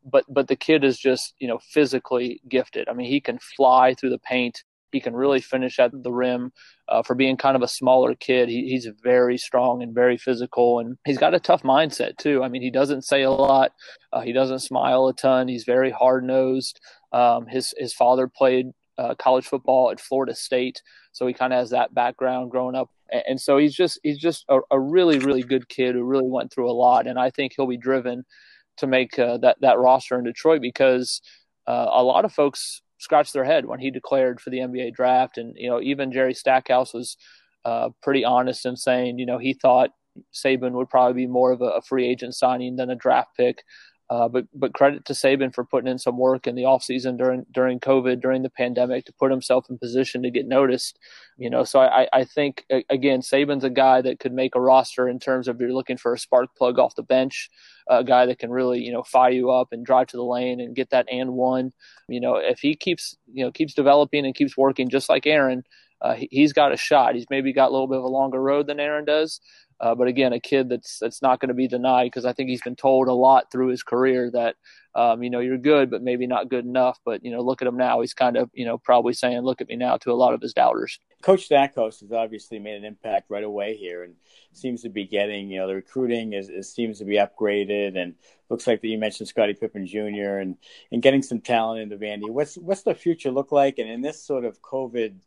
but 0.10 0.26
but 0.30 0.48
the 0.48 0.56
kid 0.56 0.84
is 0.84 0.98
just 0.98 1.34
you 1.40 1.48
know 1.48 1.60
physically 1.60 2.42
gifted. 2.50 2.88
I 2.90 2.94
mean, 2.94 3.08
he 3.10 3.22
can 3.22 3.40
fly 3.40 3.94
through 3.94 4.12
the 4.12 4.20
paint. 4.20 4.64
He 4.92 5.02
can 5.02 5.16
really 5.16 5.42
finish 5.42 5.80
at 5.80 5.92
the 5.92 6.12
rim. 6.12 6.54
Uh, 6.88 7.04
for 7.04 7.14
being 7.14 7.36
kind 7.36 7.58
of 7.58 7.62
a 7.62 7.68
smaller 7.68 8.16
kid, 8.16 8.48
he, 8.48 8.70
he's 8.70 8.88
very 9.04 9.38
strong 9.38 9.84
and 9.84 9.94
very 9.94 10.18
physical, 10.18 10.80
and 10.80 10.98
he's 11.06 11.18
got 11.18 11.36
a 11.36 11.40
tough 11.40 11.64
mindset 11.64 12.18
too. 12.18 12.42
I 12.42 12.48
mean, 12.48 12.62
he 12.62 12.72
doesn't 12.72 13.04
say 13.04 13.24
a 13.24 13.32
lot. 13.32 13.74
Uh, 14.14 14.22
he 14.22 14.32
doesn't 14.32 14.60
smile 14.60 15.08
a 15.08 15.14
ton. 15.14 15.50
He's 15.50 15.66
very 15.66 15.92
hard 15.92 16.24
nosed. 16.24 16.80
Um, 17.12 17.48
his 17.48 17.74
his 17.78 17.94
father 17.94 18.28
played 18.28 18.68
uh, 18.98 19.16
college 19.16 19.46
football 19.46 19.92
at 19.92 20.00
Florida 20.00 20.36
State, 20.36 20.82
so 21.12 21.28
he 21.28 21.34
kind 21.34 21.54
of 21.54 21.60
has 21.60 21.70
that 21.72 21.94
background 21.94 22.52
growing 22.52 22.76
up. 22.76 22.90
And, 23.28 23.40
so 23.40 23.58
he's 23.58 23.74
just 23.74 24.00
he's 24.04 24.18
just 24.18 24.44
a, 24.50 24.60
a, 24.70 24.80
really 24.80 25.20
really 25.20 25.44
good 25.44 25.70
kid 25.70 25.96
who 25.96 26.04
really 26.04 26.28
went 26.28 26.52
through 26.52 26.70
a 26.70 26.74
lot, 26.74 27.08
and 27.08 27.18
I 27.18 27.30
think 27.30 27.54
he'll 27.56 27.68
be 27.68 27.78
driven 27.78 28.26
to 28.78 28.88
make 28.88 29.18
uh, 29.18 29.38
that 29.38 29.58
that 29.62 29.80
roster 29.80 30.18
in 30.18 30.26
Detroit 30.26 30.62
because 30.62 31.22
uh, 31.68 31.88
a 31.92 32.04
lot 32.04 32.26
of 32.26 32.34
folks 32.34 32.82
scratched 32.98 33.34
their 33.34 33.44
head 33.44 33.66
when 33.66 33.80
he 33.80 33.92
declared 33.92 34.42
for 34.42 34.50
the 34.50 34.60
NBA 34.60 34.94
draft. 34.94 35.38
And, 35.38 35.56
you 35.58 35.70
know, 35.70 35.82
even 35.82 36.12
Jerry 36.12 36.34
Stackhouse 36.34 36.94
was 36.94 37.18
uh, 37.66 37.90
pretty 38.02 38.26
honest 38.26 38.66
in 38.66 38.76
saying, 38.76 39.20
you 39.20 39.26
know, 39.26 39.38
he 39.38 39.54
thought 39.54 39.92
Saben 40.34 40.72
would 40.72 40.90
probably 40.90 41.26
be 41.26 41.28
more 41.28 41.52
of 41.52 41.62
a, 41.62 41.66
a 41.66 41.82
free 41.82 42.08
agent 42.08 42.36
signing 42.36 42.76
than 42.76 42.90
a 42.90 42.96
draft 42.96 43.36
pick. 43.36 43.64
Uh, 44.10 44.30
but 44.30 44.46
but 44.54 44.74
credit 44.74 45.04
to 45.04 45.12
Saben 45.12 45.54
for 45.54 45.66
putting 45.66 45.90
in 45.90 46.00
some 46.00 46.18
work 46.18 46.48
in 46.48 46.56
the 46.56 46.64
offseason 46.64 47.18
during 47.18 47.46
during 47.52 47.78
COVID 47.80 48.22
during 48.22 48.42
the 48.42 48.50
pandemic 48.50 49.04
to 49.06 49.14
put 49.14 49.32
himself 49.32 49.70
in 49.70 49.78
position 49.78 50.24
to 50.24 50.32
get 50.32 50.48
noticed. 50.48 50.98
You 51.38 51.50
know, 51.50 51.66
so 51.66 51.82
I, 51.82 52.08
I 52.14 52.24
think 52.24 52.66
again 52.90 53.20
Saben's 53.20 53.66
a 53.66 53.70
guy 53.70 54.02
that 54.02 54.20
could 54.20 54.32
make 54.32 54.56
a 54.56 54.62
roster 54.62 55.10
in 55.10 55.20
terms 55.20 55.50
of 55.50 55.60
you're 55.60 55.74
looking 55.74 55.98
for 55.98 56.14
a 56.14 56.20
spark 56.20 56.56
plug 56.56 56.80
off 56.80 56.96
the 56.96 57.04
bench, 57.04 57.50
a 57.90 58.02
guy 58.02 58.26
that 58.26 58.40
can 58.40 58.50
really 58.50 58.80
you 58.80 58.94
know 58.94 59.04
fire 59.04 59.32
you 59.32 59.52
up 59.52 59.74
and 59.74 59.86
drive 59.86 60.08
to 60.08 60.18
the 60.18 60.24
lane 60.24 60.62
and 60.62 60.76
get 60.76 60.92
that 60.92 61.06
and 61.12 61.34
one. 61.34 61.74
You 62.08 62.22
know, 62.22 62.38
if 62.38 62.60
he 62.60 62.78
keeps 62.78 63.18
you 63.34 63.44
know 63.44 63.52
keeps 63.52 63.74
developing 63.74 64.26
and 64.26 64.34
keeps 64.34 64.56
working 64.56 64.88
just 64.88 65.10
like 65.10 65.28
Aaron, 65.28 65.64
uh, 66.02 66.14
he, 66.14 66.42
has 66.42 66.54
got 66.54 66.72
a 66.72 66.78
shot. 66.78 67.16
He's 67.16 67.26
maybe 67.30 67.54
got 67.54 67.70
a 67.70 67.74
little 67.74 67.88
bit 67.88 67.98
of 67.98 68.04
a 68.04 68.08
longer 68.08 68.42
road 68.42 68.68
than 68.68 68.80
Aaron 68.80 69.06
does, 69.06 69.42
uh, 69.80 69.94
but 69.94 70.08
again, 70.08 70.34
a 70.34 70.40
kid 70.40 70.70
that's 70.70 70.98
that's 71.00 71.22
not 71.22 71.40
going 71.40 71.50
to 71.50 71.54
be 71.54 71.68
denied 71.68 72.06
because 72.06 72.26
I 72.26 72.34
think 72.34 72.50
he's 72.50 72.62
been 72.62 72.76
told 72.76 73.08
a 73.08 73.14
lot 73.14 73.52
through 73.52 73.68
his 73.68 73.84
career 73.84 74.32
that 74.32 74.56
um, 74.96 75.22
you 75.22 75.30
know 75.30 75.40
you're 75.40 75.60
good, 75.60 75.92
but 75.92 76.02
maybe 76.02 76.26
not 76.26 76.50
good 76.50 76.66
enough. 76.66 77.00
But 77.06 77.24
you 77.24 77.30
know, 77.30 77.42
look 77.42 77.62
at 77.62 77.68
him 77.68 77.78
now; 77.78 78.02
he's 78.02 78.16
kind 78.16 78.38
of 78.38 78.50
you 78.54 78.66
know 78.66 78.80
probably 78.80 79.14
saying, 79.14 79.42
"Look 79.42 79.62
at 79.62 79.68
me 79.68 79.76
now" 79.76 79.98
to 79.98 80.12
a 80.12 80.14
lot 80.14 80.34
of 80.34 80.42
his 80.42 80.54
doubters. 80.54 81.00
Coach 81.22 81.46
Stackhouse 81.46 82.00
has 82.00 82.12
obviously 82.12 82.58
made 82.58 82.76
an 82.76 82.86
impact 82.86 83.30
right 83.30 83.44
away 83.44 83.76
here, 83.76 84.04
and 84.04 84.16
seems 84.52 84.82
to 84.82 84.90
be 84.90 85.06
getting 85.06 85.52
you 85.52 85.60
know 85.60 85.68
the 85.68 85.76
recruiting 85.76 86.34
is, 86.34 86.50
is 86.50 86.74
seems 86.74 86.98
to 86.98 87.06
be 87.06 87.18
upgraded, 87.18 87.96
and 87.96 88.16
looks 88.50 88.66
like 88.66 88.82
that 88.82 88.88
you 88.88 88.98
mentioned 88.98 89.30
Scottie 89.30 89.54
Pippen 89.54 89.86
Jr. 89.86 90.40
and 90.40 90.58
and 90.92 91.04
getting 91.04 91.22
some 91.22 91.40
talent 91.40 91.82
into 91.82 91.98
Vandy. 91.98 92.30
What's 92.32 92.58
what's 92.58 92.82
the 92.82 92.96
future 92.96 93.30
look 93.30 93.52
like? 93.52 93.78
And 93.78 93.90
in 93.90 94.02
this 94.02 94.24
sort 94.24 94.44
of 94.44 94.60
COVID 94.64 95.18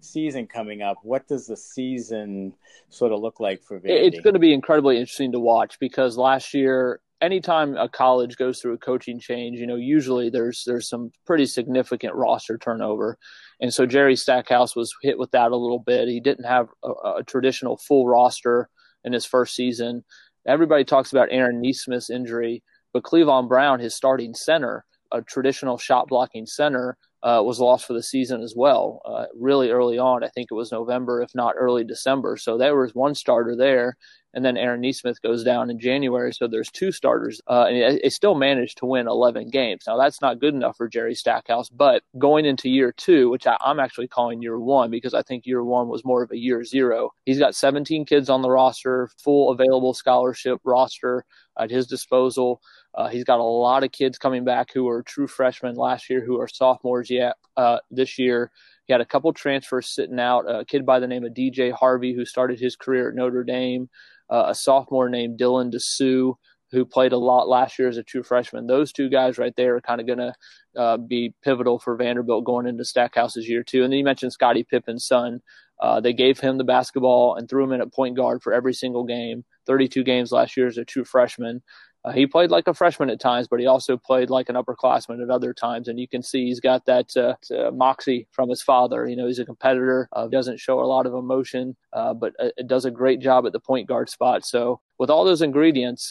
season 0.00 0.46
coming 0.46 0.82
up, 0.82 0.98
what 1.02 1.26
does 1.26 1.46
the 1.46 1.56
season 1.56 2.52
sort 2.88 3.12
of 3.12 3.20
look 3.20 3.40
like 3.40 3.62
for 3.62 3.78
Vandy? 3.78 4.06
It's 4.06 4.20
going 4.20 4.34
to 4.34 4.40
be 4.40 4.52
incredibly 4.52 4.98
interesting 4.98 5.32
to 5.32 5.40
watch 5.40 5.78
because 5.78 6.16
last 6.16 6.54
year, 6.54 7.00
anytime 7.20 7.76
a 7.76 7.88
college 7.88 8.36
goes 8.36 8.60
through 8.60 8.74
a 8.74 8.78
coaching 8.78 9.18
change, 9.18 9.58
you 9.58 9.66
know, 9.66 9.76
usually 9.76 10.30
there's 10.30 10.64
there's 10.66 10.88
some 10.88 11.10
pretty 11.26 11.46
significant 11.46 12.14
roster 12.14 12.58
turnover, 12.58 13.18
and 13.60 13.72
so 13.72 13.86
Jerry 13.86 14.16
Stackhouse 14.16 14.76
was 14.76 14.94
hit 15.02 15.18
with 15.18 15.30
that 15.32 15.52
a 15.52 15.56
little 15.56 15.80
bit. 15.80 16.08
He 16.08 16.20
didn't 16.20 16.44
have 16.44 16.68
a, 16.84 16.90
a 17.18 17.24
traditional 17.26 17.76
full 17.76 18.06
roster 18.06 18.68
in 19.04 19.12
his 19.12 19.24
first 19.24 19.54
season. 19.54 20.04
Everybody 20.46 20.84
talks 20.84 21.12
about 21.12 21.28
Aaron 21.30 21.60
Nesmith's 21.60 22.10
injury, 22.10 22.62
but 22.92 23.02
Clevon 23.02 23.48
Brown, 23.48 23.80
his 23.80 23.94
starting 23.94 24.34
center, 24.34 24.84
a 25.12 25.22
traditional 25.22 25.78
shot 25.78 26.08
blocking 26.08 26.46
center, 26.46 26.96
uh, 27.22 27.42
was 27.44 27.58
lost 27.60 27.86
for 27.86 27.92
the 27.92 28.02
season 28.02 28.42
as 28.42 28.54
well. 28.56 29.00
Uh, 29.04 29.24
really 29.34 29.70
early 29.70 29.98
on, 29.98 30.22
I 30.24 30.28
think 30.28 30.48
it 30.50 30.54
was 30.54 30.72
November, 30.72 31.20
if 31.22 31.30
not 31.34 31.54
early 31.58 31.84
December. 31.84 32.36
So 32.36 32.56
there 32.56 32.76
was 32.76 32.94
one 32.94 33.14
starter 33.14 33.56
there, 33.56 33.96
and 34.34 34.44
then 34.44 34.56
Aaron 34.56 34.80
Nesmith 34.80 35.22
goes 35.22 35.42
down 35.42 35.70
in 35.70 35.78
January, 35.78 36.32
so 36.32 36.46
there's 36.46 36.70
two 36.70 36.92
starters, 36.92 37.40
uh, 37.48 37.66
and 37.68 38.00
they 38.02 38.08
still 38.10 38.34
managed 38.34 38.78
to 38.78 38.86
win 38.86 39.08
11 39.08 39.48
games. 39.48 39.84
Now 39.86 39.96
that's 39.96 40.20
not 40.20 40.40
good 40.40 40.54
enough 40.54 40.76
for 40.76 40.88
Jerry 40.88 41.14
Stackhouse, 41.14 41.68
but 41.70 42.02
going 42.18 42.44
into 42.44 42.68
year 42.68 42.92
two, 42.92 43.30
which 43.30 43.46
I, 43.46 43.56
I'm 43.60 43.80
actually 43.80 44.08
calling 44.08 44.42
year 44.42 44.58
one 44.58 44.90
because 44.90 45.14
I 45.14 45.22
think 45.22 45.46
year 45.46 45.64
one 45.64 45.88
was 45.88 46.04
more 46.04 46.22
of 46.22 46.30
a 46.30 46.36
year 46.36 46.62
zero. 46.64 47.10
He's 47.24 47.38
got 47.38 47.54
17 47.54 48.04
kids 48.04 48.28
on 48.28 48.42
the 48.42 48.50
roster, 48.50 49.08
full 49.22 49.50
available 49.50 49.94
scholarship 49.94 50.60
roster 50.64 51.24
at 51.58 51.70
his 51.70 51.86
disposal. 51.86 52.60
Uh, 52.94 53.08
he's 53.08 53.24
got 53.24 53.40
a 53.40 53.42
lot 53.42 53.84
of 53.84 53.92
kids 53.92 54.18
coming 54.18 54.44
back 54.44 54.72
who 54.72 54.88
are 54.88 55.02
true 55.02 55.26
freshmen 55.26 55.76
last 55.76 56.10
year, 56.10 56.24
who 56.24 56.40
are 56.40 56.48
sophomores 56.48 57.10
yet 57.10 57.36
uh, 57.56 57.78
this 57.90 58.18
year. 58.18 58.50
He 58.86 58.92
had 58.92 59.00
a 59.00 59.06
couple 59.06 59.32
transfers 59.32 59.88
sitting 59.90 60.18
out. 60.18 60.44
A 60.48 60.64
kid 60.64 60.86
by 60.86 60.98
the 60.98 61.06
name 61.06 61.24
of 61.24 61.34
DJ 61.34 61.72
Harvey, 61.72 62.14
who 62.14 62.24
started 62.24 62.58
his 62.58 62.74
career 62.74 63.10
at 63.10 63.14
Notre 63.14 63.44
Dame, 63.44 63.88
uh, 64.30 64.46
a 64.48 64.54
sophomore 64.54 65.08
named 65.08 65.38
Dylan 65.38 65.72
Disu, 65.72 66.34
who 66.70 66.84
played 66.84 67.12
a 67.12 67.18
lot 67.18 67.48
last 67.48 67.78
year 67.78 67.88
as 67.88 67.96
a 67.96 68.02
true 68.02 68.22
freshman. 68.22 68.66
Those 68.66 68.92
two 68.92 69.08
guys 69.08 69.38
right 69.38 69.54
there 69.56 69.76
are 69.76 69.80
kind 69.80 70.00
of 70.00 70.06
going 70.06 70.18
to 70.18 70.34
uh, 70.76 70.96
be 70.98 71.34
pivotal 71.42 71.78
for 71.78 71.96
Vanderbilt 71.96 72.44
going 72.44 72.66
into 72.66 72.84
Stackhouse's 72.84 73.48
year 73.48 73.62
two. 73.62 73.84
And 73.84 73.92
then 73.92 73.98
you 73.98 74.04
mentioned 74.04 74.32
Scottie 74.32 74.64
Pippen's 74.64 75.06
son. 75.06 75.40
Uh, 75.80 76.00
they 76.00 76.12
gave 76.12 76.40
him 76.40 76.58
the 76.58 76.64
basketball 76.64 77.36
and 77.36 77.48
threw 77.48 77.64
him 77.64 77.72
in 77.72 77.80
at 77.80 77.92
point 77.92 78.16
guard 78.16 78.42
for 78.42 78.52
every 78.52 78.74
single 78.74 79.04
game. 79.04 79.44
32 79.66 80.02
games 80.02 80.32
last 80.32 80.56
year 80.56 80.66
as 80.66 80.76
a 80.76 80.84
true 80.84 81.04
freshman. 81.04 81.62
Uh, 82.08 82.12
he 82.12 82.26
played 82.26 82.50
like 82.50 82.66
a 82.66 82.72
freshman 82.72 83.10
at 83.10 83.20
times, 83.20 83.48
but 83.48 83.60
he 83.60 83.66
also 83.66 83.96
played 83.96 84.30
like 84.30 84.48
an 84.48 84.56
upperclassman 84.56 85.22
at 85.22 85.28
other 85.28 85.52
times. 85.52 85.88
And 85.88 86.00
you 86.00 86.08
can 86.08 86.22
see 86.22 86.46
he's 86.46 86.60
got 86.60 86.86
that 86.86 87.14
uh, 87.16 87.34
uh, 87.54 87.70
moxie 87.70 88.26
from 88.32 88.48
his 88.48 88.62
father. 88.62 89.06
You 89.06 89.16
know, 89.16 89.26
he's 89.26 89.38
a 89.38 89.44
competitor, 89.44 90.08
uh, 90.12 90.26
doesn't 90.28 90.58
show 90.58 90.80
a 90.80 90.86
lot 90.86 91.04
of 91.04 91.12
emotion, 91.12 91.76
uh, 91.92 92.14
but 92.14 92.32
uh, 92.40 92.48
does 92.66 92.86
a 92.86 92.90
great 92.90 93.20
job 93.20 93.44
at 93.46 93.52
the 93.52 93.60
point 93.60 93.88
guard 93.88 94.08
spot. 94.08 94.46
So 94.46 94.80
with 94.98 95.10
all 95.10 95.24
those 95.24 95.42
ingredients, 95.42 96.10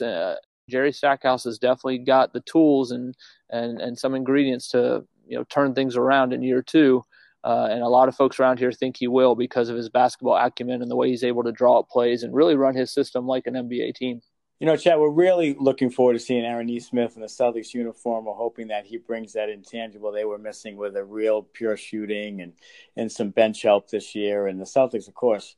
Jerry 0.69 0.91
Stackhouse 0.91 1.45
has 1.45 1.57
definitely 1.57 1.99
got 1.99 2.31
the 2.31 2.41
tools 2.41 2.91
and, 2.91 3.15
and, 3.49 3.81
and 3.81 3.97
some 3.97 4.13
ingredients 4.13 4.67
to, 4.69 5.03
you 5.25 5.37
know, 5.37 5.45
turn 5.45 5.73
things 5.73 5.95
around 5.95 6.31
in 6.31 6.43
year 6.43 6.61
two. 6.61 7.03
and 7.43 7.81
a 7.81 7.87
lot 7.87 8.07
of 8.07 8.15
folks 8.15 8.39
around 8.39 8.59
here 8.59 8.71
think 8.71 8.97
he 8.97 9.07
will 9.07 9.33
because 9.33 9.69
of 9.69 9.77
his 9.77 9.89
basketball 9.89 10.37
acumen 10.37 10.83
and 10.83 10.91
the 10.91 10.95
way 10.95 11.09
he's 11.09 11.23
able 11.23 11.43
to 11.43 11.51
draw 11.51 11.79
up 11.79 11.89
plays 11.89 12.21
and 12.21 12.35
really 12.35 12.55
run 12.55 12.75
his 12.75 12.93
system 12.93 13.25
like 13.25 13.47
an 13.47 13.55
NBA 13.55 13.95
team. 13.95 14.21
You 14.59 14.65
know, 14.65 14.75
Chad, 14.75 14.97
we're 14.97 15.11
really 15.11 15.55
looking 15.59 15.91
forward 15.91 16.13
to 16.13 16.19
seeing 16.19 16.43
Aaron 16.43 16.65
Nesmith 16.65 17.15
in 17.15 17.21
the 17.21 17.27
Celtics 17.27 17.75
uniform. 17.75 18.25
We're 18.25 18.33
hoping 18.33 18.69
that 18.69 18.87
he 18.87 18.97
brings 18.97 19.33
that 19.33 19.49
intangible 19.49 20.11
they 20.11 20.25
were 20.25 20.39
missing 20.39 20.77
with 20.77 20.97
a 20.97 21.05
real 21.05 21.43
pure 21.43 21.77
shooting 21.77 22.41
and, 22.41 22.53
and 22.95 23.11
some 23.11 23.29
bench 23.29 23.61
help 23.61 23.87
this 23.87 24.15
year. 24.15 24.47
And 24.47 24.59
the 24.59 24.65
Celtics, 24.65 25.07
of 25.07 25.13
course, 25.13 25.55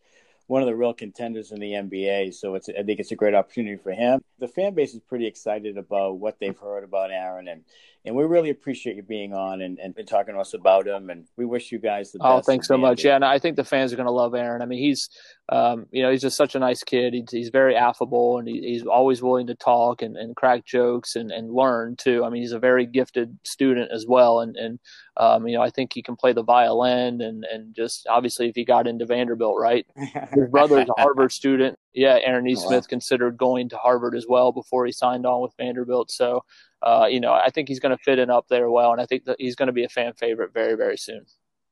one 0.47 0.61
of 0.61 0.67
the 0.67 0.75
real 0.75 0.93
contenders 0.93 1.53
in 1.53 1.61
the 1.61 1.71
NBA. 1.71 2.33
So 2.33 2.55
it's 2.55 2.67
I 2.67 2.83
think 2.83 2.99
it's 2.99 3.13
a 3.13 3.15
great 3.15 3.35
opportunity 3.35 3.77
for 3.77 3.91
him. 3.91 4.19
The 4.39 4.49
fan 4.49 4.73
base 4.73 4.93
is 4.93 4.99
pretty 4.99 5.27
excited 5.27 5.77
about 5.77 6.17
what 6.17 6.37
they've 6.41 6.57
heard 6.57 6.83
about 6.83 7.09
Aaron, 7.09 7.47
and 7.47 7.63
and 8.05 8.15
we 8.15 8.23
really 8.23 8.49
appreciate 8.49 8.95
you 8.95 9.03
being 9.03 9.33
on 9.33 9.61
and, 9.61 9.77
and, 9.77 9.95
talking 10.07 10.33
to 10.33 10.39
us 10.39 10.53
about 10.53 10.87
him. 10.87 11.09
And 11.09 11.25
we 11.35 11.45
wish 11.45 11.71
you 11.71 11.79
guys 11.79 12.11
the 12.11 12.19
oh, 12.21 12.37
best. 12.37 12.47
Oh, 12.47 12.51
thanks 12.51 12.67
so 12.67 12.77
much. 12.77 13.03
Yeah, 13.03 13.15
and 13.15 13.25
I 13.25 13.39
think 13.39 13.57
the 13.57 13.63
fans 13.63 13.91
are 13.91 13.97
going 13.97 14.05
to 14.05 14.11
love 14.11 14.33
Aaron. 14.33 14.61
I 14.61 14.65
mean, 14.65 14.79
he's 14.79 15.09
um, 15.49 15.85
you 15.91 16.01
know 16.01 16.11
he's 16.11 16.21
just 16.21 16.37
such 16.37 16.55
a 16.55 16.59
nice 16.59 16.83
kid. 16.83 17.13
He's, 17.13 17.29
he's 17.29 17.49
very 17.49 17.75
affable 17.75 18.37
and 18.37 18.47
he, 18.47 18.61
he's 18.61 18.85
always 18.85 19.21
willing 19.21 19.47
to 19.47 19.55
talk 19.55 20.01
and, 20.01 20.15
and 20.15 20.35
crack 20.35 20.65
jokes 20.65 21.15
and, 21.15 21.31
and 21.31 21.51
learn 21.51 21.97
too. 21.97 22.23
I 22.23 22.29
mean, 22.29 22.41
he's 22.41 22.53
a 22.53 22.59
very 22.59 22.85
gifted 22.85 23.37
student 23.43 23.91
as 23.91 24.05
well, 24.07 24.39
and 24.39 24.55
and 24.55 24.79
um, 25.17 25.45
you 25.47 25.57
know, 25.57 25.61
I 25.61 25.69
think 25.69 25.91
he 25.93 26.01
can 26.01 26.15
play 26.15 26.31
the 26.31 26.43
violin 26.43 27.19
and, 27.21 27.43
and 27.43 27.75
just 27.75 28.07
obviously 28.07 28.47
if 28.47 28.55
he 28.55 28.63
got 28.63 28.87
into 28.87 29.05
Vanderbilt, 29.05 29.57
right? 29.59 29.85
His 30.33 30.47
brother's 30.49 30.87
a 30.87 31.01
Harvard 31.01 31.33
student. 31.33 31.77
Yeah, 31.93 32.19
Aaron 32.21 32.47
E. 32.47 32.55
Oh, 32.55 32.67
Smith 32.67 32.83
wow. 32.83 32.87
considered 32.89 33.37
going 33.37 33.69
to 33.69 33.77
Harvard 33.77 34.15
as 34.15 34.25
well 34.27 34.51
before 34.51 34.85
he 34.85 34.91
signed 34.91 35.25
on 35.25 35.41
with 35.41 35.53
Vanderbilt. 35.57 36.11
So, 36.11 36.43
uh, 36.83 37.07
you 37.09 37.19
know, 37.19 37.33
I 37.33 37.49
think 37.49 37.67
he's 37.67 37.79
going 37.79 37.95
to 37.97 38.03
fit 38.03 38.19
in 38.19 38.29
up 38.29 38.47
there 38.47 38.69
well, 38.69 38.91
and 38.91 39.01
I 39.01 39.05
think 39.05 39.25
that 39.25 39.37
he's 39.39 39.55
going 39.55 39.67
to 39.67 39.73
be 39.73 39.83
a 39.83 39.89
fan 39.89 40.13
favorite 40.13 40.53
very, 40.53 40.75
very 40.75 40.97
soon. 40.97 41.25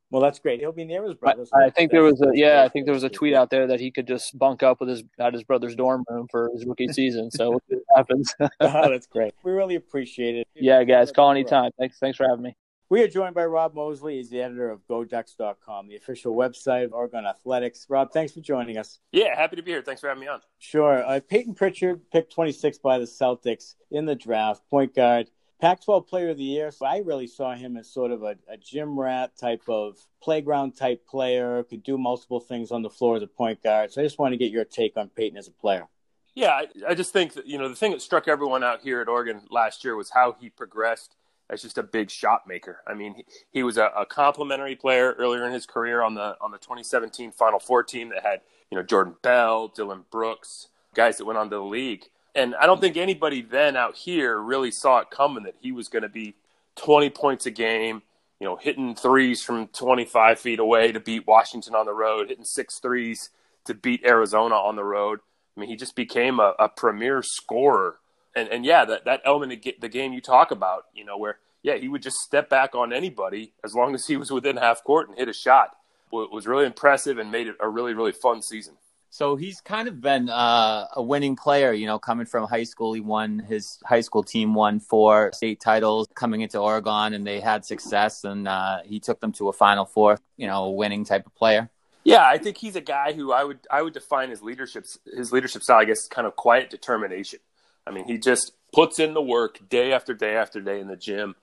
Well, 0.09 0.22
that's 0.22 0.39
great. 0.39 0.61
He'll 0.61 0.72
be 0.72 0.86
near 0.86 1.03
his 1.03 1.15
brothers. 1.15 1.49
I, 1.53 1.65
I 1.65 1.70
think 1.70 1.91
there 1.91 2.03
was 2.03 2.22
a 2.22 2.30
yeah. 2.34 2.63
I 2.63 2.70
think 2.70 2.86
there 2.86 2.93
was 2.93 3.03
a 3.03 3.09
tweet 3.09 3.34
out 3.34 3.49
there 3.49 3.68
that 3.68 3.82
he 3.82 3.91
could 3.91 4.07
just 4.07 4.38
bunk 4.38 4.63
up 4.63 4.80
with 4.80 4.88
his 4.88 5.03
at 5.20 5.34
his 5.34 5.43
brother's 5.43 5.76
dorm 5.76 6.05
room 6.09 6.28
for 6.32 6.49
his 6.53 6.65
rookie 6.65 6.88
season. 6.93 7.30
So 7.30 7.51
we'll 7.51 7.82
happens. 7.95 8.34
oh, 8.39 8.49
that's 8.61 9.07
great. 9.07 9.34
We 9.43 9.51
really 9.51 9.76
appreciate 9.76 10.36
it. 10.36 10.47
Yeah, 10.55 10.84
guys, 10.86 11.11
call 11.11 11.30
anytime. 11.30 11.72
Thanks. 11.78 11.99
Thanks 11.99 12.18
for 12.18 12.26
having 12.28 12.43
me. 12.43 12.55
We 12.89 13.01
are 13.03 13.09
joined 13.09 13.35
by 13.35 13.43
Rob 13.45 13.75
Moseley. 13.75 14.15
He's 14.15 14.29
the 14.29 14.39
editor 14.39 14.69
of 14.69 14.79
GoDucks.com, 14.88 15.89
the 15.89 15.97
official 15.97 16.33
website 16.33 16.85
of 16.85 16.93
Oregon 16.93 17.25
Athletics. 17.25 17.85
Rob, 17.89 18.13
thanks 18.13 18.31
for 18.31 18.39
joining 18.39 18.77
us. 18.77 18.99
Yeah, 19.11 19.35
happy 19.35 19.57
to 19.57 19.61
be 19.61 19.71
here. 19.71 19.81
Thanks 19.81 19.99
for 19.99 20.07
having 20.07 20.21
me 20.21 20.29
on. 20.29 20.39
Sure. 20.57 21.05
Uh, 21.05 21.19
Payton 21.19 21.55
Pritchard 21.55 22.09
picked 22.11 22.31
26 22.31 22.77
by 22.77 22.97
the 22.97 23.03
Celtics 23.03 23.75
in 23.91 24.05
the 24.05 24.15
draft, 24.15 24.61
point 24.69 24.95
guard. 24.95 25.29
Pac 25.59 25.83
12 25.83 26.07
player 26.07 26.29
of 26.29 26.38
the 26.38 26.43
year. 26.45 26.71
So 26.71 26.85
I 26.85 26.99
really 26.99 27.27
saw 27.27 27.55
him 27.55 27.75
as 27.75 27.91
sort 27.91 28.11
of 28.11 28.23
a, 28.23 28.38
a 28.47 28.55
gym 28.55 28.97
rat 28.97 29.38
type 29.38 29.63
of 29.67 29.97
playground 30.23 30.77
type 30.77 31.05
player, 31.05 31.63
could 31.63 31.83
do 31.83 31.97
multiple 31.97 32.39
things 32.39 32.71
on 32.71 32.83
the 32.83 32.89
floor 32.89 33.17
as 33.17 33.21
a 33.21 33.27
point 33.27 33.61
guard. 33.61 33.91
So 33.91 33.99
I 33.99 34.05
just 34.05 34.17
want 34.17 34.31
to 34.31 34.38
get 34.38 34.49
your 34.49 34.63
take 34.63 34.95
on 34.95 35.09
Payton 35.09 35.38
as 35.38 35.49
a 35.49 35.51
player. 35.51 35.89
Yeah, 36.35 36.51
I, 36.51 36.67
I 36.88 36.93
just 36.93 37.11
think 37.11 37.33
that, 37.33 37.47
you 37.47 37.57
know, 37.57 37.67
the 37.67 37.75
thing 37.75 37.91
that 37.91 38.01
struck 38.01 38.29
everyone 38.29 38.63
out 38.63 38.79
here 38.79 39.01
at 39.01 39.09
Oregon 39.09 39.41
last 39.49 39.83
year 39.83 39.97
was 39.97 40.11
how 40.11 40.38
he 40.39 40.49
progressed 40.49 41.16
as 41.49 41.61
just 41.61 41.77
a 41.77 41.83
big 41.83 42.09
shot 42.09 42.47
maker. 42.47 42.81
I 42.85 42.93
mean, 42.93 43.15
he, 43.15 43.25
he 43.51 43.63
was 43.63 43.77
a, 43.77 43.91
a 43.95 44.05
complimentary 44.05 44.75
player 44.75 45.13
earlier 45.17 45.45
in 45.45 45.53
his 45.53 45.65
career 45.65 46.01
on 46.01 46.13
the 46.13 46.37
on 46.41 46.51
the 46.51 46.57
2017 46.57 47.31
Final 47.31 47.59
Four 47.59 47.83
team 47.83 48.09
that 48.09 48.23
had 48.23 48.41
you 48.69 48.77
know 48.77 48.83
Jordan 48.83 49.15
Bell, 49.21 49.67
Dillon 49.69 50.05
Brooks, 50.11 50.67
guys 50.93 51.17
that 51.17 51.25
went 51.25 51.37
on 51.37 51.49
to 51.49 51.55
the 51.55 51.61
league. 51.61 52.05
And 52.35 52.53
I 52.55 52.67
don't 52.67 52.79
think 52.79 52.97
anybody 52.97 53.41
then 53.41 53.75
out 53.75 53.95
here 53.95 54.39
really 54.39 54.69
saw 54.69 54.99
it 54.99 55.09
coming 55.09 55.43
that 55.43 55.55
he 55.59 55.71
was 55.71 55.87
going 55.87 56.03
to 56.03 56.09
be 56.09 56.35
20 56.75 57.09
points 57.09 57.47
a 57.47 57.51
game, 57.51 58.03
you 58.39 58.45
know, 58.45 58.55
hitting 58.55 58.93
threes 58.93 59.41
from 59.41 59.67
25 59.69 60.39
feet 60.39 60.59
away 60.59 60.91
to 60.91 60.99
beat 60.99 61.25
Washington 61.25 61.73
on 61.73 61.87
the 61.87 61.93
road, 61.93 62.29
hitting 62.29 62.45
six 62.45 62.77
threes 62.77 63.31
to 63.65 63.73
beat 63.73 64.05
Arizona 64.05 64.53
on 64.53 64.75
the 64.75 64.83
road. 64.83 65.19
I 65.55 65.59
mean, 65.59 65.69
he 65.69 65.75
just 65.75 65.95
became 65.95 66.39
a, 66.39 66.53
a 66.59 66.69
premier 66.69 67.23
scorer 67.23 67.97
and 68.38 68.49
and 68.49 68.65
yeah, 68.65 68.85
that 68.85 69.05
that 69.05 69.21
element 69.25 69.53
of 69.53 69.73
the 69.81 69.89
game 69.89 70.13
you 70.13 70.21
talk 70.21 70.51
about, 70.51 70.85
you 70.93 71.03
know, 71.03 71.17
where 71.17 71.39
yeah, 71.63 71.75
he 71.75 71.88
would 71.88 72.01
just 72.01 72.17
step 72.17 72.49
back 72.49 72.75
on 72.75 72.93
anybody 72.93 73.53
as 73.63 73.73
long 73.73 73.95
as 73.95 74.07
he 74.07 74.15
was 74.15 74.31
within 74.31 74.57
half 74.57 74.83
court 74.83 75.09
and 75.09 75.17
hit 75.17 75.27
a 75.27 75.33
shot. 75.33 75.75
It 76.13 76.31
was 76.31 76.47
really 76.47 76.65
impressive 76.65 77.17
and 77.17 77.31
made 77.31 77.47
it 77.47 77.55
a 77.59 77.67
really 77.67 77.93
really 77.93 78.13
fun 78.13 78.41
season. 78.41 78.75
So 79.09 79.35
he's 79.35 79.61
kind 79.61 79.88
of 79.88 79.99
been 80.01 80.29
uh, 80.29 80.88
a 80.93 81.01
winning 81.01 81.35
player, 81.35 81.71
you 81.73 81.88
know, 81.88 81.97
coming 81.97 82.25
from 82.25 82.47
high 82.47 82.65
school. 82.65 82.93
He 82.93 82.99
won 83.01 83.39
his 83.39 83.79
high 83.83 84.01
school 84.01 84.21
team 84.21 84.53
won 84.53 84.79
four 84.79 85.31
state 85.33 85.59
titles 85.59 86.07
coming 86.13 86.41
into 86.41 86.59
Oregon, 86.59 87.13
and 87.13 87.25
they 87.25 87.39
had 87.39 87.65
success, 87.65 88.23
and 88.23 88.47
uh, 88.47 88.79
he 88.85 88.99
took 88.99 89.19
them 89.19 89.31
to 89.33 89.49
a 89.49 89.53
Final 89.53 89.85
Four, 89.85 90.19
you 90.35 90.45
know, 90.45 90.65
a 90.65 90.71
winning 90.71 91.03
type 91.03 91.25
of 91.25 91.33
player. 91.35 91.69
Yeah, 92.03 92.25
I 92.25 92.38
think 92.38 92.57
he's 92.57 92.75
a 92.75 92.81
guy 92.81 93.11
who 93.11 93.33
I 93.33 93.43
would 93.43 93.59
I 93.69 93.81
would 93.81 93.93
define 93.93 94.29
his 94.29 94.41
leadership 94.41 94.85
his 95.05 95.31
leadership 95.31 95.63
style, 95.63 95.79
I 95.79 95.85
guess, 95.85 96.07
kind 96.07 96.27
of 96.27 96.35
quiet 96.35 96.69
determination. 96.69 97.39
I 97.88 97.91
mean, 97.91 98.05
he 98.05 98.17
just 98.17 98.51
puts 98.73 98.99
in 98.99 99.13
the 99.13 99.21
work 99.21 99.59
day 99.69 99.93
after 99.93 100.13
day 100.13 100.35
after 100.35 100.59
day 100.59 100.79
in 100.79 100.88
the 100.88 100.95
gym, 100.95 101.35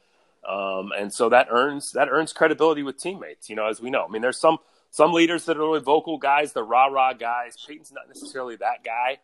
um, 0.48 0.92
and 0.96 1.12
so 1.12 1.28
that 1.30 1.48
earns 1.50 1.92
that 1.92 2.08
earns 2.10 2.32
credibility 2.32 2.82
with 2.82 2.98
teammates. 2.98 3.48
You 3.48 3.56
know, 3.56 3.66
as 3.66 3.80
we 3.80 3.90
know, 3.90 4.04
I 4.04 4.08
mean, 4.10 4.22
there's 4.22 4.40
some 4.40 4.58
some 4.90 5.12
leaders 5.12 5.46
that 5.46 5.56
are 5.56 5.60
really 5.60 5.80
vocal 5.80 6.18
guys, 6.18 6.52
the 6.52 6.62
rah 6.62 6.86
rah 6.86 7.14
guys. 7.14 7.56
Payton's 7.66 7.92
not 7.92 8.08
necessarily 8.08 8.56
that 8.56 8.84
guy, 8.84 9.18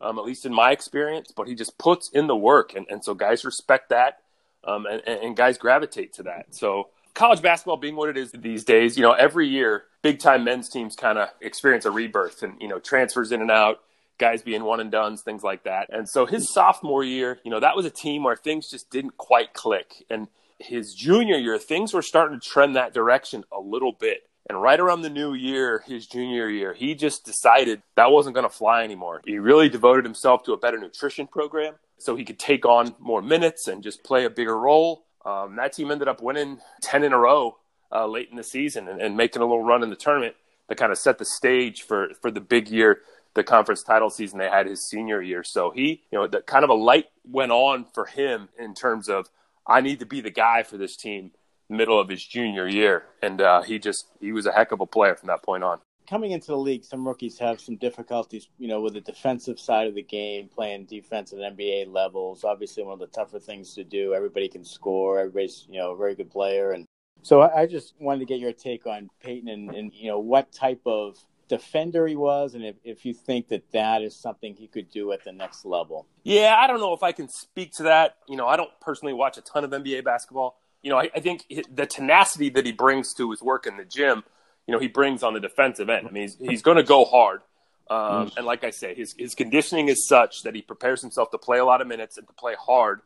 um, 0.00 0.18
at 0.18 0.24
least 0.24 0.46
in 0.46 0.54
my 0.54 0.70
experience, 0.70 1.32
but 1.34 1.48
he 1.48 1.54
just 1.54 1.78
puts 1.78 2.10
in 2.10 2.26
the 2.26 2.36
work, 2.36 2.74
and, 2.74 2.86
and 2.90 3.04
so 3.04 3.14
guys 3.14 3.44
respect 3.44 3.88
that, 3.88 4.18
um, 4.64 4.86
and, 4.86 5.02
and 5.06 5.36
guys 5.36 5.58
gravitate 5.58 6.12
to 6.14 6.24
that. 6.24 6.54
So 6.54 6.90
college 7.14 7.40
basketball 7.40 7.78
being 7.78 7.96
what 7.96 8.10
it 8.10 8.16
is 8.16 8.30
these 8.32 8.62
days, 8.64 8.96
you 8.96 9.02
know, 9.02 9.12
every 9.12 9.48
year 9.48 9.84
big 10.02 10.20
time 10.20 10.44
men's 10.44 10.68
teams 10.68 10.94
kind 10.94 11.18
of 11.18 11.30
experience 11.40 11.84
a 11.84 11.90
rebirth, 11.90 12.42
and 12.42 12.60
you 12.60 12.68
know, 12.68 12.78
transfers 12.78 13.32
in 13.32 13.40
and 13.40 13.50
out 13.50 13.80
guys 14.18 14.42
being 14.42 14.64
one 14.64 14.80
and 14.80 14.90
dones, 14.90 15.22
things 15.22 15.42
like 15.42 15.64
that. 15.64 15.88
And 15.90 16.08
so 16.08 16.26
his 16.26 16.52
sophomore 16.52 17.04
year, 17.04 17.38
you 17.44 17.50
know, 17.50 17.60
that 17.60 17.76
was 17.76 17.84
a 17.86 17.90
team 17.90 18.24
where 18.24 18.36
things 18.36 18.70
just 18.70 18.90
didn't 18.90 19.16
quite 19.16 19.52
click. 19.52 20.04
And 20.08 20.28
his 20.58 20.94
junior 20.94 21.36
year, 21.36 21.58
things 21.58 21.92
were 21.92 22.02
starting 22.02 22.40
to 22.40 22.46
trend 22.48 22.76
that 22.76 22.94
direction 22.94 23.44
a 23.52 23.60
little 23.60 23.92
bit. 23.92 24.28
And 24.48 24.62
right 24.62 24.78
around 24.78 25.02
the 25.02 25.10
new 25.10 25.34
year, 25.34 25.82
his 25.86 26.06
junior 26.06 26.48
year, 26.48 26.72
he 26.72 26.94
just 26.94 27.24
decided 27.24 27.82
that 27.96 28.12
wasn't 28.12 28.34
going 28.34 28.48
to 28.48 28.54
fly 28.54 28.84
anymore. 28.84 29.20
He 29.24 29.38
really 29.38 29.68
devoted 29.68 30.04
himself 30.04 30.44
to 30.44 30.52
a 30.52 30.56
better 30.56 30.78
nutrition 30.78 31.26
program 31.26 31.74
so 31.98 32.14
he 32.14 32.24
could 32.24 32.38
take 32.38 32.64
on 32.64 32.94
more 33.00 33.22
minutes 33.22 33.66
and 33.66 33.82
just 33.82 34.04
play 34.04 34.24
a 34.24 34.30
bigger 34.30 34.56
role. 34.56 35.04
Um, 35.24 35.56
that 35.56 35.72
team 35.72 35.90
ended 35.90 36.06
up 36.06 36.22
winning 36.22 36.60
10 36.82 37.02
in 37.02 37.12
a 37.12 37.18
row 37.18 37.56
uh, 37.90 38.06
late 38.06 38.28
in 38.30 38.36
the 38.36 38.44
season 38.44 38.86
and, 38.86 39.00
and 39.00 39.16
making 39.16 39.42
a 39.42 39.44
little 39.44 39.64
run 39.64 39.82
in 39.82 39.90
the 39.90 39.96
tournament 39.96 40.36
that 40.68 40.78
kind 40.78 40.92
of 40.92 40.98
set 40.98 41.18
the 41.18 41.24
stage 41.24 41.82
for, 41.82 42.10
for 42.20 42.30
the 42.30 42.40
big 42.40 42.68
year 42.68 43.00
the 43.36 43.44
conference 43.44 43.82
title 43.82 44.10
season 44.10 44.38
they 44.38 44.48
had 44.48 44.66
his 44.66 44.82
senior 44.82 45.22
year. 45.22 45.44
So 45.44 45.70
he, 45.70 46.02
you 46.10 46.18
know, 46.18 46.26
the 46.26 46.40
kind 46.40 46.64
of 46.64 46.70
a 46.70 46.74
light 46.74 47.06
went 47.22 47.52
on 47.52 47.84
for 47.94 48.06
him 48.06 48.48
in 48.58 48.74
terms 48.74 49.08
of 49.08 49.28
I 49.66 49.82
need 49.82 50.00
to 50.00 50.06
be 50.06 50.20
the 50.20 50.30
guy 50.30 50.62
for 50.62 50.78
this 50.78 50.96
team 50.96 51.32
middle 51.68 52.00
of 52.00 52.08
his 52.08 52.24
junior 52.24 52.66
year, 52.66 53.04
and 53.22 53.40
uh, 53.40 53.62
he 53.62 53.78
just 53.78 54.06
he 54.20 54.32
was 54.32 54.46
a 54.46 54.52
heck 54.52 54.72
of 54.72 54.80
a 54.80 54.86
player 54.86 55.14
from 55.14 55.28
that 55.28 55.42
point 55.42 55.62
on. 55.62 55.80
coming 56.08 56.30
into 56.30 56.46
the 56.46 56.56
league, 56.56 56.84
some 56.84 57.06
rookies 57.06 57.38
have 57.38 57.60
some 57.60 57.76
difficulties, 57.76 58.48
you 58.58 58.68
know, 58.68 58.80
with 58.80 58.94
the 58.94 59.00
defensive 59.00 59.58
side 59.58 59.88
of 59.88 59.94
the 59.94 60.02
game, 60.02 60.48
playing 60.48 60.86
defense 60.86 61.32
at 61.32 61.40
NBA 61.40 61.92
levels. 61.92 62.44
Obviously, 62.44 62.84
one 62.84 62.94
of 62.94 63.00
the 63.00 63.06
tougher 63.08 63.40
things 63.40 63.74
to 63.74 63.84
do. 63.84 64.14
Everybody 64.14 64.48
can 64.48 64.64
score. 64.64 65.18
Everybody's, 65.18 65.66
you 65.68 65.78
know, 65.78 65.92
a 65.92 65.96
very 65.96 66.14
good 66.14 66.30
player. 66.30 66.70
And 66.70 66.86
so 67.22 67.42
I, 67.42 67.66
just 67.66 67.94
wanted 67.98 68.20
to 68.20 68.26
get 68.26 68.38
your 68.38 68.52
take 68.52 68.86
on 68.86 69.10
Payton 69.20 69.48
and, 69.48 69.74
and, 69.74 69.92
you 69.92 70.08
know, 70.08 70.20
what 70.20 70.52
type 70.52 70.82
of 70.86 71.18
defender 71.48 72.06
he 72.06 72.16
was 72.16 72.54
and 72.54 72.64
if, 72.64 72.76
if 72.84 73.04
you 73.04 73.14
think 73.14 73.48
that 73.48 73.70
that 73.72 74.02
is 74.02 74.16
something 74.16 74.54
he 74.54 74.66
could 74.66 74.90
do 74.90 75.12
at 75.12 75.24
the 75.24 75.32
next 75.32 75.64
level. 75.64 76.06
Yeah, 76.24 76.56
I 76.58 76.66
don't 76.66 76.80
know 76.80 76.92
if 76.92 77.02
I 77.02 77.12
can 77.12 77.28
speak 77.28 77.72
to 77.76 77.84
that. 77.84 78.16
You 78.28 78.36
know, 78.36 78.46
I 78.46 78.56
don't 78.56 78.70
personally 78.80 79.14
watch 79.14 79.38
a 79.38 79.42
ton 79.42 79.64
of 79.64 79.70
NBA 79.70 80.04
basketball. 80.04 80.58
You 80.82 80.90
know, 80.90 80.98
I, 80.98 81.10
I 81.14 81.20
think 81.20 81.44
the 81.72 81.86
tenacity 81.86 82.50
that 82.50 82.66
he 82.66 82.72
brings 82.72 83.14
to 83.14 83.30
his 83.30 83.42
work 83.42 83.66
in 83.66 83.76
the 83.76 83.84
gym– 83.84 84.24
you 84.66 84.72
know 84.72 84.78
he 84.78 84.88
brings 84.88 85.22
on 85.22 85.34
the 85.34 85.40
defensive 85.40 85.88
end. 85.88 86.06
I 86.08 86.10
mean, 86.10 86.22
he's, 86.22 86.36
he's 86.38 86.62
going 86.62 86.76
to 86.76 86.82
go 86.82 87.04
hard. 87.04 87.40
Um, 87.88 88.32
and 88.36 88.44
like 88.44 88.64
I 88.64 88.70
say, 88.70 88.94
his 88.94 89.14
his 89.16 89.34
conditioning 89.34 89.88
is 89.88 90.08
such 90.08 90.42
that 90.42 90.54
he 90.54 90.62
prepares 90.62 91.00
himself 91.02 91.30
to 91.30 91.38
play 91.38 91.58
a 91.58 91.64
lot 91.64 91.80
of 91.80 91.86
minutes 91.86 92.18
and 92.18 92.26
to 92.26 92.32
play 92.32 92.54
hard 92.58 93.00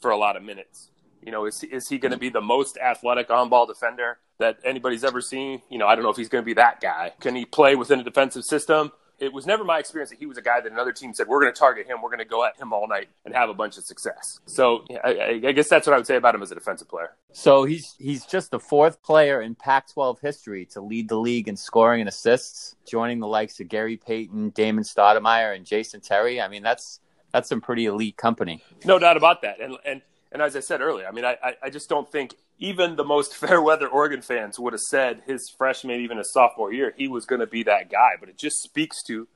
for 0.00 0.10
a 0.10 0.16
lot 0.16 0.36
of 0.36 0.42
minutes. 0.42 0.88
You 1.24 1.32
know, 1.32 1.46
is 1.46 1.62
is 1.64 1.88
he 1.88 1.98
going 1.98 2.12
to 2.12 2.18
be 2.18 2.28
the 2.28 2.40
most 2.40 2.76
athletic 2.76 3.30
on 3.30 3.48
ball 3.48 3.66
defender 3.66 4.18
that 4.38 4.58
anybody's 4.64 5.04
ever 5.04 5.20
seen? 5.20 5.62
You 5.70 5.78
know, 5.78 5.86
I 5.86 5.94
don't 5.94 6.04
know 6.04 6.10
if 6.10 6.16
he's 6.16 6.28
going 6.28 6.42
to 6.42 6.46
be 6.46 6.54
that 6.54 6.80
guy. 6.80 7.12
Can 7.20 7.34
he 7.34 7.44
play 7.44 7.74
within 7.76 8.00
a 8.00 8.04
defensive 8.04 8.44
system? 8.44 8.92
it 9.18 9.32
was 9.32 9.46
never 9.46 9.64
my 9.64 9.78
experience 9.78 10.10
that 10.10 10.18
he 10.18 10.26
was 10.26 10.36
a 10.36 10.42
guy 10.42 10.60
that 10.60 10.70
another 10.70 10.92
team 10.92 11.14
said, 11.14 11.28
we're 11.28 11.40
going 11.40 11.52
to 11.52 11.58
target 11.58 11.86
him, 11.86 12.02
we're 12.02 12.08
going 12.08 12.18
to 12.18 12.24
go 12.24 12.44
at 12.44 12.56
him 12.58 12.72
all 12.72 12.88
night 12.88 13.08
and 13.24 13.34
have 13.34 13.48
a 13.48 13.54
bunch 13.54 13.78
of 13.78 13.84
success. 13.84 14.40
So 14.46 14.84
I, 15.04 15.40
I, 15.46 15.52
guess 15.52 15.68
that's 15.68 15.86
what 15.86 15.94
I 15.94 15.96
would 15.96 16.06
say 16.06 16.16
about 16.16 16.34
him 16.34 16.42
as 16.42 16.50
a 16.50 16.54
defensive 16.54 16.88
player. 16.88 17.12
So 17.32 17.64
he's 17.64 17.94
he's 17.98 18.26
just 18.26 18.50
the 18.50 18.58
fourth 18.58 19.02
player 19.02 19.40
in 19.40 19.54
Pac-12 19.54 20.20
history 20.20 20.66
to 20.66 20.80
lead 20.80 21.08
the 21.08 21.16
league 21.16 21.48
in 21.48 21.56
scoring 21.56 22.00
and 22.00 22.08
assists, 22.08 22.76
joining 22.86 23.20
the 23.20 23.26
likes 23.26 23.60
of 23.60 23.68
Gary 23.68 23.96
Payton, 23.96 24.50
Damon 24.50 24.84
Stoudemire, 24.84 25.54
and 25.54 25.64
Jason 25.64 26.00
Terry. 26.00 26.40
I 26.40 26.48
mean, 26.48 26.62
that's 26.62 27.00
that's 27.32 27.48
some 27.48 27.60
pretty 27.60 27.86
elite 27.86 28.16
company. 28.16 28.64
No 28.84 28.98
doubt 28.98 29.16
about 29.16 29.42
that. 29.42 29.60
And 29.60 29.76
and 29.84 30.02
and 30.34 30.42
as 30.42 30.56
I 30.56 30.60
said 30.60 30.80
earlier, 30.80 31.06
I 31.06 31.12
mean, 31.12 31.24
I, 31.24 31.36
I 31.62 31.70
just 31.70 31.88
don't 31.88 32.10
think 32.10 32.34
even 32.58 32.96
the 32.96 33.04
most 33.04 33.36
fair 33.36 33.62
weather 33.62 33.86
Oregon 33.86 34.20
fans 34.20 34.58
would 34.58 34.72
have 34.72 34.80
said 34.80 35.22
his 35.26 35.48
freshman, 35.56 36.00
even 36.00 36.18
his 36.18 36.32
sophomore 36.32 36.72
year, 36.72 36.92
he 36.96 37.06
was 37.06 37.24
going 37.24 37.40
to 37.40 37.46
be 37.46 37.62
that 37.62 37.88
guy. 37.88 38.14
But 38.18 38.28
it 38.28 38.36
just 38.36 38.60
speaks 38.60 39.00
to 39.04 39.28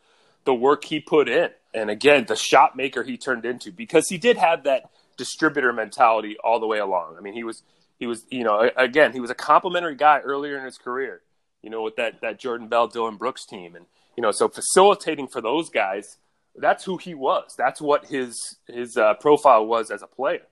the 0.45 0.53
work 0.53 0.85
he 0.85 0.99
put 0.99 1.29
in. 1.29 1.51
And 1.73 1.89
again, 1.89 2.25
the 2.27 2.35
shot 2.35 2.77
maker 2.77 3.05
he 3.05 3.17
turned 3.17 3.45
into 3.45 3.71
because 3.71 4.09
he 4.09 4.19
did 4.19 4.39
have 4.39 4.65
that 4.65 4.91
distributor 5.17 5.73
mentality 5.73 6.37
all 6.43 6.59
the 6.59 6.67
way 6.67 6.79
along. 6.79 7.17
I 7.17 7.21
mean, 7.21 7.35
he 7.35 7.45
was, 7.45 7.63
he 8.01 8.07
was, 8.07 8.25
you 8.31 8.43
know, 8.43 8.69
again, 8.77 9.13
he 9.13 9.21
was 9.21 9.31
a 9.31 9.35
complimentary 9.37 9.95
guy 9.95 10.19
earlier 10.19 10.59
in 10.59 10.65
his 10.65 10.79
career, 10.79 11.21
you 11.63 11.71
know, 11.71 11.83
with 11.83 11.95
that, 11.97 12.21
that 12.23 12.41
Jordan 12.41 12.67
Bell, 12.67 12.89
Dillon 12.89 13.17
Brooks 13.17 13.47
team. 13.47 13.77
And, 13.77 13.87
you 14.17 14.23
know, 14.23 14.33
so 14.33 14.49
facilitating 14.49 15.29
for 15.29 15.41
those 15.41 15.71
guys, 15.71 16.17
that's 16.57 16.85
who 16.85 16.97
he 16.97 17.15
was. 17.15 17.55
That's 17.57 17.81
what 17.81 18.07
his, 18.07 18.57
his 18.67 18.97
uh, 18.97 19.15
profile 19.15 19.65
was 19.65 19.93
as 19.93 20.03
a 20.03 20.09
player. 20.09 20.43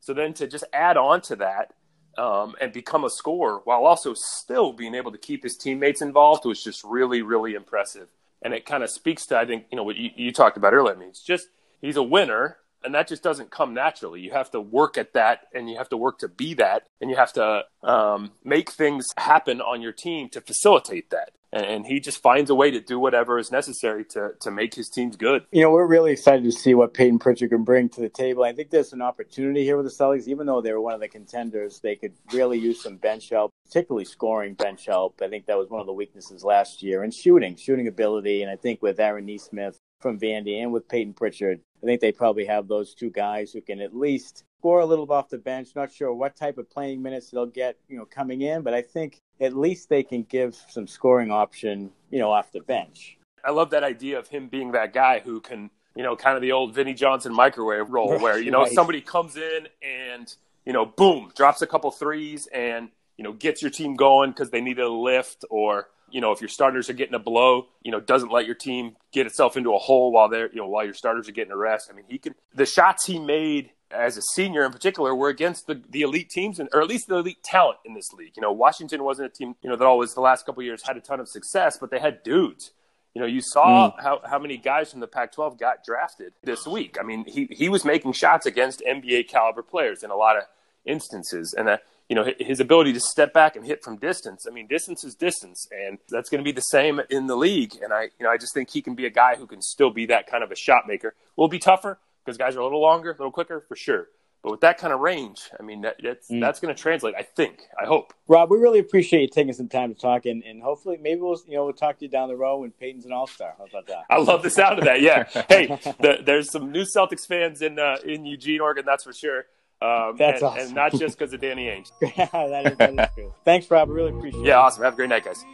So 0.00 0.14
then 0.14 0.34
to 0.34 0.46
just 0.46 0.64
add 0.72 0.96
on 0.96 1.20
to 1.22 1.36
that 1.36 1.74
um, 2.16 2.54
and 2.60 2.72
become 2.72 3.04
a 3.04 3.10
scorer 3.10 3.60
while 3.64 3.84
also 3.84 4.14
still 4.14 4.72
being 4.72 4.94
able 4.94 5.12
to 5.12 5.18
keep 5.18 5.42
his 5.42 5.56
teammates 5.56 6.02
involved 6.02 6.44
was 6.44 6.62
just 6.62 6.82
really, 6.84 7.22
really 7.22 7.54
impressive. 7.54 8.08
And 8.42 8.54
it 8.54 8.66
kind 8.66 8.82
of 8.82 8.90
speaks 8.90 9.26
to, 9.26 9.38
I 9.38 9.44
think, 9.44 9.66
you 9.70 9.76
know, 9.76 9.84
what 9.84 9.96
you, 9.96 10.10
you 10.16 10.32
talked 10.32 10.56
about 10.56 10.74
earlier. 10.74 10.94
I 10.94 10.98
mean, 10.98 11.08
it's 11.08 11.24
just 11.24 11.48
he's 11.80 11.96
a 11.96 12.02
winner, 12.02 12.58
and 12.84 12.94
that 12.94 13.08
just 13.08 13.22
doesn't 13.22 13.50
come 13.50 13.74
naturally. 13.74 14.20
You 14.20 14.30
have 14.30 14.50
to 14.52 14.60
work 14.60 14.96
at 14.96 15.12
that, 15.14 15.48
and 15.52 15.68
you 15.68 15.76
have 15.76 15.88
to 15.88 15.96
work 15.96 16.18
to 16.20 16.28
be 16.28 16.54
that, 16.54 16.86
and 17.00 17.10
you 17.10 17.16
have 17.16 17.32
to 17.32 17.64
um, 17.82 18.32
make 18.44 18.70
things 18.70 19.06
happen 19.16 19.60
on 19.60 19.82
your 19.82 19.92
team 19.92 20.28
to 20.30 20.40
facilitate 20.40 21.10
that 21.10 21.32
and 21.52 21.86
he 21.86 22.00
just 22.00 22.22
finds 22.22 22.50
a 22.50 22.54
way 22.54 22.70
to 22.70 22.80
do 22.80 22.98
whatever 22.98 23.38
is 23.38 23.50
necessary 23.50 24.04
to 24.04 24.32
to 24.40 24.50
make 24.50 24.74
his 24.74 24.88
teams 24.88 25.16
good. 25.16 25.44
You 25.50 25.62
know, 25.62 25.70
we're 25.70 25.86
really 25.86 26.12
excited 26.12 26.44
to 26.44 26.52
see 26.52 26.74
what 26.74 26.94
Payton 26.94 27.18
Pritchard 27.18 27.50
can 27.50 27.64
bring 27.64 27.88
to 27.90 28.00
the 28.00 28.08
table. 28.08 28.44
I 28.44 28.52
think 28.52 28.70
there's 28.70 28.92
an 28.92 29.02
opportunity 29.02 29.64
here 29.64 29.76
with 29.76 29.86
the 29.86 29.92
Celtics, 29.92 30.28
even 30.28 30.46
though 30.46 30.60
they 30.60 30.72
were 30.72 30.80
one 30.80 30.94
of 30.94 31.00
the 31.00 31.08
contenders. 31.08 31.80
They 31.80 31.96
could 31.96 32.14
really 32.32 32.58
use 32.58 32.82
some 32.82 32.96
bench 32.96 33.30
help, 33.30 33.52
particularly 33.66 34.04
scoring 34.04 34.54
bench 34.54 34.86
help. 34.86 35.20
I 35.22 35.28
think 35.28 35.46
that 35.46 35.58
was 35.58 35.70
one 35.70 35.80
of 35.80 35.86
the 35.86 35.92
weaknesses 35.92 36.44
last 36.44 36.82
year, 36.82 37.02
and 37.02 37.12
shooting, 37.12 37.56
shooting 37.56 37.88
ability. 37.88 38.42
And 38.42 38.50
I 38.50 38.56
think 38.56 38.82
with 38.82 39.00
Aaron 39.00 39.26
Nesmith 39.26 39.78
from 40.00 40.18
Vandy 40.18 40.62
and 40.62 40.72
with 40.72 40.88
Payton 40.88 41.14
Pritchard, 41.14 41.60
I 41.82 41.86
think 41.86 42.00
they 42.00 42.12
probably 42.12 42.44
have 42.46 42.68
those 42.68 42.94
two 42.94 43.10
guys 43.10 43.52
who 43.52 43.60
can 43.60 43.80
at 43.80 43.94
least 43.94 44.44
score 44.58 44.80
a 44.80 44.86
little 44.86 45.10
off 45.12 45.28
the 45.28 45.38
bench. 45.38 45.70
Not 45.76 45.92
sure 45.92 46.12
what 46.12 46.36
type 46.36 46.58
of 46.58 46.70
playing 46.70 47.02
minutes 47.02 47.30
they'll 47.30 47.46
get, 47.46 47.76
you 47.88 47.96
know, 47.96 48.04
coming 48.04 48.42
in, 48.42 48.62
but 48.62 48.74
I 48.74 48.82
think 48.82 49.20
at 49.40 49.56
least 49.56 49.88
they 49.88 50.02
can 50.02 50.22
give 50.22 50.56
some 50.68 50.86
scoring 50.86 51.30
option, 51.30 51.90
you 52.10 52.18
know, 52.18 52.30
off 52.30 52.52
the 52.52 52.60
bench. 52.60 53.18
I 53.44 53.50
love 53.50 53.70
that 53.70 53.84
idea 53.84 54.18
of 54.18 54.28
him 54.28 54.48
being 54.48 54.72
that 54.72 54.92
guy 54.92 55.20
who 55.20 55.40
can, 55.40 55.70
you 55.94 56.02
know, 56.02 56.16
kind 56.16 56.36
of 56.36 56.42
the 56.42 56.52
old 56.52 56.74
Vinnie 56.74 56.94
Johnson 56.94 57.32
microwave 57.34 57.90
role 57.90 58.18
where, 58.20 58.38
you 58.38 58.50
know, 58.50 58.62
right. 58.62 58.72
somebody 58.72 59.00
comes 59.00 59.36
in 59.36 59.68
and, 59.82 60.34
you 60.64 60.72
know, 60.72 60.84
boom, 60.84 61.32
drops 61.34 61.62
a 61.62 61.66
couple 61.66 61.90
threes 61.90 62.46
and, 62.52 62.88
you 63.16 63.24
know, 63.24 63.32
gets 63.32 63.62
your 63.62 63.70
team 63.70 63.94
going 63.94 64.30
because 64.30 64.50
they 64.50 64.60
needed 64.60 64.84
a 64.84 64.88
lift 64.88 65.44
or, 65.50 65.88
you 66.10 66.20
know, 66.20 66.32
if 66.32 66.40
your 66.40 66.48
starters 66.48 66.88
are 66.88 66.94
getting 66.94 67.14
a 67.14 67.18
blow, 67.18 67.66
you 67.82 67.92
know, 67.92 68.00
doesn't 68.00 68.32
let 68.32 68.46
your 68.46 68.54
team 68.54 68.96
get 69.12 69.26
itself 69.26 69.56
into 69.56 69.74
a 69.74 69.78
hole 69.78 70.10
while 70.12 70.28
they're, 70.28 70.50
you 70.50 70.56
know, 70.56 70.68
while 70.68 70.84
your 70.84 70.94
starters 70.94 71.28
are 71.28 71.32
getting 71.32 71.52
a 71.52 71.56
rest. 71.56 71.90
I 71.92 71.96
mean, 71.96 72.06
he 72.08 72.18
can, 72.18 72.34
the 72.54 72.66
shots 72.66 73.06
he 73.06 73.18
made 73.18 73.70
as 73.90 74.16
a 74.16 74.22
senior 74.34 74.64
in 74.64 74.72
particular 74.72 75.14
were 75.14 75.28
against 75.28 75.66
the, 75.66 75.82
the 75.90 76.02
elite 76.02 76.30
teams 76.30 76.58
and 76.58 76.68
or 76.72 76.80
at 76.80 76.88
least 76.88 77.08
the 77.08 77.16
elite 77.16 77.42
talent 77.42 77.78
in 77.84 77.94
this 77.94 78.12
league. 78.12 78.32
You 78.36 78.42
know, 78.42 78.52
Washington 78.52 79.02
wasn't 79.02 79.32
a 79.32 79.34
team, 79.34 79.54
you 79.62 79.70
know, 79.70 79.76
that 79.76 79.86
always 79.86 80.14
the 80.14 80.20
last 80.20 80.46
couple 80.46 80.62
years 80.62 80.82
had 80.86 80.96
a 80.96 81.00
ton 81.00 81.20
of 81.20 81.28
success, 81.28 81.78
but 81.78 81.90
they 81.90 81.98
had 81.98 82.22
dudes. 82.22 82.72
You 83.14 83.22
know, 83.22 83.26
you 83.26 83.40
saw 83.40 83.90
mm. 83.90 84.02
how, 84.02 84.20
how 84.24 84.38
many 84.38 84.58
guys 84.58 84.90
from 84.90 85.00
the 85.00 85.06
Pac 85.06 85.32
12 85.32 85.58
got 85.58 85.84
drafted 85.84 86.32
this 86.44 86.66
week. 86.66 86.98
I 87.00 87.02
mean, 87.02 87.24
he, 87.26 87.48
he 87.50 87.68
was 87.68 87.84
making 87.84 88.12
shots 88.12 88.46
against 88.46 88.82
NBA 88.86 89.28
caliber 89.28 89.62
players 89.62 90.02
in 90.02 90.10
a 90.10 90.16
lot 90.16 90.36
of 90.36 90.44
instances. 90.84 91.54
And, 91.56 91.68
uh, 91.68 91.78
you 92.08 92.16
know, 92.16 92.26
his 92.38 92.60
ability 92.60 92.92
to 92.94 93.00
step 93.00 93.34
back 93.34 93.56
and 93.56 93.66
hit 93.66 93.84
from 93.84 93.96
distance. 93.96 94.46
I 94.48 94.52
mean, 94.52 94.66
distance 94.66 95.04
is 95.04 95.14
distance, 95.14 95.68
and 95.70 95.98
that's 96.08 96.30
going 96.30 96.42
to 96.42 96.44
be 96.44 96.52
the 96.52 96.62
same 96.62 97.00
in 97.10 97.26
the 97.26 97.36
league. 97.36 97.74
And 97.82 97.92
I, 97.92 98.04
you 98.04 98.24
know, 98.24 98.30
I 98.30 98.38
just 98.38 98.54
think 98.54 98.70
he 98.70 98.80
can 98.80 98.94
be 98.94 99.04
a 99.04 99.10
guy 99.10 99.36
who 99.36 99.46
can 99.46 99.60
still 99.60 99.90
be 99.90 100.06
that 100.06 100.26
kind 100.26 100.42
of 100.42 100.50
a 100.50 100.56
shot 100.56 100.86
maker. 100.86 101.14
Will 101.36 101.48
be 101.48 101.58
tougher, 101.58 101.98
because 102.28 102.36
guys 102.36 102.56
are 102.56 102.60
a 102.60 102.64
little 102.64 102.82
longer, 102.82 103.10
a 103.10 103.12
little 103.12 103.32
quicker 103.32 103.64
for 103.66 103.74
sure. 103.74 104.08
But 104.42 104.52
with 104.52 104.60
that 104.60 104.78
kind 104.78 104.92
of 104.92 105.00
range, 105.00 105.50
I 105.58 105.62
mean, 105.62 105.80
that, 105.80 105.96
that's 106.02 106.30
mm. 106.30 106.40
that's 106.40 106.60
going 106.60 106.74
to 106.74 106.80
translate. 106.80 107.14
I 107.16 107.22
think. 107.22 107.62
I 107.80 107.86
hope. 107.86 108.12
Rob, 108.28 108.50
we 108.50 108.58
really 108.58 108.78
appreciate 108.78 109.22
you 109.22 109.28
taking 109.28 109.52
some 109.52 109.68
time 109.68 109.92
to 109.92 110.00
talk, 110.00 110.26
and, 110.26 110.44
and 110.44 110.62
hopefully, 110.62 110.98
maybe 111.00 111.20
we'll 111.20 111.40
you 111.48 111.56
know 111.56 111.64
we'll 111.64 111.72
talk 111.72 111.98
to 111.98 112.04
you 112.04 112.10
down 112.10 112.28
the 112.28 112.36
road 112.36 112.58
when 112.58 112.70
Payton's 112.70 113.04
an 113.04 113.12
All 113.12 113.26
Star. 113.26 113.54
How 113.58 113.64
about 113.64 113.86
that? 113.88 114.04
I 114.08 114.18
love 114.18 114.42
the 114.42 114.50
sound 114.50 114.78
of 114.78 114.84
that. 114.84 115.00
Yeah. 115.00 115.24
hey, 115.48 115.66
the, 115.66 116.18
there's 116.24 116.52
some 116.52 116.70
new 116.70 116.84
Celtics 116.84 117.26
fans 117.26 117.62
in 117.62 117.80
uh, 117.80 117.96
in 118.04 118.26
Eugene, 118.26 118.60
Oregon. 118.60 118.84
That's 118.86 119.04
for 119.04 119.12
sure. 119.12 119.46
Um, 119.80 120.16
that's 120.16 120.42
and, 120.42 120.50
awesome. 120.50 120.66
and 120.66 120.74
not 120.74 120.92
just 120.92 121.18
because 121.18 121.32
of 121.32 121.40
Danny 121.40 121.66
Ainge. 121.66 121.90
yeah, 122.16 122.26
that 122.30 122.66
is, 122.66 122.76
that 122.76 122.90
is 122.90 123.08
good. 123.16 123.32
Thanks, 123.44 123.68
Rob. 123.70 123.88
I 123.88 123.92
really 123.92 124.10
appreciate 124.10 124.40
yeah, 124.40 124.46
it. 124.46 124.48
Yeah, 124.50 124.58
awesome. 124.58 124.84
Have 124.84 124.92
a 124.92 124.96
great 124.96 125.08
night, 125.08 125.24
guys. 125.24 125.44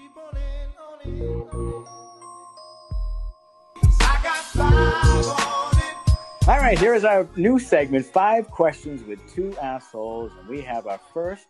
All 6.47 6.59
right, 6.59 6.78
here 6.78 6.95
is 6.95 7.07
our 7.07 7.26
new 7.36 7.59
segment 7.59 8.05
Five 8.05 8.51
Questions 8.51 9.03
with 9.03 9.18
Two 9.32 9.57
Assholes. 9.57 10.30
And 10.38 10.47
we 10.47 10.61
have 10.61 10.86
our 10.86 11.01
first 11.14 11.47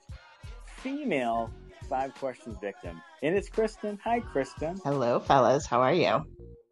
female 0.67 1.51
five 1.91 2.15
questions 2.15 2.57
victim. 2.61 3.03
And 3.21 3.35
it's 3.35 3.49
Kristen. 3.49 3.99
Hi, 4.05 4.21
Kristen. 4.21 4.79
Hello, 4.85 5.19
fellas. 5.19 5.67
How 5.67 5.83
are 5.83 5.93
you? 5.93 6.25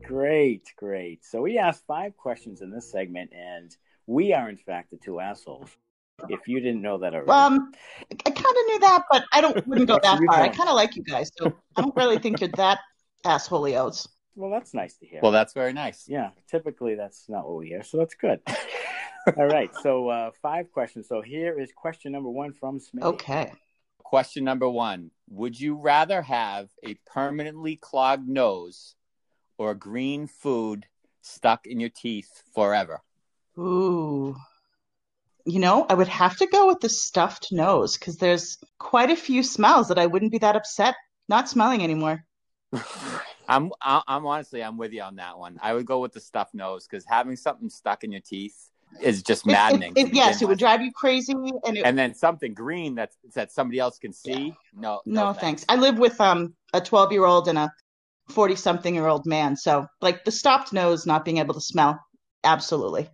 Great, 0.04 0.72
great. 0.76 1.24
So 1.24 1.40
we 1.42 1.58
asked 1.58 1.82
five 1.88 2.16
questions 2.16 2.60
in 2.60 2.70
this 2.70 2.92
segment, 2.92 3.32
and 3.32 3.76
we 4.06 4.32
are, 4.32 4.48
in 4.48 4.56
fact, 4.56 4.92
the 4.92 4.98
two 4.98 5.18
assholes. 5.18 5.70
If 6.28 6.46
you 6.46 6.60
didn't 6.60 6.80
know 6.80 6.98
that 6.98 7.14
already. 7.14 7.28
Um, 7.28 7.72
I 8.08 8.30
kind 8.30 8.36
of 8.38 8.66
knew 8.68 8.78
that, 8.82 9.02
but 9.10 9.24
I 9.32 9.40
don't 9.40 9.66
wouldn't 9.66 9.88
go 9.88 9.98
that 10.00 10.20
far. 10.24 10.40
I 10.40 10.48
kind 10.48 10.68
of 10.68 10.76
like 10.76 10.94
you 10.94 11.02
guys, 11.02 11.32
so 11.36 11.52
I 11.74 11.82
don't 11.82 11.96
really 11.96 12.18
think 12.18 12.40
you're 12.40 12.50
that 12.50 12.78
assholeios. 13.26 14.06
Well, 14.34 14.50
that's 14.50 14.72
nice 14.72 14.96
to 14.96 15.06
hear. 15.06 15.20
Well, 15.22 15.32
that's 15.32 15.52
very 15.52 15.72
nice. 15.72 16.04
Yeah, 16.08 16.30
typically 16.50 16.94
that's 16.94 17.28
not 17.28 17.46
what 17.46 17.58
we 17.58 17.68
hear, 17.68 17.82
so 17.82 17.98
that's 17.98 18.14
good. 18.14 18.40
All 19.36 19.46
right, 19.46 19.70
so 19.82 20.08
uh, 20.08 20.30
five 20.40 20.72
questions. 20.72 21.06
So 21.08 21.20
here 21.20 21.58
is 21.58 21.70
question 21.72 22.12
number 22.12 22.30
one 22.30 22.52
from 22.52 22.80
Smith. 22.80 23.04
Okay. 23.04 23.52
Question 23.98 24.44
number 24.44 24.68
one: 24.68 25.10
Would 25.30 25.58
you 25.58 25.76
rather 25.76 26.22
have 26.22 26.70
a 26.86 26.94
permanently 27.06 27.76
clogged 27.76 28.28
nose 28.28 28.94
or 29.58 29.74
green 29.74 30.26
food 30.26 30.86
stuck 31.20 31.66
in 31.66 31.78
your 31.78 31.90
teeth 31.90 32.42
forever? 32.54 33.00
Ooh. 33.58 34.34
You 35.44 35.58
know, 35.58 35.86
I 35.88 35.94
would 35.94 36.08
have 36.08 36.36
to 36.38 36.46
go 36.46 36.68
with 36.68 36.80
the 36.80 36.88
stuffed 36.88 37.48
nose 37.50 37.98
because 37.98 38.16
there's 38.16 38.58
quite 38.78 39.10
a 39.10 39.16
few 39.16 39.42
smells 39.42 39.88
that 39.88 39.98
I 39.98 40.06
wouldn't 40.06 40.32
be 40.32 40.38
that 40.38 40.56
upset 40.56 40.94
not 41.28 41.48
smelling 41.48 41.82
anymore. 41.82 42.24
I'm 43.52 43.70
I'm 43.82 44.26
honestly 44.26 44.62
I'm 44.62 44.78
with 44.78 44.92
you 44.92 45.02
on 45.02 45.16
that 45.16 45.38
one. 45.38 45.58
I 45.62 45.74
would 45.74 45.86
go 45.86 46.00
with 46.00 46.12
the 46.12 46.20
stuffed 46.20 46.54
nose 46.54 46.86
because 46.86 47.04
having 47.04 47.36
something 47.36 47.68
stuck 47.68 48.02
in 48.04 48.10
your 48.12 48.20
teeth 48.20 48.70
is 49.00 49.22
just 49.22 49.46
maddening. 49.46 49.92
It, 49.96 50.08
it, 50.08 50.14
yes, 50.14 50.42
it 50.42 50.48
would 50.48 50.58
drive 50.58 50.80
you 50.82 50.90
crazy, 50.92 51.34
and 51.34 51.76
it, 51.76 51.84
and 51.84 51.98
then 51.98 52.14
something 52.14 52.54
green 52.54 52.94
that 52.94 53.12
that 53.34 53.52
somebody 53.52 53.78
else 53.78 53.98
can 53.98 54.12
see. 54.12 54.46
Yeah. 54.46 54.80
No, 54.80 55.00
no, 55.04 55.20
no 55.20 55.32
thanks. 55.32 55.40
thanks. 55.40 55.64
I 55.68 55.76
live 55.76 55.98
with 55.98 56.20
um 56.20 56.54
a 56.72 56.80
12 56.80 57.12
year 57.12 57.24
old 57.24 57.48
and 57.48 57.58
a 57.58 57.70
40 58.28 58.56
something 58.56 58.94
year 58.94 59.06
old 59.06 59.26
man. 59.26 59.56
So, 59.56 59.86
like 60.00 60.24
the 60.24 60.32
stopped 60.32 60.72
nose, 60.72 61.06
not 61.06 61.24
being 61.24 61.38
able 61.38 61.54
to 61.54 61.60
smell, 61.60 62.00
absolutely. 62.44 63.08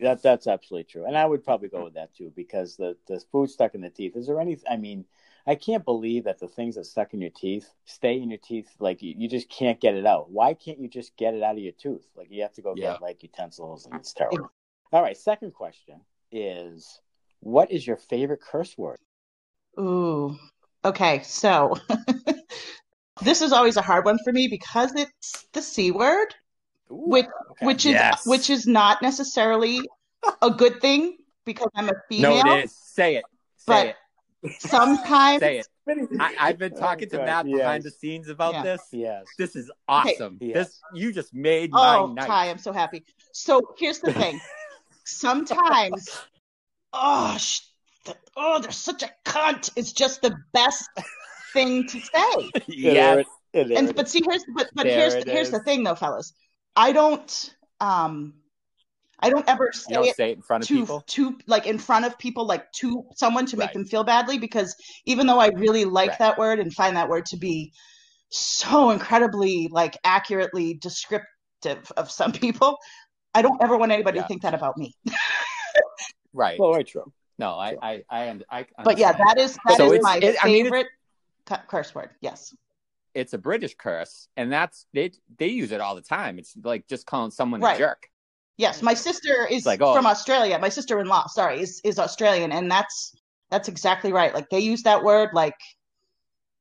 That 0.00 0.22
that's 0.22 0.46
absolutely 0.46 0.84
true, 0.84 1.06
and 1.06 1.16
I 1.16 1.24
would 1.24 1.44
probably 1.44 1.68
go 1.68 1.84
with 1.84 1.94
that 1.94 2.14
too 2.14 2.32
because 2.34 2.76
the 2.76 2.96
the 3.06 3.20
food 3.32 3.50
stuck 3.50 3.74
in 3.74 3.80
the 3.80 3.90
teeth. 3.90 4.16
Is 4.16 4.26
there 4.26 4.40
any? 4.40 4.58
I 4.68 4.76
mean, 4.76 5.04
I 5.48 5.54
can't 5.54 5.82
believe 5.82 6.24
that 6.24 6.38
the 6.38 6.46
things 6.46 6.74
that 6.74 6.84
stuck 6.84 7.14
in 7.14 7.22
your 7.22 7.30
teeth 7.30 7.70
stay 7.86 8.20
in 8.20 8.28
your 8.28 8.38
teeth. 8.38 8.68
Like 8.80 9.00
you, 9.00 9.14
you 9.16 9.28
just 9.30 9.48
can't 9.48 9.80
get 9.80 9.94
it 9.94 10.04
out. 10.04 10.30
Why 10.30 10.52
can't 10.52 10.78
you 10.78 10.88
just 10.88 11.16
get 11.16 11.32
it 11.32 11.42
out 11.42 11.56
of 11.56 11.62
your 11.62 11.72
tooth? 11.72 12.06
Like 12.14 12.30
you 12.30 12.42
have 12.42 12.52
to 12.52 12.62
go 12.62 12.74
Yeah. 12.76 12.92
get 12.92 13.00
like 13.02 13.22
utensils, 13.22 13.86
and 13.86 13.94
it's 13.94 14.12
terrible. 14.12 14.50
All 14.92 15.02
right, 15.02 15.16
second 15.16 15.54
question 15.54 16.02
is, 16.30 17.00
what 17.40 17.72
is 17.72 17.86
your 17.86 17.96
favorite 17.96 18.42
curse 18.42 18.76
word? 18.76 18.98
Ooh. 19.80 20.36
Okay, 20.84 21.22
so 21.22 21.74
this 23.22 23.40
is 23.40 23.50
always 23.52 23.78
a 23.78 23.82
hard 23.82 24.04
one 24.04 24.18
for 24.24 24.32
me 24.34 24.48
because 24.48 24.94
it's 24.96 25.46
the 25.54 25.62
C 25.62 25.92
word, 25.92 26.34
which 26.90 27.24
Okay. 27.52 27.66
which 27.66 27.86
is 27.86 27.94
Yes. 27.94 28.26
which 28.26 28.50
is 28.50 28.66
not 28.66 29.00
necessarily 29.00 29.80
a 30.42 30.50
good 30.50 30.82
thing 30.82 31.16
because 31.46 31.68
I'm 31.74 31.88
a 31.88 31.94
female. 32.10 32.44
No, 32.44 32.52
it 32.52 32.64
is. 32.64 32.76
Say 32.76 33.16
it. 33.16 33.24
Say 33.56 33.64
But 33.66 33.86
it. 33.88 33.96
Sometimes 34.58 35.40
Say 35.40 35.58
it. 35.58 35.66
I, 36.20 36.34
I've 36.38 36.58
been 36.58 36.74
talking 36.76 37.08
to 37.10 37.16
God, 37.16 37.26
Matt 37.26 37.46
behind 37.46 37.82
the 37.82 37.90
scenes 37.90 38.28
about 38.28 38.54
Yeah. 38.54 38.62
this. 38.62 38.82
yes. 38.92 39.24
This 39.38 39.56
is 39.56 39.70
awesome. 39.88 40.38
Yes. 40.40 40.54
This 40.68 40.80
you 40.94 41.12
just 41.12 41.32
made 41.34 41.70
my 41.72 41.96
Oh, 41.98 42.06
night. 42.06 42.26
Ty, 42.26 42.50
I'm 42.50 42.58
so 42.58 42.72
happy. 42.72 43.04
So 43.32 43.74
here's 43.78 44.00
the 44.00 44.12
thing. 44.12 44.40
Sometimes, 45.04 46.08
oh, 46.92 47.36
sh- 47.38 47.60
th- 48.04 48.16
oh, 48.36 48.60
they're 48.60 48.70
such 48.70 49.02
a 49.02 49.10
cunt. 49.24 49.70
It's 49.76 49.92
just 49.92 50.20
the 50.22 50.36
best 50.52 50.88
thing 51.52 51.86
to 51.88 52.00
say. 52.00 52.50
Yes. 52.68 53.18
it- 53.20 53.26
yeah, 53.54 53.64
there 53.64 53.78
And 53.78 53.96
but 53.96 54.08
see, 54.08 54.20
here's 54.24 54.44
but 54.54 54.68
but 54.74 54.84
There 54.84 54.98
here's 54.98 55.14
it 55.14 55.24
the, 55.24 55.30
here's 55.32 55.50
the 55.50 55.60
thing 55.60 55.82
though, 55.82 55.94
fellas. 55.94 56.34
I 56.76 56.92
don't 56.92 57.54
um, 57.80 58.34
I 59.20 59.30
don't 59.30 59.48
ever 59.48 59.70
say 59.72 59.94
don't 59.94 60.06
it 60.06 60.16
say 60.16 60.30
it 60.30 60.36
in 60.36 60.42
front 60.42 60.62
of 60.64 60.68
to 60.68 60.74
people. 60.76 61.00
to 61.08 61.38
like 61.46 61.66
in 61.66 61.78
front 61.78 62.04
of 62.04 62.16
people 62.18 62.46
like 62.46 62.70
to 62.74 63.04
someone 63.16 63.46
to 63.46 63.56
make 63.56 63.68
Right. 63.68 63.74
them 63.74 63.84
feel 63.84 64.04
badly 64.04 64.38
because 64.38 64.76
even 65.06 65.26
though 65.26 65.38
I 65.40 65.48
really 65.48 65.84
like 65.84 66.10
Right. 66.10 66.18
that 66.20 66.38
word 66.38 66.60
and 66.60 66.72
find 66.72 66.96
that 66.96 67.08
word 67.08 67.26
to 67.26 67.36
be 67.36 67.72
so 68.30 68.90
incredibly 68.90 69.68
like 69.72 69.96
accurately 70.04 70.74
descriptive 70.74 71.90
of 71.96 72.10
some 72.10 72.30
people, 72.32 72.78
I 73.34 73.42
don't 73.42 73.60
ever 73.62 73.76
want 73.76 73.90
anybody 73.92 74.16
Yeah. 74.16 74.22
to 74.22 74.28
think 74.28 74.42
that 74.42 74.54
about 74.54 74.76
me. 74.76 74.94
Right. 76.32 76.58
Well, 76.58 76.72
very 76.72 76.84
true. 76.84 77.12
No, 77.38 77.52
I, 77.52 77.76
I, 77.82 78.02
I, 78.10 78.28
und- 78.28 78.44
I 78.50 78.66
But 78.84 78.98
yeah, 78.98 79.12
that 79.12 79.38
is 79.38 79.56
that 79.66 79.72
is 79.72 79.76
So 79.78 79.86
it's- 79.92 80.02
my 80.02 80.18
it- 80.18 80.36
I 80.42 80.46
mean, 80.46 80.64
favorite 80.64 80.86
curse 81.68 81.94
word. 81.94 82.10
Yes. 82.20 82.54
it's 83.14 83.32
a 83.32 83.38
British 83.38 83.74
curse, 83.74 84.28
and 84.36 84.52
that's 84.52 84.86
they 84.92 85.10
they 85.38 85.46
use 85.48 85.72
it 85.72 85.80
all 85.80 85.94
the 85.94 86.02
time. 86.02 86.38
It's 86.38 86.54
like 86.62 86.86
just 86.86 87.06
calling 87.06 87.30
someone 87.30 87.60
Right. 87.60 87.76
a 87.76 87.78
jerk. 87.78 88.08
Yes, 88.58 88.82
my 88.82 88.94
sister 88.94 89.46
is 89.48 89.64
like, 89.64 89.80
oh. 89.80 89.94
from 89.94 90.04
Australia. 90.04 90.58
My 90.58 90.68
sister-in-law, 90.68 91.28
sorry, 91.28 91.60
is 91.60 91.80
is 91.84 91.98
Australian, 91.98 92.50
and 92.50 92.68
that's 92.68 93.14
that's 93.50 93.68
exactly 93.68 94.12
right. 94.12 94.34
Like 94.34 94.50
they 94.50 94.58
use 94.58 94.82
that 94.82 95.04
word 95.04 95.30
like, 95.32 95.54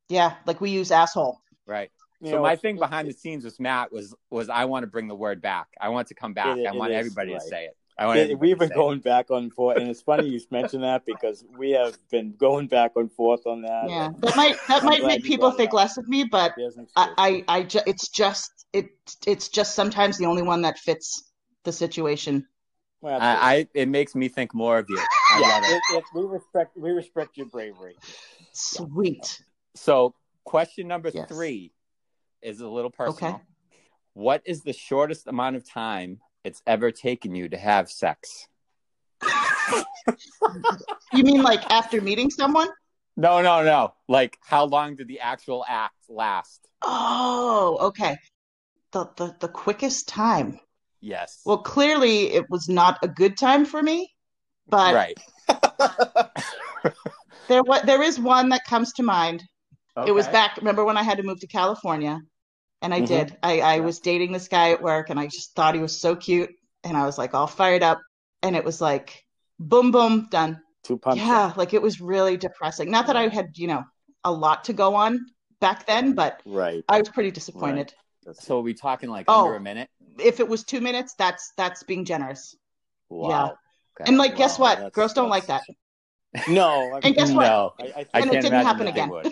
yeah, 0.08 0.36
like 0.46 0.62
we 0.62 0.70
use 0.70 0.92
asshole. 0.92 1.42
Right. 1.66 1.90
You 2.22 2.30
so 2.30 2.36
know, 2.38 2.44
my 2.44 2.56
thing 2.56 2.78
behind 2.78 3.08
the 3.08 3.14
scenes 3.14 3.44
with 3.44 3.60
Matt 3.60 3.92
was 3.92 4.16
was 4.30 4.48
I 4.48 4.66
want 4.66 4.84
to 4.84 4.88
bring 4.88 5.08
the 5.08 5.16
word 5.16 5.42
back. 5.42 5.68
I 5.82 5.90
want 5.90 6.08
to 6.10 6.14
come 6.14 6.34
back. 6.34 6.58
It- 6.58 6.68
I 6.68 6.72
want 6.72 6.94
everybody 6.94 7.34
right. 7.34 7.42
to 7.42 7.48
say 7.48 7.66
it. 7.66 7.78
I 8.00 8.06
want 8.06 8.18
Yeah, 8.18 8.24
everybody 8.26 8.48
we've 8.48 8.60
been 8.60 8.70
say 8.70 8.76
going 8.76 9.00
back 9.00 9.32
and 9.32 9.52
forth, 9.52 9.78
and 9.78 9.90
it's 9.90 10.04
funny 10.04 10.30
you 10.30 10.40
mentioned 10.52 10.84
that 10.84 11.04
because 11.08 11.44
we 11.58 11.72
have 11.72 11.98
been 12.12 12.36
going 12.38 12.68
back 12.68 12.92
and 12.96 13.12
forth 13.12 13.48
on 13.48 13.64
that. 13.64 13.90
Yeah, 13.90 14.10
that 14.20 14.36
might 14.36 14.56
that 14.68 14.84
I'm 14.84 14.86
might 14.86 15.04
make 15.04 15.24
people 15.24 15.50
think 15.50 15.70
up. 15.70 15.74
less 15.74 15.98
of 15.98 16.08
me, 16.08 16.26
but 16.26 16.54
I. 16.96 17.10
I, 17.18 17.44
I 17.48 17.64
ju- 17.64 17.82
it's 17.88 18.10
just 18.10 18.52
it 18.72 18.90
it's 19.26 19.48
just 19.48 19.74
sometimes 19.74 20.20
the 20.20 20.28
only 20.28 20.44
one 20.44 20.62
that 20.62 20.78
fits 20.78 21.24
the 21.68 21.74
situation. 21.74 22.48
Well, 23.02 23.18
it. 23.18 23.22
I, 23.22 23.56
I 23.56 23.68
it 23.76 23.90
makes 23.90 24.16
me 24.16 24.30
think 24.30 24.56
more 24.56 24.80
of 24.80 24.88
you. 24.90 24.98
I 24.98 25.40
yeah, 25.40 25.48
love 25.48 25.64
it. 25.64 25.68
it, 25.68 25.98
it, 25.98 26.04
we 26.16 26.24
respect 26.24 26.78
we 26.78 26.92
respect 26.92 27.38
your 27.38 27.46
bravery. 27.48 27.96
Sweet. 28.54 29.44
So 29.76 30.16
question 30.46 30.88
number 30.88 31.12
Yes. 31.12 31.28
three 31.28 31.74
is 32.42 32.62
a 32.62 32.68
little 32.68 32.90
personal. 32.90 33.36
Okay. 33.36 33.44
What 34.14 34.42
is 34.46 34.64
the 34.64 34.74
shortest 34.74 35.28
amount 35.28 35.58
of 35.58 35.70
time 35.70 36.22
it's 36.44 36.64
ever 36.66 36.90
taken 36.90 37.36
you 37.36 37.50
to 37.50 37.58
have 37.58 37.92
sex? 37.92 38.48
You 41.14 41.24
mean 41.24 41.42
like 41.42 41.70
after 41.72 42.02
meeting 42.02 42.30
someone? 42.30 42.68
No, 43.16 43.42
no, 43.42 43.64
no. 43.64 43.94
Like 44.08 44.38
how 44.42 44.66
long 44.66 44.96
did 44.96 45.08
the 45.08 45.20
actual 45.22 45.66
act 45.68 45.96
last? 46.10 46.68
Oh, 46.82 47.78
okay. 47.82 48.18
The 48.92 49.10
the 49.16 49.36
the 49.40 49.48
quickest 49.48 50.08
time. 50.08 50.60
Yes. 51.02 51.42
Well, 51.46 51.60
clearly 51.60 52.34
it 52.34 52.50
was 52.50 52.68
not 52.68 52.98
a 53.04 53.08
good 53.08 53.38
time 53.38 53.66
for 53.66 53.82
me, 53.82 54.12
but 54.68 54.94
right. 54.96 55.18
there 57.48 57.64
wa- 57.64 57.82
there 57.84 58.02
is 58.02 58.20
one 58.20 58.50
that 58.50 58.64
comes 58.66 58.94
to 58.94 59.04
mind. 59.04 59.44
It 60.06 60.12
was 60.12 60.28
back. 60.28 60.58
Remember 60.58 60.86
when 60.86 60.96
I 60.98 61.02
had 61.04 61.18
to 61.18 61.24
move 61.24 61.40
to 61.40 61.48
California, 61.48 62.20
and 62.84 62.94
I 62.94 63.02
Mhm. 63.02 63.08
did. 63.08 63.38
I 63.42 63.62
I 63.62 63.76
Yeah. 63.76 63.82
was 63.82 64.00
dating 64.00 64.32
this 64.32 64.48
guy 64.48 64.72
at 64.72 64.82
work, 64.82 65.10
and 65.10 65.20
I 65.20 65.26
just 65.28 65.56
thought 65.56 65.74
he 65.74 65.82
was 65.82 66.00
so 66.00 66.16
cute, 66.16 66.52
and 66.84 66.96
I 66.96 67.06
was 67.06 67.18
like 67.18 67.34
all 67.34 67.48
fired 67.48 67.82
up, 67.84 68.00
and 68.44 68.56
it 68.56 68.64
was 68.64 68.80
like, 68.80 69.24
boom, 69.60 69.92
boom, 69.92 70.28
done. 70.30 70.62
Two 70.84 70.98
pumps. 70.98 71.18
Yeah, 71.22 71.54
like 71.56 71.74
it 71.74 71.82
was 71.82 72.00
really 72.00 72.38
depressing. 72.38 72.92
Not 72.92 73.08
that 73.08 73.16
I 73.18 73.28
had 73.28 73.58
you 73.58 73.68
know 73.68 73.84
a 74.24 74.32
lot 74.32 74.66
to 74.66 74.74
go 74.74 74.94
on 74.96 75.20
back 75.60 75.86
then, 75.88 76.14
but 76.14 76.42
Right. 76.46 76.84
I 76.90 77.00
was 77.00 77.10
pretty 77.10 77.32
disappointed. 77.32 77.94
That's- 78.24 78.46
So 78.46 78.60
are 78.60 78.62
we 78.62 78.74
talking 78.76 79.10
like 79.10 79.26
Oh. 79.28 79.46
under 79.46 79.56
a 79.56 79.60
minute? 79.62 79.90
If 80.20 80.40
it 80.40 80.48
was 80.48 80.64
two 80.64 80.82
minutes, 80.82 81.14
that's 81.18 81.54
that's 81.58 81.84
being 81.84 82.06
generous. 82.06 82.56
wow. 83.10 83.58
Okay. 84.00 84.10
And 84.10 84.18
like, 84.18 84.36
guess 84.36 84.60
what? 84.60 84.76
that's- 84.78 84.92
Girls 84.94 85.14
don't 85.14 85.30
like 85.30 85.48
that. 85.48 85.64
No. 86.48 86.92
I 86.96 87.00
And 87.04 87.16
guess 87.16 87.32
what? 87.32 87.48
No. 87.48 87.74
I, 87.80 87.84
I 87.86 88.06
I 88.14 88.20
And 88.22 88.34
it 88.34 88.42
didn't 88.42 88.64
happen 88.66 88.88
again. 88.88 89.10
would. 89.10 89.28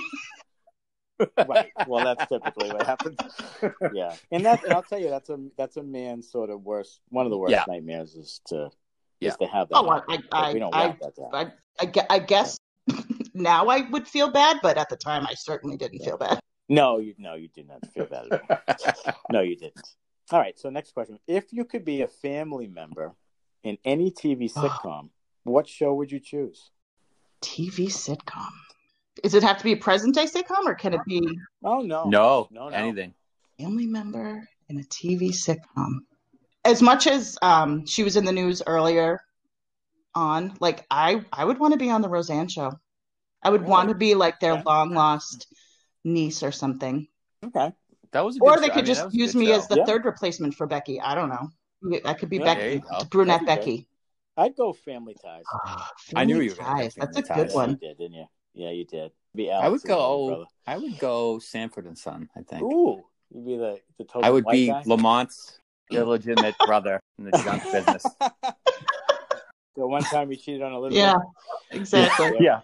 right. 1.48 1.72
Well, 1.88 2.04
that's 2.04 2.28
typically 2.30 2.70
what 2.72 2.86
happens. 2.86 3.18
Yeah, 3.94 4.14
and 4.32 4.46
that, 4.46 4.64
and 4.64 4.74
I'll 4.74 4.84
tell 4.84 5.00
you, 5.00 5.10
that's 5.10 5.30
a 5.30 5.38
that's 5.58 5.78
a 5.78 5.84
man's 5.84 6.30
sort 6.30 6.50
of 6.50 6.62
worst. 6.64 7.00
One 7.10 7.26
of 7.26 7.32
the 7.32 7.38
worst 7.38 7.52
Yeah. 7.52 7.64
nightmares 7.68 8.16
is 8.16 8.42
to 8.48 8.70
Yeah. 9.22 9.30
is 9.30 9.38
to 9.38 9.46
have 9.48 9.70
that. 9.70 9.76
Oh, 9.78 9.90
I- 9.90 9.96
happen. 10.12 10.24
I- 10.32 10.54
we 10.54 10.60
don't 10.60 10.76
I- 10.76 10.88
want 10.88 11.00
that. 11.00 11.14
I 11.34 11.52
I, 11.80 12.06
I 12.16 12.20
guess 12.20 12.58
now 13.34 13.68
I 13.68 13.82
would 13.90 14.08
feel 14.08 14.30
bad, 14.32 14.58
but 14.62 14.78
at 14.78 14.90
the 14.90 14.98
time 14.98 15.26
I 15.28 15.34
certainly 15.36 15.78
didn't 15.78 16.00
feel 16.00 16.18
bad. 16.18 16.40
No, 16.70 17.00
you 17.00 17.14
no, 17.18 17.36
you 17.36 17.48
did 17.50 17.68
not 17.68 17.86
feel 17.94 18.06
bad 18.08 18.28
at 18.68 18.82
all. 19.08 19.14
no, 19.32 19.42
you 19.42 19.56
didn't. 19.56 19.88
All 20.32 20.40
right. 20.40 20.58
So 20.58 20.70
next 20.70 20.94
question: 20.94 21.20
If 21.28 21.54
you 21.54 21.66
could 21.66 21.86
be 21.86 22.02
a 22.02 22.08
family 22.08 22.68
member 22.68 23.16
in 23.64 23.78
any 23.86 24.12
TV 24.12 24.46
sitcom, 24.46 25.10
what 25.44 25.68
show 25.68 25.94
would 25.94 26.12
you 26.12 26.20
choose? 26.20 26.72
TV 27.42 27.88
sitcom. 27.88 28.50
Does 29.22 29.34
it 29.34 29.44
have 29.44 29.58
to 29.60 29.64
be 29.64 29.74
a 29.74 29.78
present 29.78 30.16
day 30.16 30.26
sitcom, 30.26 30.66
or 30.66 30.76
can 30.76 30.94
it 30.94 31.02
be 31.06 31.38
Oh 31.64 31.82
no, 31.82 32.10
no, 32.10 32.48
no, 32.52 32.70
no. 32.70 32.76
anything. 32.76 33.14
family 33.60 33.86
member 33.86 34.48
in 34.70 34.80
a 34.80 34.84
TV 34.84 35.30
sitcom? 35.30 36.00
As 36.64 36.82
much 36.82 37.06
as 37.06 37.38
um, 37.42 37.86
she 37.86 38.04
was 38.04 38.16
in 38.16 38.26
the 38.26 38.32
news 38.32 38.64
earlier 38.66 39.22
on, 40.16 40.56
like 40.60 40.86
I, 40.90 41.24
I 41.32 41.46
would 41.46 41.60
want 41.60 41.74
to 41.74 41.78
be 41.80 41.92
on 41.92 42.02
the 42.02 42.10
Roseanne 42.10 42.48
show. 42.48 42.72
I 43.44 43.52
would 43.52 43.62
Really? 43.62 43.70
want 43.72 43.90
to 43.90 43.96
be 43.96 44.16
like 44.16 44.40
their 44.40 44.54
Okay. 44.54 44.64
long 44.66 44.94
lost 44.96 45.46
niece 46.04 46.42
or 46.42 46.52
something. 46.52 47.08
Okay. 47.44 47.72
That 48.16 48.24
was 48.24 48.38
a 48.38 48.40
Or 48.40 48.54
good 48.56 48.62
they 48.62 48.68
show. 48.68 48.72
I 48.72 48.76
could 48.76 48.86
mean, 48.86 48.86
just 48.86 49.04
was 49.04 49.14
a 49.14 49.18
use 49.18 49.36
me 49.36 49.48
show. 49.48 49.56
as 49.56 49.68
the 49.68 49.76
Yeah. 49.76 49.84
third 49.84 50.06
replacement 50.06 50.56
for 50.56 50.66
Becky. 50.66 51.02
I 51.02 51.16
don't 51.16 51.28
know. 51.28 51.50
I 52.06 52.14
could 52.14 52.30
be 52.30 52.38
Yeah, 52.38 52.46
Becky, 52.46 52.82
brunette 53.12 53.42
That'd 53.42 53.66
be 53.66 53.72
Becky. 53.74 53.88
I'd 54.38 54.56
go 54.56 54.72
Family 54.72 55.16
Ties. 55.22 55.44
Ah, 55.54 55.92
I 56.16 56.24
knew 56.24 56.40
you 56.40 56.52
were 56.52 56.56
gonna 56.56 56.82
Ties. 56.84 56.96
That's 56.96 57.18
a 57.18 57.24
Family 57.24 57.44
good 57.48 57.54
one. 57.54 57.70
You 57.72 57.76
did, 57.76 57.98
didn't 57.98 58.14
you? 58.14 58.26
Yeah, 58.54 58.70
you 58.70 58.86
did. 58.86 59.12
Be 59.36 59.52
I 59.52 59.68
would 59.68 59.82
go. 59.84 60.28
brother. 60.28 60.46
I 60.66 60.78
would 60.78 60.98
go 60.98 61.40
Sanford 61.40 61.88
and 61.88 61.98
Son. 61.98 62.30
I 62.38 62.44
think 62.44 62.64
Ooh, 62.64 63.04
you'd 63.34 63.46
be 63.46 63.58
the 63.58 63.82
the 63.98 64.06
total 64.06 64.24
I 64.24 64.30
would 64.30 64.46
white 64.46 64.54
be 64.54 64.68
guy? 64.68 64.84
Lamont's 64.86 65.60
illegitimate 65.92 66.56
brother 66.66 67.02
in 67.20 67.26
the 67.26 67.32
junk 67.44 67.64
business. 67.74 68.06
The 69.76 69.86
one 69.86 70.04
time 70.04 70.32
he 70.32 70.38
cheated 70.38 70.62
on 70.62 70.72
Elizabeth. 70.72 70.98
Yeah, 70.98 71.18
exactly. 71.70 72.38
yeah, 72.40 72.62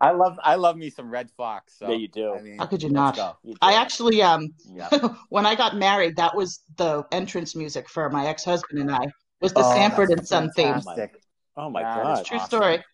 I 0.00 0.10
love. 0.10 0.38
I 0.42 0.56
love 0.56 0.76
me 0.76 0.90
some 0.90 1.10
Redd 1.10 1.30
Foxx. 1.30 1.74
So, 1.78 1.88
Yeah, 1.90 1.96
you 1.96 2.08
do. 2.08 2.34
I 2.34 2.40
mean, 2.42 2.58
How 2.58 2.66
could 2.66 2.82
you 2.82 2.90
not? 2.90 3.16
You 3.42 3.54
I 3.62 3.74
actually, 3.74 4.22
um, 4.22 4.48
Yeah. 4.74 4.90
when 5.30 5.46
I 5.46 5.54
got 5.54 5.76
married, 5.76 6.16
that 6.16 6.34
was 6.34 6.60
the 6.76 7.04
entrance 7.12 7.56
music 7.56 7.88
for 7.88 8.08
my 8.10 8.26
ex-husband 8.26 8.78
and 8.78 8.90
I. 8.90 9.06
Was 9.40 9.52
the 9.52 9.60
Oh, 9.64 9.74
Sanford 9.74 10.10
and 10.10 10.26
Son 10.26 10.50
theme? 10.52 10.80
Oh 11.56 11.70
my 11.70 11.82
That 11.82 12.00
is 12.00 12.18
god. 12.18 12.24
True 12.26 12.38
awesome. 12.38 12.46
story. 12.46 12.84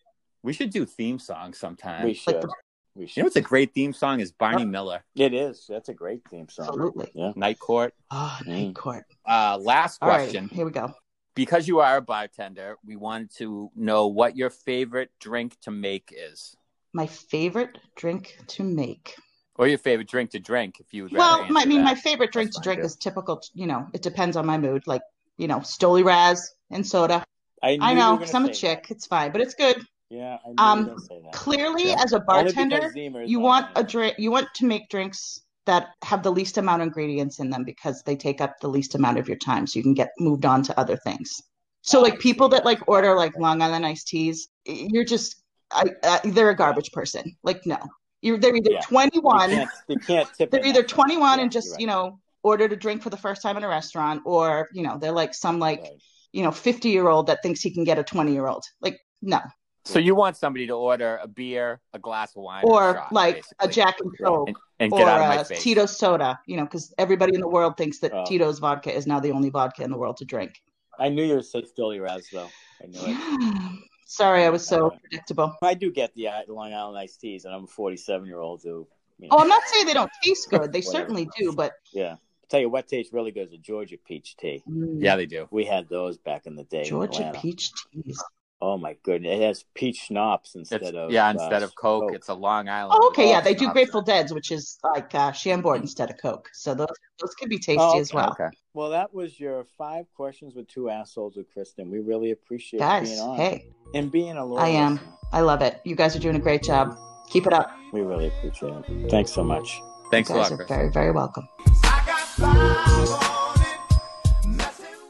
We 0.43 0.53
should 0.53 0.71
do 0.71 0.85
theme 0.85 1.19
songs 1.19 1.57
sometime. 1.57 2.05
We 2.05 2.13
should. 2.13 2.41
the- 2.41 2.53
we 2.95 3.07
should. 3.07 3.17
You 3.17 3.23
know 3.23 3.25
what's 3.25 3.35
a 3.37 3.41
great 3.41 3.73
theme 3.73 3.91
song 3.93 4.19
is 4.19 4.31
Barney 4.31 4.65
Miller, 4.65 5.03
It 5.15 5.33
is. 5.33 5.65
That's 5.67 5.89
a 5.89 5.93
great 5.93 6.21
theme 6.29 6.47
song. 6.47 6.67
Absolutely. 6.67 7.11
Yeah. 7.15 7.31
Night 7.35 7.59
Court. 7.59 7.93
Oh, 8.11 8.37
Mm. 8.41 8.47
night 8.47 8.75
court. 8.75 9.05
Uh, 9.25 9.57
last 9.59 9.97
All 10.01 10.09
right, 10.09 10.29
question. 10.29 10.49
here 10.49 10.65
we 10.65 10.71
go. 10.71 10.93
Because 11.35 11.67
you 11.67 11.79
are 11.79 11.97
a 11.97 12.01
bartender, 12.01 12.77
we 12.85 12.95
wanted 12.95 13.31
to 13.37 13.71
know 13.75 14.07
what 14.07 14.37
your 14.37 14.51
favorite 14.51 15.09
drink 15.19 15.57
to 15.61 15.71
make 15.71 16.13
is. 16.15 16.55
My 16.93 17.07
favorite 17.07 17.77
drink 17.95 18.37
to 18.47 18.63
make. 18.63 19.15
Or 19.55 19.67
your 19.67 19.77
favorite 19.77 20.07
drink 20.07 20.31
to 20.31 20.39
drink, 20.39 20.79
if 20.79 20.93
you 20.93 21.03
would. 21.03 21.11
Well, 21.11 21.45
my, 21.49 21.61
I 21.61 21.65
mean, 21.65 21.79
that. 21.79 21.85
my 21.85 21.95
favorite 21.95 22.31
drink 22.31 22.49
That's 22.49 22.57
to 22.57 22.63
drink 22.63 22.79
too. 22.81 22.85
is 22.85 22.95
typical. 22.95 23.41
You 23.53 23.67
know, 23.67 23.87
it 23.93 24.01
depends 24.01 24.35
on 24.35 24.45
my 24.45 24.57
mood. 24.57 24.83
Like, 24.87 25.01
you 25.37 25.47
know, 25.47 25.59
Stoli 25.59 26.03
Raz 26.03 26.53
and 26.71 26.85
soda. 26.85 27.23
I, 27.61 27.77
I 27.81 27.93
know 27.93 28.17
because 28.17 28.33
I'm 28.33 28.45
a 28.45 28.53
say 28.53 28.67
that. 28.69 28.83
chick. 28.83 28.91
It's 28.91 29.05
fine, 29.05 29.31
but 29.31 29.41
it's 29.41 29.53
good. 29.53 29.77
Yeah, 30.09 30.37
I 30.45 30.49
knew 30.49 30.55
Um, 30.57 30.87
you 30.89 30.99
say 31.07 31.21
that. 31.23 31.33
Clearly, 31.33 31.89
Yeah. 31.89 32.01
as 32.03 32.13
a 32.13 32.19
bartender, 32.19 32.77
because 32.77 32.93
Zima 32.93 33.19
is 33.19 33.31
you 33.31 33.39
want 33.39 33.67
a 33.75 33.83
drink. 33.83 34.15
You 34.19 34.31
want 34.31 34.47
to 34.55 34.65
make 34.65 34.89
drinks 34.89 35.39
that 35.65 35.89
have 36.03 36.23
the 36.23 36.31
least 36.31 36.57
amount 36.57 36.81
of 36.81 36.87
ingredients 36.87 37.39
in 37.39 37.49
them 37.49 37.63
because 37.63 38.03
they 38.03 38.15
take 38.15 38.41
up 38.41 38.59
the 38.59 38.67
least 38.67 38.95
amount 38.95 39.17
of 39.17 39.27
your 39.27 39.37
time, 39.37 39.65
so 39.65 39.79
you 39.79 39.83
can 39.83 39.93
get 39.93 40.11
moved 40.19 40.45
on 40.45 40.61
to 40.63 40.79
other 40.79 40.97
things. 40.97 41.41
So, 41.81 41.99
Oh, 41.99 42.01
like 42.01 42.19
people 42.19 42.49
that 42.49 42.65
like 42.65 42.79
order 42.87 43.15
like 43.15 43.37
Long 43.37 43.61
Island 43.61 43.85
iced 43.85 44.07
teas, 44.07 44.47
you're 44.65 45.05
just, 45.05 45.42
I, 45.73 45.85
uh, 46.03 46.19
they're 46.25 46.49
a 46.49 46.55
garbage 46.55 46.91
person. 46.91 47.35
Like, 47.43 47.65
no, 47.65 47.77
you're 48.21 48.37
they're 48.37 48.55
either 48.55 48.71
Yeah. 48.71 48.79
You 48.79 48.87
21 48.87 49.49
can't, 49.49 49.69
you 49.87 49.97
can't 49.99 50.29
tip. 50.37 50.51
they're 50.51 50.65
either 50.65 50.83
21 50.83 51.37
Yeah, 51.37 51.43
and 51.43 51.51
just 51.51 51.71
right. 51.71 51.79
you 51.81 51.87
know 51.87 52.19
ordered 52.43 52.71
a 52.73 52.75
drink 52.75 53.01
for 53.01 53.09
the 53.09 53.17
first 53.17 53.41
time 53.41 53.57
in 53.57 53.63
a 53.63 53.67
restaurant 53.67 54.21
or 54.25 54.67
you 54.73 54.83
know 54.83 54.97
they're 54.97 55.11
like 55.11 55.33
some 55.33 55.59
like 55.59 55.81
Right. 55.81 56.01
you 56.33 56.43
know 56.43 56.51
50 56.51 56.89
year 56.89 57.07
old 57.07 57.27
that 57.27 57.39
thinks 57.43 57.61
he 57.61 57.71
can 57.73 57.83
get 57.83 57.97
a 57.99 58.03
20 58.03 58.31
year 58.33 58.47
old 58.47 58.63
like 58.81 58.99
no 59.21 59.39
So 59.85 59.99
you 59.99 60.15
want 60.15 60.37
somebody 60.37 60.65
to 60.67 60.73
order 60.73 61.19
a 61.21 61.27
beer, 61.27 61.81
a 61.93 61.99
glass 61.99 62.35
of 62.37 62.43
wine, 62.43 62.63
or 62.65 62.93
shot, 62.93 63.11
like 63.11 63.43
a 63.59 63.67
jack 63.67 63.95
and 63.99 64.11
coke 64.17 64.47
and, 64.49 64.57
and 64.79 64.93
or 64.93 64.99
get 64.99 65.07
out 65.09 65.21
of 65.21 65.27
my 65.27 65.41
a 65.41 65.59
tito's 65.59 65.97
soda 65.97 66.39
you 66.47 66.55
know 66.57 66.63
because 66.63 66.93
everybody 66.97 67.33
in 67.35 67.41
the 67.41 67.47
world 67.57 67.75
thinks 67.77 67.99
that 67.99 68.11
Oh. 68.13 68.23
tito's 68.25 68.59
vodka 68.59 68.91
is 68.95 69.05
now 69.07 69.19
the 69.19 69.31
only 69.31 69.49
vodka 69.49 69.83
in 69.83 69.91
the 69.91 69.97
world 69.97 70.17
to 70.17 70.25
drink 70.25 70.53
I 70.99 71.09
knew 71.09 71.23
you 71.23 71.35
were 71.35 71.41
say 71.41 71.63
Stoli 71.63 71.99
Raz 72.01 72.27
though. 72.31 72.49
I 72.81 72.85
knew 72.87 72.99
it. 73.03 73.17
sorry 74.13 74.43
i 74.45 74.49
was 74.49 74.65
so 74.65 74.87
Uh, 74.87 74.97
predictable 74.99 75.49
I 75.61 75.73
do 75.73 75.91
get 75.91 76.13
the 76.15 76.27
uh, 76.27 76.41
Long 76.47 76.73
Island 76.73 76.97
iced 76.97 77.19
teas, 77.21 77.45
and 77.45 77.53
I'm 77.55 77.63
a 77.65 77.67
47 77.67 78.27
year 78.27 78.39
old 78.39 78.61
who. 78.63 78.87
You 79.19 79.27
know, 79.29 79.35
oh 79.37 79.41
i'm 79.41 79.47
not 79.47 79.63
saying 79.71 79.85
they 79.85 79.93
don't 79.93 80.11
taste 80.23 80.49
good 80.49 80.73
they 80.73 80.81
certainly 80.81 81.29
do 81.39 81.53
but 81.53 81.71
Yeah. 81.93 82.13
I 82.43 82.45
tell 82.49 82.59
you 82.59 82.69
what 82.69 82.87
tastes 82.87 83.13
really 83.13 83.31
good 83.31 83.47
is 83.47 83.53
a 83.53 83.57
Georgia 83.57 83.97
peach 84.07 84.35
tea. 84.37 84.63
mm, 84.69 84.97
Yeah, 84.99 85.15
they 85.15 85.25
do. 85.27 85.47
We 85.51 85.65
had 85.65 85.87
those 85.87 86.17
back 86.17 86.45
in 86.45 86.55
the 86.55 86.63
day. 86.65 86.83
georgia 86.83 87.21
Atlanta. 87.21 87.39
peach 87.39 87.71
teas 87.91 88.21
Oh 88.65 88.77
my 88.77 88.95
goodness! 89.03 89.35
It 89.35 89.41
has 89.41 89.65
peach 89.73 90.03
schnapps 90.07 90.55
instead 90.55 90.81
It's, 90.83 90.91
of 90.93 91.11
yeah, 91.11 91.27
uh, 91.27 91.31
instead 91.31 91.63
of 91.63 91.75
Coke, 91.75 92.13
it's 92.13 92.29
a 92.29 92.33
Long 92.33 92.69
Island. 92.69 92.97
oh 92.97 93.07
okay 93.09 93.29
yeah 93.29 93.41
they 93.41 93.53
do 93.53 93.69
grateful 93.71 94.01
deads 94.01 94.33
which 94.33 94.51
is 94.51 94.79
like 94.95 95.13
uh 95.13 95.31
chambord 95.33 95.81
instead 95.81 96.09
of 96.09 96.17
coke 96.17 96.49
so 96.53 96.73
those 96.73 96.87
those 97.19 97.33
can 97.35 97.49
be 97.49 97.57
tasty 97.59 97.77
Oh, 97.81 97.99
as 97.99 98.13
well 98.13 98.31
Okay. 98.31 98.49
Well, 98.73 98.89
that 98.91 99.13
was 99.13 99.37
your 99.39 99.65
five 99.77 100.05
questions 100.15 100.55
with 100.55 100.67
two 100.67 100.89
assholes 100.89 101.35
with 101.35 101.47
Kristen. 101.53 101.91
We 101.91 101.99
really 101.99 102.31
appreciate 102.31 102.79
guys 102.79 103.09
being 103.09 103.19
on 103.19 103.35
hey 103.37 103.67
and 103.93 104.09
being 104.11 104.37
a 104.37 104.45
loyal 104.45 104.59
I 104.63 104.69
am. 104.69 104.93
listener. 104.93 105.13
I 105.33 105.41
love 105.41 105.61
it. 105.61 105.81
You 105.83 105.95
guys 105.95 106.15
are 106.15 106.19
doing 106.19 106.37
a 106.37 106.39
great 106.47 106.63
job. 106.63 106.97
Keep 107.29 107.47
it 107.47 107.53
up. 107.53 107.69
We 107.91 108.01
really 108.01 108.27
appreciate 108.29 108.73
it. 108.87 109.11
Thanks 109.11 109.31
so 109.31 109.43
much. 109.43 109.81
Thanks 110.09 110.29
you 110.29 110.35
a 110.35 110.39
guys 110.39 110.51
lot, 110.51 110.59
are 110.61 110.65
very, 110.65 110.89
very 110.89 111.11
welcome. 111.11 111.47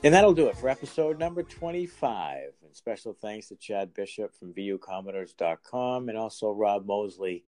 And 0.03 0.13
that'll 0.13 0.33
do 0.33 0.47
it 0.47 0.57
for 0.57 0.67
episode 0.67 1.17
number 1.17 1.43
25. 1.43 2.49
And 2.65 2.75
special 2.75 3.13
thanks 3.13 3.47
to 3.47 3.55
Chad 3.55 3.93
Bishop 3.93 4.35
from 4.35 4.53
VUCommodores.com 4.53 6.09
and 6.09 6.17
also 6.17 6.51
Rob 6.51 6.85
Moseley 6.85 7.45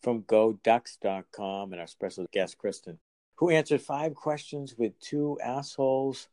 from 0.00 0.22
GoDucks.com 0.22 1.72
and 1.72 1.80
our 1.82 1.86
special 1.86 2.24
guest, 2.32 2.56
Kristen, 2.56 2.98
who 3.36 3.50
answered 3.50 3.82
five 3.82 4.14
questions 4.14 4.74
with 4.78 4.98
two 5.00 5.38
assholes. 5.44 6.28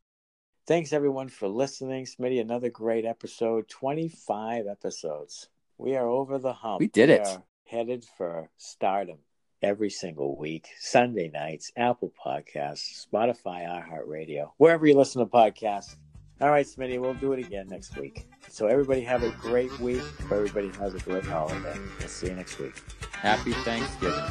Thanks 0.66 0.94
everyone 0.94 1.28
for 1.28 1.50
listening. 1.50 2.06
Smitty, 2.06 2.40
another 2.40 2.70
great 2.70 3.04
episode. 3.04 3.68
25 3.68 4.68
episodes. 4.68 5.50
We 5.78 5.98
are 5.98 6.08
over 6.08 6.38
the 6.38 6.54
hump. 6.54 6.80
We 6.80 6.88
did 6.88 7.10
it. 7.10 7.28
are 7.28 7.44
headed 7.66 8.06
for 8.18 8.50
stardom 8.56 9.18
every 9.66 9.90
single 9.90 10.38
week, 10.38 10.70
Sunday 10.80 11.30
nights, 11.34 11.72
Apple 11.76 12.14
Podcasts, 12.24 13.06
Spotify, 13.06 13.66
iHeartRadio, 13.66 14.52
wherever 14.58 14.86
you 14.86 14.96
listen 14.96 15.22
to 15.22 15.26
podcasts. 15.26 15.96
All 16.40 16.52
right, 16.52 16.66
Smitty, 16.66 17.00
we'll 17.00 17.16
do 17.16 17.34
it 17.34 17.40
again 17.40 17.68
next 17.70 17.98
week. 17.98 18.28
So 18.50 18.68
everybody 18.68 19.02
have 19.02 19.24
a 19.24 19.32
great 19.32 19.78
week. 19.80 20.04
Everybody 20.26 20.70
has 20.80 20.94
a 20.94 21.00
great 21.00 21.26
holiday. 21.26 21.78
We'll 21.98 22.08
see 22.08 22.28
you 22.28 22.36
next 22.36 22.60
week. 22.60 22.76
Happy 23.12 23.54
Thanksgiving. 23.54 24.22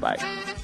Bye. 0.00 0.54